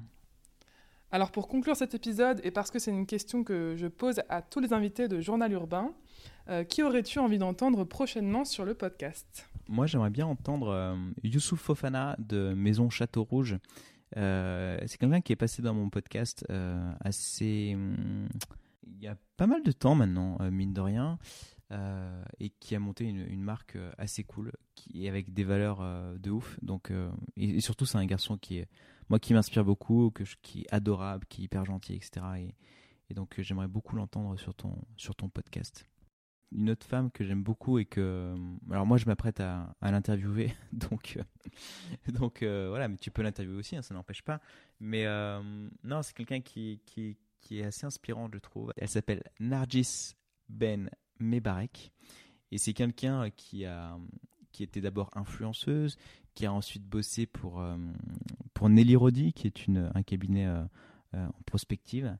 Alors 1.13 1.31
pour 1.31 1.47
conclure 1.47 1.77
cet 1.77 1.95
épisode, 1.95 2.41
et 2.43 2.51
parce 2.51 2.71
que 2.71 2.79
c'est 2.79 2.91
une 2.91 3.07
question 3.07 3.45
que 3.45 3.75
je 3.77 3.87
pose 3.87 4.23
à 4.29 4.43
tous 4.43 4.61
les 4.61 4.73
invités 4.73 5.09
de 5.09 5.21
Journal 5.21 5.53
Urbain, 5.53 5.93
euh, 6.49 6.65
qui 6.65 6.83
aurais-tu 6.83 7.19
envie 7.19 7.39
d'entendre 7.39 7.85
prochainement 7.85 8.45
sur 8.45 8.65
le 8.65 8.75
podcast? 8.75 9.47
Moi 9.69 9.87
j'aimerais 9.87 10.11
bien 10.11 10.27
entendre 10.27 10.69
euh, 10.69 10.97
Youssouf 11.23 11.61
Fofana 11.61 12.17
de 12.19 12.55
Maison 12.55 12.89
Château 12.89 13.25
Rouge. 13.25 13.59
c'est 14.15 14.97
quelqu'un 14.99 15.21
qui 15.21 15.33
est 15.33 15.37
passé 15.37 15.63
dans 15.63 15.75
mon 15.75 15.91
podcast 15.91 16.45
assez... 17.05 17.73
Hum, 17.75 18.29
il 18.85 19.05
y 19.05 19.09
a 19.09 19.17
pas 19.37 19.47
mal 19.47 19.63
de 19.63 19.73
temps 19.73 19.95
maintenant, 19.95 20.39
mine 20.51 20.73
de 20.73 20.81
rien. 20.81 21.19
Euh, 21.73 22.23
et 22.39 22.51
qui 22.51 22.75
a 22.75 22.79
monté 22.79 23.05
une, 23.05 23.41
marque 23.41 23.77
euh, 23.77 23.93
assez 23.97 24.25
cool, 24.25 24.53
qui 24.75 25.09
avec 25.09 25.33
des 25.33 25.45
valeurs 25.45 25.79
euh, 25.81 26.19
de 26.19 26.31
ouf. 26.31 26.59
Donc, 26.61 26.93
et, 27.37 27.61
surtout, 27.61 27.87
c'est 27.87 27.97
un 27.97 28.05
garçon 28.05 28.37
qui 28.37 28.59
est, 28.59 28.69
moi, 29.09 29.19
qui 29.19 29.35
m'inspire 29.35 29.65
beaucoup, 29.65 30.11
que 30.11 30.25
qui 30.43 30.63
est 30.63 30.73
adorable, 30.73 31.27
qui 31.29 31.43
est 31.43 31.45
hyper 31.45 31.65
gentil, 31.65 31.95
etc. 31.95 32.27
Et, 32.39 32.55
et 33.11 33.15
donc, 33.15 33.41
j'aimerais 33.41 33.69
beaucoup 33.69 33.97
l'entendre 33.97 34.39
sur 34.39 34.55
ton, 34.55 34.77
sur 34.97 35.15
ton 35.15 35.29
podcast. 35.29 35.87
Une 36.51 36.71
autre 36.71 36.87
femme 36.87 37.11
que 37.11 37.25
j'aime 37.25 37.43
beaucoup 37.43 37.79
et 37.79 37.87
que, 37.87 38.35
alors 38.71 38.85
moi, 38.85 38.99
je 38.99 39.07
m'apprête 39.07 39.41
à, 39.41 39.75
à 39.81 39.91
l'interviewer, 39.91 40.55
donc, 40.73 41.19
donc 42.09 42.43
voilà, 42.43 42.89
mais 42.89 42.97
tu 42.97 43.11
peux 43.11 43.23
l'interviewer 43.23 43.59
aussi, 43.59 43.77
hein, 43.77 43.83
ça 43.83 43.95
n'empêche 43.95 44.23
pas. 44.23 44.41
Mais 44.81 45.07
non, 45.83 46.03
c'est 46.03 46.15
quelqu'un 46.15 46.41
qui, 46.41 46.83
qui, 46.85 47.17
qui 47.43 47.61
est 47.61 47.65
assez 47.65 47.85
inspirant, 47.85 48.31
je 48.33 48.39
trouve. 48.39 48.73
Elle 48.77 48.89
s'appelle 48.89 49.23
Nargis 49.41 50.15
Ben 50.49 50.89
Mebarek. 51.19 51.93
Et 52.51 52.59
c'est 52.59 52.73
quelqu'un 52.73 53.31
qui 53.31 53.65
a 53.65 53.99
qui 54.53 54.63
était 54.63 54.81
d'abord 54.81 55.11
influenceuse, 55.15 55.97
qui 56.35 56.47
a 56.47 56.53
ensuite 56.53 56.85
bossé 56.85 57.27
pour, 57.27 57.61
euh, 57.61 57.77
pour 58.55 58.69
Nelly 58.69 58.97
Rodi, 58.97 59.33
qui 59.33 59.47
est 59.47 59.67
une, 59.67 59.91
un 59.95 60.03
cabinet 60.03 60.47
euh, 60.47 60.63
euh, 61.15 61.27
en 61.27 61.43
prospective. 61.47 62.17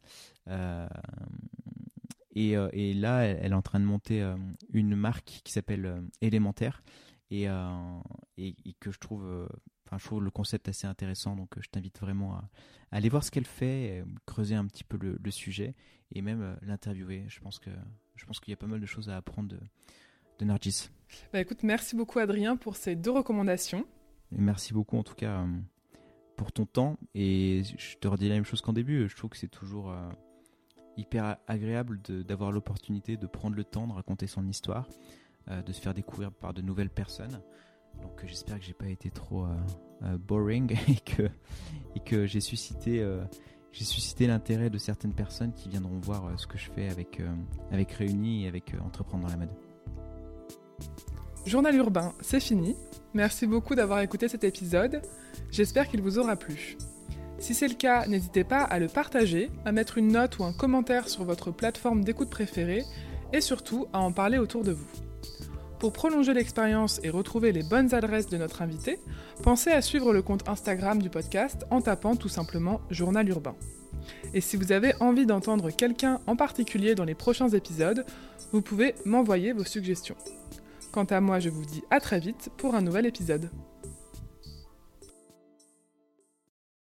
Et, 2.35 2.95
là, 2.95 3.21
elle, 3.25 3.53
est 3.53 3.55
en 3.55 3.63
train 3.63 3.81
de 3.81 3.85
monter 3.85 4.23
une 4.73 4.97
marque 4.97 5.41
qui 5.45 5.53
s'appelle 5.53 6.03
Élémentaire 6.21 6.83
et, 7.31 7.47
et, 8.39 8.75
que 8.81 8.91
je 8.91 8.99
trouve, 8.99 9.49
enfin, 9.87 9.99
je 9.99 10.05
trouve 10.05 10.23
le 10.23 10.31
concept 10.31 10.69
assez 10.69 10.87
intéressant. 10.87 11.37
Donc, 11.37 11.51
je 11.61 11.69
t'invite 11.69 12.01
vraiment 12.01 12.35
à, 12.35 12.51
aller 12.91 13.11
voir 13.11 13.23
ce 13.23 13.31
qu'elle 13.31 13.47
fait, 13.47 14.03
creuser 14.25 14.55
un 14.55 14.67
petit 14.67 14.85
peu 14.85 14.99
le, 14.99 15.31
sujet 15.31 15.75
et 16.11 16.23
même 16.23 16.57
l'interviewer. 16.63 17.25
Je 17.29 17.41
pense 17.41 17.59
que 17.59 17.71
je 18.17 18.25
qu'il 18.41 18.53
y 18.53 18.55
a 18.55 18.57
pas 18.57 18.67
mal 18.67 18.81
de 18.81 18.87
choses 18.87 19.11
à 19.11 19.17
apprendre 19.17 19.55
de 20.39 20.45
Nargis. 20.45 20.91
Bah 21.33 21.41
écoute, 21.41 21.63
merci 21.63 21.95
beaucoup 21.95 22.19
Adrien 22.19 22.57
pour 22.57 22.77
ces 22.77 22.97
deux 22.97 23.11
recommandations. 23.11 23.87
Et 24.33 24.41
merci 24.41 24.73
beaucoup 24.73 24.97
en 24.97 25.03
tout 25.03 25.15
cas 25.15 25.41
euh, 25.41 25.47
pour 26.37 26.53
ton 26.53 26.67
temps. 26.67 26.97
Et 27.15 27.63
je 27.77 27.97
te 27.99 28.09
redis 28.09 28.29
la 28.29 28.37
même 28.37 28.45
chose 28.45 28.61
qu'en 28.61 28.73
début. 28.73 29.09
Je 29.09 29.17
trouve 29.17 29.31
que 29.31 29.37
c'est 29.37 29.49
toujours 29.49 29.91
euh, 29.91 30.09
hyper 30.97 31.37
agréable 31.47 32.01
d'avoir 32.03 32.53
l'opportunité 32.53 33.17
de 33.17 33.27
prendre 33.27 33.57
le 33.57 33.65
temps 33.65 33.87
de 33.87 33.93
raconter 33.93 34.27
son 34.27 34.47
histoire, 34.49 34.89
euh, 35.51 35.63
de 35.63 35.73
se 35.73 35.81
faire 35.81 35.95
découvrir 35.95 36.33
par 36.33 36.55
de 36.55 36.63
nouvelles 36.63 36.91
personnes. 36.91 37.41
Donc 38.01 38.25
j'espère 38.25 38.59
que 38.59 38.65
j'ai 38.65 38.73
pas 38.73 38.89
été 38.89 39.11
trop 39.11 39.47
boring 40.21 40.73
et 40.89 40.97
que, 40.97 41.29
et 41.95 42.01
que 42.01 42.25
j'ai 42.25 42.41
suscité 42.41 43.05
j'ai 43.73 43.85
suscité 43.85 44.27
l'intérêt 44.27 44.69
de 44.69 44.79
certaines 44.79 45.15
personnes 45.15 45.53
qui 45.55 45.71
viendront 45.71 45.99
voir 45.99 46.39
ce 46.39 46.47
que 46.47 46.59
je 46.59 46.71
fais 46.71 46.89
avec, 46.89 47.21
euh, 47.21 47.35
avec 47.71 47.91
Réunis 47.93 48.45
et 48.45 48.49
avec 48.49 48.75
euh, 48.75 48.79
Entreprendre 48.81 49.25
dans 49.25 49.31
la 49.31 49.39
mode. 49.39 49.51
Journal 51.47 51.75
urbain, 51.75 52.13
c'est 52.21 52.41
fini. 52.41 52.77
Merci 53.15 53.47
beaucoup 53.47 53.75
d'avoir 53.75 54.01
écouté 54.01 54.29
cet 54.29 54.45
épisode. 54.45 55.03
J'espère 55.51 55.89
qu'il 55.89 56.01
vous 56.01 56.19
aura 56.19 56.37
plu. 56.37 56.77
Si 57.39 57.55
c'est 57.55 57.69
le 57.69 57.75
cas, 57.75 58.07
n'hésitez 58.07 58.45
pas 58.45 58.63
à 58.63 58.79
le 58.79 58.87
partager, 58.87 59.51
à 59.65 59.73
mettre 59.73 59.99
une 59.99 60.13
note 60.13 60.39
ou 60.39 60.45
un 60.45 60.53
commentaire 60.53 61.09
sur 61.09 61.25
votre 61.25 61.51
plateforme 61.51 62.05
d'écoute 62.05 62.31
préférée 62.31 62.85
et 63.33 63.41
surtout 63.41 63.87
à 63.93 63.99
en 63.99 64.13
parler 64.13 64.39
autour 64.39 64.63
de 64.63 64.73
vous. 64.73 64.87
Pour 65.81 65.93
prolonger 65.93 66.33
l'expérience 66.33 67.01
et 67.03 67.11
retrouver 67.11 67.51
les 67.51 67.65
bonnes 67.65 67.93
adresses 67.93 68.29
de 68.29 68.37
notre 68.37 68.63
invité, 68.63 69.01
pensez 69.43 69.73
à 69.73 69.83
suivre 69.83 70.13
le 70.13 70.23
compte 70.23 70.49
Instagram 70.49 71.03
du 71.03 71.11
podcast 71.11 71.67
en 71.71 71.81
tapant 71.81 72.15
tout 72.15 72.29
simplement 72.29 72.81
Journal 72.89 73.29
Urbain. 73.29 73.57
Et 74.33 74.41
si 74.41 74.57
vous 74.57 74.71
avez 74.71 74.95
envie 75.01 75.27
d'entendre 75.27 75.71
quelqu'un 75.71 76.21
en 76.29 76.37
particulier 76.37 76.95
dans 76.95 77.05
les 77.05 77.17
prochains 77.17 77.49
épisodes, 77.49 78.07
vous 78.53 78.63
pouvez 78.63 78.95
m'envoyer 79.05 79.53
vos 79.53 79.65
suggestions. 79.65 80.17
Quant 80.93 81.05
à 81.05 81.23
moi, 81.23 81.41
je 81.41 81.49
vous 81.49 81.65
dis 81.65 81.83
à 81.91 82.01
très 82.01 82.21
vite 82.21 82.51
pour 82.59 82.75
un 82.75 82.83
nouvel 82.83 83.07
épisode. 83.07 83.51